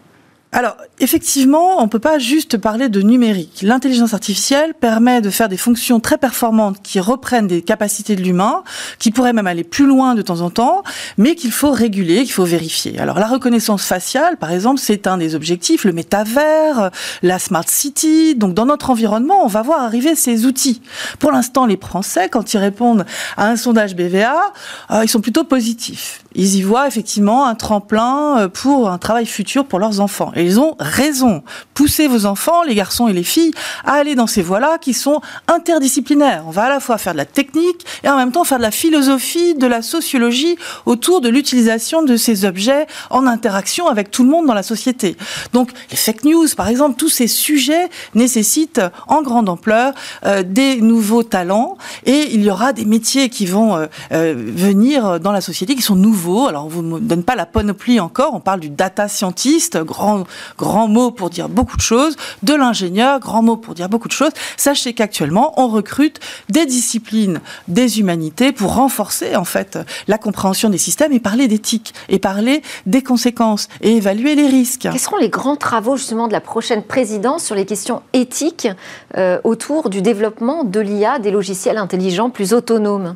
Alors, 0.50 0.78
effectivement, 0.98 1.78
on 1.78 1.82
ne 1.82 1.88
peut 1.88 1.98
pas 1.98 2.18
juste 2.18 2.56
parler 2.56 2.88
de 2.88 3.02
numérique. 3.02 3.60
L'intelligence 3.62 4.14
artificielle 4.14 4.72
permet 4.72 5.20
de 5.20 5.28
faire 5.28 5.50
des 5.50 5.58
fonctions 5.58 6.00
très 6.00 6.16
performantes 6.16 6.78
qui 6.82 7.00
reprennent 7.00 7.46
des 7.46 7.60
capacités 7.60 8.16
de 8.16 8.22
l'humain, 8.22 8.62
qui 8.98 9.10
pourraient 9.10 9.34
même 9.34 9.46
aller 9.46 9.62
plus 9.62 9.86
loin 9.86 10.14
de 10.14 10.22
temps 10.22 10.40
en 10.40 10.48
temps, 10.48 10.82
mais 11.18 11.34
qu'il 11.34 11.52
faut 11.52 11.70
réguler, 11.70 12.24
qu'il 12.24 12.32
faut 12.32 12.46
vérifier. 12.46 12.98
Alors, 12.98 13.18
la 13.18 13.26
reconnaissance 13.26 13.84
faciale, 13.84 14.38
par 14.38 14.50
exemple, 14.50 14.80
c'est 14.80 15.06
un 15.06 15.18
des 15.18 15.34
objectifs, 15.34 15.84
le 15.84 15.92
métavers, 15.92 16.90
la 17.22 17.38
smart 17.38 17.68
city. 17.68 18.34
Donc, 18.34 18.54
dans 18.54 18.66
notre 18.66 18.88
environnement, 18.88 19.44
on 19.44 19.48
va 19.48 19.60
voir 19.60 19.82
arriver 19.82 20.14
ces 20.14 20.46
outils. 20.46 20.80
Pour 21.18 21.30
l'instant, 21.30 21.66
les 21.66 21.76
Français, 21.76 22.30
quand 22.30 22.54
ils 22.54 22.58
répondent 22.58 23.04
à 23.36 23.48
un 23.48 23.56
sondage 23.56 23.94
BVA, 23.94 24.52
euh, 24.90 25.04
ils 25.04 25.08
sont 25.08 25.20
plutôt 25.20 25.44
positifs. 25.44 26.24
Ils 26.34 26.56
y 26.56 26.62
voient 26.62 26.86
effectivement 26.86 27.46
un 27.46 27.54
tremplin 27.54 28.38
euh, 28.38 28.48
pour 28.48 28.88
un 28.90 28.98
travail 28.98 29.26
futur 29.26 29.66
pour 29.66 29.78
leurs 29.78 30.00
enfants. 30.00 30.32
Ils 30.42 30.60
ont 30.60 30.76
raison. 30.78 31.42
Poussez 31.74 32.08
vos 32.08 32.26
enfants, 32.26 32.62
les 32.62 32.74
garçons 32.74 33.08
et 33.08 33.12
les 33.12 33.22
filles, 33.22 33.52
à 33.84 33.92
aller 33.94 34.14
dans 34.14 34.26
ces 34.26 34.42
voies-là 34.42 34.78
qui 34.78 34.94
sont 34.94 35.20
interdisciplinaires. 35.46 36.44
On 36.46 36.50
va 36.50 36.64
à 36.64 36.68
la 36.68 36.80
fois 36.80 36.98
faire 36.98 37.12
de 37.12 37.18
la 37.18 37.24
technique 37.24 37.84
et 38.04 38.08
en 38.08 38.16
même 38.16 38.32
temps 38.32 38.44
faire 38.44 38.58
de 38.58 38.62
la 38.62 38.70
philosophie, 38.70 39.54
de 39.54 39.66
la 39.66 39.82
sociologie 39.82 40.56
autour 40.86 41.20
de 41.20 41.28
l'utilisation 41.28 42.02
de 42.02 42.16
ces 42.16 42.44
objets 42.44 42.86
en 43.10 43.26
interaction 43.26 43.88
avec 43.88 44.10
tout 44.10 44.24
le 44.24 44.30
monde 44.30 44.46
dans 44.46 44.54
la 44.54 44.62
société. 44.62 45.16
Donc 45.52 45.70
les 45.90 45.96
fake 45.96 46.24
news, 46.24 46.46
par 46.56 46.68
exemple, 46.68 46.96
tous 46.96 47.08
ces 47.08 47.26
sujets 47.26 47.88
nécessitent 48.14 48.80
en 49.06 49.22
grande 49.22 49.48
ampleur 49.48 49.92
euh, 50.24 50.42
des 50.42 50.80
nouveaux 50.80 51.22
talents 51.22 51.76
et 52.04 52.28
il 52.32 52.42
y 52.42 52.50
aura 52.50 52.72
des 52.72 52.84
métiers 52.84 53.28
qui 53.28 53.46
vont 53.46 53.76
euh, 53.76 53.86
euh, 54.12 54.34
venir 54.36 55.20
dans 55.20 55.32
la 55.32 55.40
société 55.40 55.74
qui 55.74 55.82
sont 55.82 55.96
nouveaux. 55.96 56.48
Alors 56.48 56.66
on 56.66 56.68
vous 56.68 57.00
donne 57.00 57.22
pas 57.22 57.36
la 57.36 57.46
panoplie 57.46 58.00
encore, 58.00 58.34
on 58.34 58.40
parle 58.40 58.60
du 58.60 58.70
data 58.70 59.08
scientist, 59.08 59.78
grand 59.78 60.24
grand 60.56 60.88
mot 60.88 61.10
pour 61.10 61.30
dire 61.30 61.48
beaucoup 61.48 61.76
de 61.76 61.82
choses, 61.82 62.16
de 62.42 62.54
l'ingénieur, 62.54 63.20
grand 63.20 63.42
mot 63.42 63.56
pour 63.56 63.74
dire 63.74 63.88
beaucoup 63.88 64.08
de 64.08 64.12
choses. 64.12 64.32
Sachez 64.56 64.92
qu'actuellement, 64.92 65.54
on 65.56 65.68
recrute 65.68 66.20
des 66.48 66.66
disciplines 66.66 67.40
des 67.68 68.00
humanités 68.00 68.52
pour 68.52 68.74
renforcer 68.74 69.36
en 69.36 69.44
fait 69.44 69.78
la 70.06 70.18
compréhension 70.18 70.70
des 70.70 70.78
systèmes 70.78 71.12
et 71.12 71.20
parler 71.20 71.48
d'éthique 71.48 71.94
et 72.08 72.18
parler 72.18 72.62
des 72.86 73.02
conséquences 73.02 73.68
et 73.80 73.96
évaluer 73.96 74.34
les 74.34 74.46
risques. 74.46 74.88
Quels 74.90 74.98
seront 74.98 75.18
les 75.18 75.28
grands 75.28 75.56
travaux 75.56 75.96
justement 75.96 76.28
de 76.28 76.32
la 76.32 76.40
prochaine 76.40 76.82
présidence 76.82 77.44
sur 77.44 77.54
les 77.54 77.66
questions 77.66 78.02
éthiques 78.12 78.68
euh, 79.16 79.38
autour 79.44 79.90
du 79.90 80.02
développement 80.02 80.64
de 80.64 80.80
l'IA, 80.80 81.18
des 81.18 81.30
logiciels 81.30 81.78
intelligents 81.78 82.30
plus 82.30 82.52
autonomes? 82.52 83.14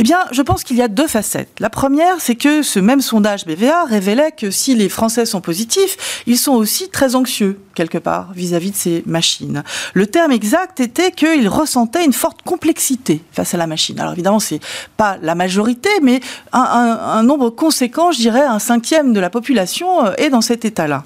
Eh 0.00 0.04
bien, 0.04 0.18
je 0.30 0.42
pense 0.42 0.62
qu'il 0.62 0.76
y 0.76 0.82
a 0.82 0.86
deux 0.86 1.08
facettes. 1.08 1.50
La 1.58 1.70
première, 1.70 2.20
c'est 2.20 2.36
que 2.36 2.62
ce 2.62 2.78
même 2.78 3.00
sondage 3.00 3.44
BVA 3.46 3.84
révélait 3.84 4.30
que 4.30 4.52
si 4.52 4.76
les 4.76 4.88
Français 4.88 5.26
sont 5.26 5.40
positifs, 5.40 6.22
ils 6.28 6.38
sont 6.38 6.52
aussi 6.52 6.88
très 6.88 7.16
anxieux, 7.16 7.58
quelque 7.74 7.98
part, 7.98 8.32
vis-à-vis 8.32 8.70
de 8.70 8.76
ces 8.76 9.02
machines. 9.06 9.64
Le 9.94 10.06
terme 10.06 10.30
exact 10.30 10.78
était 10.78 11.10
qu'ils 11.10 11.48
ressentaient 11.48 12.04
une 12.04 12.12
forte 12.12 12.42
complexité 12.42 13.20
face 13.32 13.54
à 13.54 13.56
la 13.56 13.66
machine. 13.66 13.98
Alors 13.98 14.12
évidemment, 14.12 14.38
c'est 14.38 14.60
pas 14.96 15.18
la 15.20 15.34
majorité, 15.34 15.90
mais 16.00 16.20
un, 16.52 17.24
nombre 17.24 17.50
conséquent, 17.50 18.12
je 18.12 18.18
dirais, 18.18 18.44
un 18.44 18.60
cinquième 18.60 19.12
de 19.12 19.18
la 19.18 19.30
population 19.30 20.06
euh, 20.06 20.12
est 20.16 20.30
dans 20.30 20.40
cet 20.40 20.64
état-là. 20.64 21.02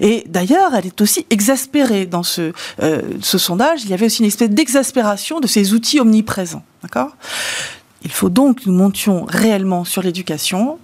Et 0.00 0.22
d'ailleurs, 0.28 0.72
elle 0.76 0.86
est 0.86 1.00
aussi 1.00 1.26
exaspérée 1.30 2.06
dans 2.06 2.22
ce, 2.22 2.52
euh, 2.80 3.02
ce 3.22 3.38
sondage. 3.38 3.82
Il 3.82 3.90
y 3.90 3.94
avait 3.94 4.06
aussi 4.06 4.20
une 4.20 4.28
espèce 4.28 4.50
d'exaspération 4.50 5.40
de 5.40 5.48
ces 5.48 5.74
outils 5.74 5.98
omniprésents. 5.98 6.62
D'accord? 6.82 7.16
Il 8.06 8.12
faut 8.12 8.30
donc 8.30 8.60
que 8.60 8.70
nous 8.70 8.76
montions 8.76 9.26
réellement 9.28 9.84
sur 9.84 10.00
l'éducation. 10.00 10.78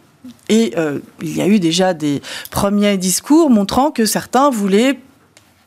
Et 0.49 0.75
euh, 0.77 0.99
il 1.21 1.37
y 1.37 1.41
a 1.41 1.47
eu 1.47 1.61
déjà 1.61 1.95
des 1.95 2.21
premiers 2.51 2.97
discours 2.97 3.49
montrant 3.49 3.93
que 3.93 4.05
certains 4.07 4.51
voulaient 4.51 4.99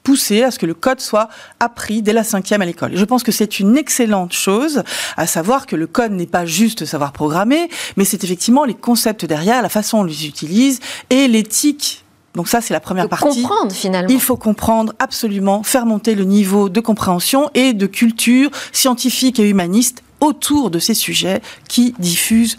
pousser 0.04 0.44
à 0.44 0.52
ce 0.52 0.60
que 0.60 0.66
le 0.66 0.74
code 0.74 1.00
soit 1.00 1.30
appris 1.62 2.02
dès 2.02 2.12
la 2.12 2.26
cinquième 2.26 2.62
à 2.62 2.66
l'école. 2.66 2.94
Et 2.94 2.98
je 2.98 3.06
pense 3.06 3.24
que 3.24 3.32
c'est 3.32 3.60
une 3.60 3.78
excellente 3.78 4.34
chose, 4.34 4.84
à 5.16 5.28
savoir 5.28 5.66
que 5.66 5.78
le 5.78 5.88
code 5.88 6.12
n'est 6.12 6.28
pas 6.28 6.46
juste 6.46 6.84
savoir 6.84 7.14
programmer, 7.14 7.70
mais 7.96 8.04
c'est 8.04 8.24
effectivement 8.26 8.66
les 8.66 8.76
concepts 8.76 9.26
derrière, 9.26 9.62
la 9.62 9.70
façon 9.70 10.00
dont 10.00 10.04
on 10.04 10.08
les 10.08 10.28
utilise 10.28 10.80
et 11.10 11.28
l'éthique 11.28 12.06
donc 12.36 12.50
ça, 12.50 12.60
c'est 12.60 12.74
la 12.74 12.82
première 12.82 13.08
partie. 13.08 13.42
Comprendre 13.42 13.72
finalement. 13.72 14.10
Il 14.10 14.20
faut 14.20 14.36
comprendre 14.36 14.94
absolument, 15.00 15.64
faire 15.64 15.86
monter 15.86 16.16
le 16.16 16.26
niveau 16.26 16.68
de 16.68 16.82
compréhension 16.82 17.50
et 17.54 17.72
de 17.72 17.86
culture 17.86 18.52
scientifique 18.74 19.40
et 19.40 19.50
humaniste 19.50 20.04
autour 20.20 20.70
de 20.70 20.80
ces 20.80 20.94
sujets 20.94 21.42
qui 21.68 21.94
diffusent 22.00 22.58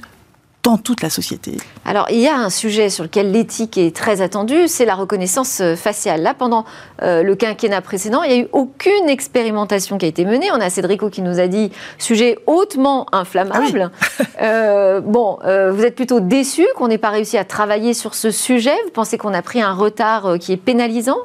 dans 0.67 0.79
toute 0.79 1.01
la 1.01 1.11
société. 1.11 1.59
Alors, 1.85 2.09
il 2.11 2.19
y 2.19 2.27
a 2.27 2.35
un 2.35 2.51
sujet 2.51 2.91
sur 2.91 3.05
lequel 3.05 3.31
l'éthique 3.31 3.79
est 3.79 3.95
très 3.95 4.21
attendue, 4.21 4.67
c'est 4.67 4.85
la 4.85 4.97
reconnaissance 4.97 5.61
euh, 5.61 5.77
faciale. 5.77 6.23
Là, 6.23 6.35
pendant 6.35 6.65
euh, 7.03 7.23
le 7.23 7.37
quinquennat 7.37 7.81
précédent, 7.83 8.25
il 8.25 8.33
n'y 8.33 8.35
a 8.35 8.43
eu 8.43 8.49
aucune 8.51 9.09
expérimentation 9.09 9.97
qui 9.97 10.07
a 10.07 10.09
été 10.09 10.25
menée. 10.25 10.51
On 10.51 10.61
a 10.61 10.69
Cédrico 10.69 11.09
qui 11.09 11.23
nous 11.23 11.39
a 11.39 11.47
dit 11.47 11.71
sujet 11.99 12.41
hautement 12.49 13.07
inflammable. 13.13 13.93
Ah 14.19 14.25
euh, 14.43 15.01
bon, 15.01 15.39
vous 15.45 15.85
êtes 15.85 15.95
plutôt 15.95 16.19
déçu 16.19 16.67
qu'on 16.75 16.89
n'ait 16.89 16.99
pas 16.99 17.11
réussi 17.11 17.39
à 17.39 17.45
travailler 17.45 17.95
sur 17.95 18.17
ce 18.17 18.33
sujet. 18.33 18.75
Vous 18.87 18.91
pensez 18.91 19.19
qu'on 19.19 19.35
a 19.35 19.43
pris 19.43 19.63
un 19.63 19.73
retard 19.73 20.37
qui 20.41 20.53
est 20.53 20.57
pénalisant? 20.57 21.19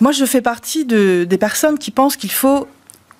Moi, 0.00 0.10
je 0.10 0.24
fais 0.24 0.42
partie 0.42 0.84
de, 0.84 1.22
des 1.22 1.38
personnes 1.38 1.78
qui 1.78 1.92
pensent 1.92 2.16
qu'il 2.16 2.32
faut 2.32 2.66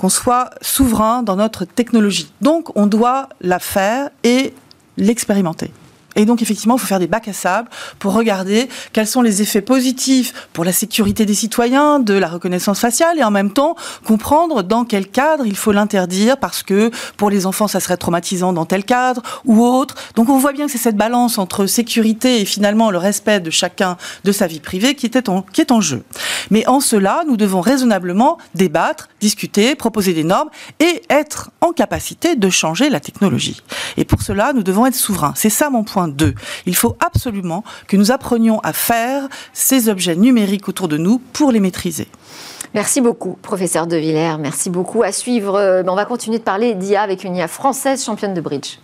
qu'on 0.01 0.09
soit 0.09 0.48
souverain 0.62 1.22
dans 1.22 1.36
notre 1.36 1.66
technologie. 1.66 2.32
Donc, 2.40 2.74
on 2.74 2.86
doit 2.86 3.28
la 3.42 3.59
faire 3.59 4.09
et 4.24 4.55
l'expérimenter. 4.96 5.70
Et 6.16 6.24
donc, 6.24 6.42
effectivement, 6.42 6.76
il 6.76 6.80
faut 6.80 6.86
faire 6.86 6.98
des 6.98 7.06
bacs 7.06 7.28
à 7.28 7.32
sable 7.32 7.68
pour 7.98 8.14
regarder 8.14 8.68
quels 8.92 9.06
sont 9.06 9.22
les 9.22 9.42
effets 9.42 9.61
positifs 9.61 10.32
pour 10.52 10.64
la 10.64 10.72
sécurité 10.72 11.24
des 11.24 11.34
citoyens 11.34 12.00
de 12.00 12.14
la 12.14 12.28
reconnaissance 12.28 12.80
faciale 12.80 13.18
et 13.18 13.24
en 13.24 13.30
même 13.30 13.52
temps 13.52 13.76
comprendre 14.04 14.62
dans 14.62 14.84
quel 14.84 15.08
cadre 15.08 15.46
il 15.46 15.56
faut 15.56 15.72
l'interdire 15.72 16.36
parce 16.36 16.62
que 16.62 16.90
pour 17.16 17.30
les 17.30 17.46
enfants, 17.46 17.68
ça 17.68 17.80
serait 17.80 17.96
traumatisant 17.96 18.52
dans 18.52 18.66
tel 18.66 18.84
cadre 18.84 19.22
ou 19.44 19.64
autre. 19.64 19.94
Donc, 20.16 20.28
on 20.28 20.38
voit 20.38 20.52
bien 20.52 20.66
que 20.66 20.72
c'est 20.72 20.78
cette 20.78 20.96
balance 20.96 21.38
entre 21.38 21.66
sécurité 21.66 22.40
et 22.40 22.44
finalement 22.44 22.90
le 22.90 22.98
respect 22.98 23.40
de 23.40 23.50
chacun 23.50 23.96
de 24.24 24.32
sa 24.32 24.46
vie 24.46 24.61
privée 24.61 24.94
qui, 24.94 25.11
en, 25.28 25.42
qui 25.42 25.61
est 25.61 25.70
en 25.70 25.80
jeu. 25.80 26.02
Mais 26.50 26.66
en 26.66 26.80
cela, 26.80 27.22
nous 27.26 27.36
devons 27.36 27.61
raisonnablement 27.61 28.38
débattre, 28.54 29.08
discuter, 29.20 29.74
proposer 29.74 30.12
des 30.12 30.24
normes 30.24 30.50
et 30.80 31.02
être 31.08 31.50
en 31.61 31.72
capacité 31.72 32.36
de 32.36 32.50
changer 32.50 32.90
la 32.90 33.00
technologie. 33.00 33.62
Et 33.96 34.04
pour 34.04 34.22
cela, 34.22 34.52
nous 34.52 34.62
devons 34.62 34.86
être 34.86 34.94
souverains. 34.94 35.34
C'est 35.36 35.50
ça 35.50 35.70
mon 35.70 35.84
point 35.84 35.99
il 36.66 36.76
faut 36.76 36.96
absolument 37.05 37.64
que 37.86 37.96
nous 37.96 38.11
apprenions 38.11 38.61
à 38.61 38.72
faire 38.72 39.28
ces 39.53 39.88
objets 39.88 40.16
numériques 40.16 40.68
autour 40.68 40.88
de 40.88 40.96
nous 40.96 41.18
pour 41.32 41.53
les 41.53 41.61
maîtriser. 41.61 42.09
Merci 42.74 43.01
beaucoup, 43.01 43.36
professeur 43.42 43.86
De 43.86 43.96
Villers. 43.96 44.36
Merci 44.38 44.70
beaucoup. 44.70 45.03
À 45.03 45.11
suivre, 45.11 45.57
euh, 45.57 45.82
on 45.86 45.96
va 45.96 46.05
continuer 46.05 46.38
de 46.38 46.44
parler 46.44 46.74
d'IA 46.74 47.03
avec 47.03 47.24
une 47.24 47.34
IA 47.34 47.48
française 47.48 48.05
championne 48.05 48.34
de 48.34 48.40
bridge. 48.40 48.78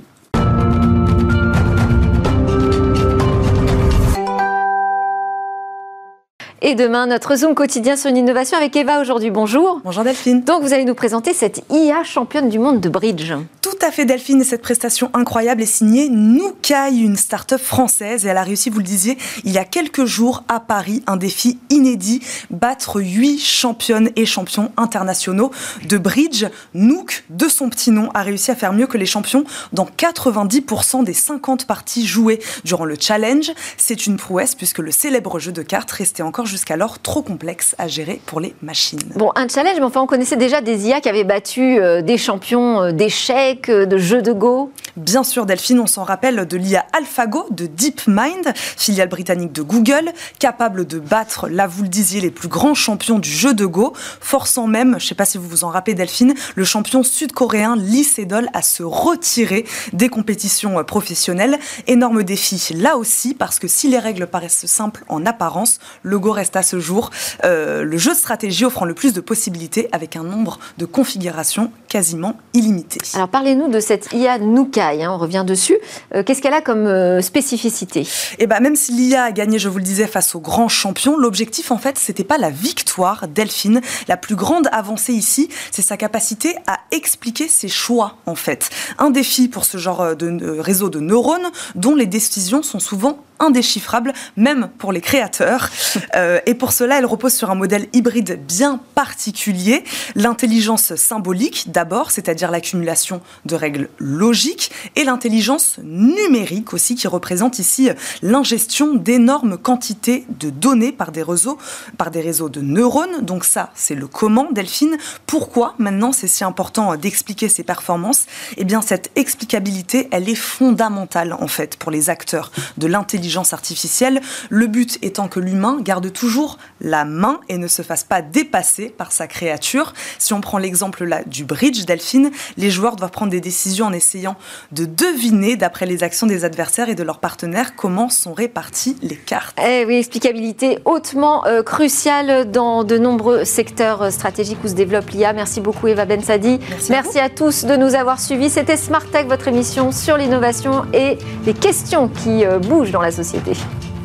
Et 6.69 6.75
demain, 6.75 7.07
notre 7.07 7.37
Zoom 7.37 7.55
quotidien 7.55 7.97
sur 7.97 8.11
l'innovation 8.11 8.59
avec 8.59 8.75
Eva 8.75 9.01
aujourd'hui. 9.01 9.31
Bonjour. 9.31 9.81
Bonjour 9.85 10.03
Delphine. 10.03 10.43
Donc 10.43 10.65
vous 10.65 10.73
allez 10.73 10.85
nous 10.85 10.97
présenter 10.97 11.33
cette 11.33 11.63
IA 11.71 12.03
championne 12.03 12.49
du 12.49 12.59
monde 12.59 12.81
de 12.81 12.89
bridge. 12.89 13.33
Tout 13.61 13.79
à 13.83 13.91
fait 13.91 14.05
Delphine, 14.05 14.43
cette 14.43 14.63
prestation 14.63 15.11
incroyable 15.13 15.63
est 15.63 15.67
signée 15.67 16.09
Nukai, 16.09 16.97
une 16.97 17.17
start-up 17.17 17.61
française 17.61 18.25
et 18.25 18.29
elle 18.29 18.37
a 18.37 18.43
réussi, 18.43 18.71
vous 18.71 18.79
le 18.79 18.85
disiez, 18.85 19.19
il 19.45 19.53
y 19.53 19.59
a 19.59 19.65
quelques 19.65 20.05
jours 20.05 20.45
à 20.49 20.61
Paris, 20.61 21.03
un 21.07 21.17
défi 21.17 21.59
inédit, 21.69 22.21
battre 22.51 23.01
huit 23.01 23.39
championnes 23.39 24.11
et 24.17 24.25
champions 24.25 24.73
internationaux 24.77 25.51
de 25.89 25.99
bridge. 25.99 26.47
Nook, 26.75 27.25
de 27.29 27.49
son 27.49 27.69
petit 27.69 27.91
nom, 27.91 28.09
a 28.15 28.23
réussi 28.23 28.51
à 28.51 28.55
faire 28.55 28.73
mieux 28.73 28.87
que 28.87 28.99
les 28.99 29.07
champions 29.07 29.45
dans 29.73 29.87
90% 29.87 31.05
des 31.05 31.13
50 31.13 31.67
parties 31.67 32.07
jouées 32.07 32.41
durant 32.65 32.85
le 32.85 32.97
challenge. 32.99 33.53
C'est 33.77 34.07
une 34.07 34.17
prouesse 34.17 34.55
puisque 34.55 34.79
le 34.79 34.91
célèbre 34.91 35.39
jeu 35.39 35.53
de 35.53 35.63
cartes 35.63 35.91
restait 35.91 36.23
encore 36.23 36.47
jusqu'alors 36.57 36.99
trop 36.99 37.23
complexe 37.23 37.75
à 37.79 37.87
gérer 37.87 38.21
pour 38.27 38.41
les 38.41 38.55
machines. 38.63 38.99
Bon, 39.15 39.31
un 39.37 39.47
challenge, 39.47 39.77
mais 39.77 39.85
enfin 39.85 40.01
on 40.01 40.07
connaissait 40.07 40.37
déjà 40.37 40.61
des 40.61 40.89
IA 40.89 41.01
qui 41.01 41.09
avaient 41.09 41.25
battu 41.25 41.79
euh, 41.79 42.03
des 42.03 42.19
champions 42.19 42.83
euh, 42.83 42.93
d'échecs 42.93 43.71
de 43.71 43.99
jeux 43.99 44.23
de 44.23 44.33
Go 44.33 44.73
Bien 44.97 45.23
sûr, 45.23 45.45
Delphine, 45.45 45.81
on 45.81 45.87
s'en 45.87 46.05
rappelle 46.05 46.47
de 46.47 46.57
l'IA 46.57 46.87
AlphaGo 46.95 47.49
de 47.51 47.67
DeepMind, 47.67 48.55
filiale 48.55 49.09
britannique 49.09 49.53
de 49.53 49.61
Google, 49.61 50.11
capable 50.39 50.87
de 50.87 50.99
battre, 50.99 51.49
là 51.49 51.67
vous 51.67 51.83
le 51.83 51.91
disiez, 51.91 52.23
les 52.23 52.31
plus 52.31 52.49
grands 52.49 52.75
champions 52.75 53.19
du 53.19 53.29
jeu 53.29 53.53
de 53.53 53.67
Go, 53.67 53.93
forçant 53.95 54.67
même, 54.67 54.93
je 54.93 55.05
ne 55.05 55.09
sais 55.09 55.15
pas 55.15 55.27
si 55.27 55.37
vous 55.37 55.47
vous 55.47 55.65
en 55.65 55.69
rappelez 55.69 55.95
Delphine, 55.95 56.35
le 56.55 56.65
champion 56.65 57.03
sud-coréen 57.03 57.77
Lee 57.77 58.05
Sedol 58.05 58.49
à 58.55 58.63
se 58.63 58.83
retirer 58.83 59.67
des 59.93 60.09
compétitions 60.09 60.83
professionnelles. 60.85 61.59
Énorme 61.87 62.23
défi 62.23 62.57
là 62.75 62.97
aussi, 62.97 63.35
parce 63.35 63.59
que 63.59 63.69
si 63.69 63.89
les 63.89 63.99
règles 63.99 64.27
paraissent 64.27 64.67
simples 64.67 65.05
en 65.09 65.27
apparence, 65.27 65.79
le 66.03 66.19
Go 66.19 66.31
reste 66.37 66.57
à 66.57 66.63
ce 66.63 66.79
jour 66.79 67.11
euh, 67.45 67.83
le 67.83 67.99
jeu 67.99 68.13
de 68.13 68.17
stratégie 68.17 68.65
offrant 68.65 68.85
le 68.85 68.95
plus 68.95 69.13
de 69.13 69.21
possibilités 69.21 69.89
avec 69.93 70.17
un 70.17 70.23
nombre 70.23 70.59
de 70.79 70.85
configurations 70.85 71.73
quasiment 71.89 72.37
illimité. 72.53 72.99
Alors 73.15 73.29
parlez-nous 73.29 73.69
de 73.69 73.81
cette 73.81 74.13
IA 74.13 74.39
Nukai, 74.39 75.03
hein, 75.03 75.11
on 75.11 75.19
revient 75.19 75.45
dessus. 75.47 75.77
Euh, 76.15 76.23
qu'est-ce 76.23 76.43
qu'elle 76.43 76.55
a 76.55 76.61
comme 76.61 76.87
euh, 76.87 77.21
spécificité? 77.23 78.07
Eh 78.39 78.47
ben, 78.47 78.61
même 78.61 78.77
si 78.77 78.93
l'IA 78.93 79.25
a 79.25 79.33
gagné, 79.33 79.59
je 79.59 79.69
vous 79.69 79.79
le 79.79 79.85
disais, 79.85 80.07
face 80.07 80.35
aux 80.35 80.41
grands 80.41 80.69
champions, 80.69 81.17
l'objectif 81.17 81.71
en 81.71 81.79
fait, 81.79 81.99
c'était 81.99 82.25
pas 82.25 82.39
la 82.39 82.51
victoire 82.51 83.27
Delphine. 83.29 83.81
La 84.09 84.17
plus 84.17 84.37
grande 84.37 84.69
avancée 84.73 85.15
ici, 85.15 85.49
c'est 85.71 85.83
sa 85.83 85.97
capacité 85.97 86.55
à 86.67 86.79
expliquer 86.91 87.49
ses 87.49 87.69
choix 87.69 88.19
en 88.27 88.35
fait. 88.35 88.69
Un 88.99 89.11
défi 89.11 89.49
pour 89.49 89.65
ce 89.65 89.79
genre 89.79 90.15
de 90.15 90.59
réseau 90.59 90.91
de 90.91 91.01
neurones 91.01 91.51
dont 91.75 91.95
les 91.95 92.07
décisions 92.07 92.63
sont 92.63 92.81
souvent 92.81 93.19
indéchiffrable, 93.39 94.13
même 94.37 94.69
pour 94.79 94.93
les 94.93 95.01
créateurs. 95.01 95.71
Euh, 96.15 96.39
et 96.47 96.55
pour 96.55 96.73
cela, 96.73 96.99
elle 96.99 97.05
repose 97.05 97.35
sur 97.35 97.51
un 97.51 97.55
modèle 97.55 97.89
hybride 97.93 98.41
bien 98.47 98.81
particulier. 98.95 99.83
L'intelligence 100.15 100.95
symbolique, 100.95 101.71
d'abord, 101.73 102.11
c'est-à-dire 102.11 102.51
l'accumulation 102.51 103.21
de 103.45 103.55
règles 103.55 103.89
logiques, 103.99 104.71
et 104.95 105.05
l'intelligence 105.05 105.79
numérique 105.83 106.73
aussi, 106.73 106.95
qui 106.95 107.09
représente 107.09 107.59
ici 107.59 107.91
l'ingestion 108.23 108.95
d'énormes 108.95 109.59
quantités 109.59 110.27
de 110.39 110.49
données 110.49 110.93
par 110.93 111.13
des 111.13 111.23
réseaux, 111.23 111.59
par 111.99 112.11
des 112.11 112.21
réseaux 112.21 112.49
de 112.49 112.61
neurones. 112.61 113.23
Donc 113.23 113.45
ça, 113.45 113.71
c'est 113.75 113.95
le 113.95 114.07
comment, 114.07 114.49
Delphine. 114.53 114.97
Pourquoi 115.27 115.75
maintenant 115.79 116.13
c'est 116.13 116.29
si 116.29 116.45
important 116.45 116.95
d'expliquer 116.97 117.49
ces 117.49 117.65
performances? 117.65 118.27
Eh 118.57 118.65
bien, 118.65 118.81
cette 118.81 119.11
explicabilité, 119.17 120.09
elle 120.13 120.29
est 120.29 120.35
fondamentale 120.35 121.35
en 121.39 121.49
fait 121.49 121.77
pour 121.77 121.91
les 121.91 122.11
acteurs 122.11 122.53
de 122.79 122.87
l'intelligence 122.87 123.26
artificielle, 123.53 124.21
le 124.51 124.67
but 124.67 124.99
étant 125.03 125.29
que 125.29 125.41
l'humain 125.41 125.79
garde 125.81 126.13
toujours 126.13 126.59
la 126.81 127.05
main 127.05 127.41
et 127.49 127.59
ne 127.59 127.69
se 127.69 127.83
fasse 127.83 128.05
pas 128.05 128.23
dépasser 128.23 128.89
par 128.89 129.13
sa 129.13 129.27
créature. 129.27 129.93
Si 130.19 130.33
on 130.33 130.41
prend 130.41 130.59
l'exemple 130.59 131.05
là 131.05 131.23
du 131.27 131.45
bridge 131.45 131.85
Delphine, 131.85 132.31
les 132.57 132.71
joueurs 132.71 132.97
doivent 132.97 133.11
prendre 133.11 133.31
des 133.31 133.41
décisions 133.41 133.87
en 133.87 133.93
essayant 133.93 134.37
de 134.73 134.85
deviner 134.85 135.57
d'après 135.57 135.87
les 135.87 136.03
actions 136.03 136.27
des 136.27 136.45
adversaires 136.45 136.89
et 136.89 136.95
de 136.95 137.03
leurs 137.03 137.19
partenaires 137.19 137.77
comment 137.77 138.09
sont 138.09 138.35
réparties 138.35 138.97
les 139.03 139.17
cartes. 139.17 139.57
Eh 139.65 139.85
oui, 139.87 139.97
explicabilité 139.97 140.79
hautement 140.85 141.47
euh, 141.47 141.63
cruciale 141.63 142.51
dans 142.51 142.85
de 142.85 142.99
nombreux 142.99 143.45
secteurs 143.45 144.03
euh, 144.03 144.11
stratégiques 144.11 144.59
où 144.65 144.69
se 144.69 144.75
développe 144.75 145.11
l'IA. 145.11 145.33
Merci 145.33 145.61
beaucoup 145.61 145.89
Eva 145.89 146.05
Bensadi. 146.05 146.59
Merci, 146.71 146.93
Merci 146.93 147.19
à, 147.19 147.29
tous 147.29 147.65
de 147.65 147.77
nous 147.77 147.95
avoir 147.95 148.21
suivis. 148.21 148.51
C'était 148.51 148.77
Smart 148.77 149.05
Tech, 149.05 149.27
votre 149.27 149.49
émission 149.49 149.93
sur 149.93 150.17
l'innovation 150.17 150.85
et 150.93 151.19
les 151.45 151.55
questions 151.55 152.09
qui 152.09 152.45
euh, 152.45 152.59
bougent 152.59 152.91
dans 152.91 153.01
la 153.01 153.11
interessiert 153.17 153.47
dich. 153.47 153.96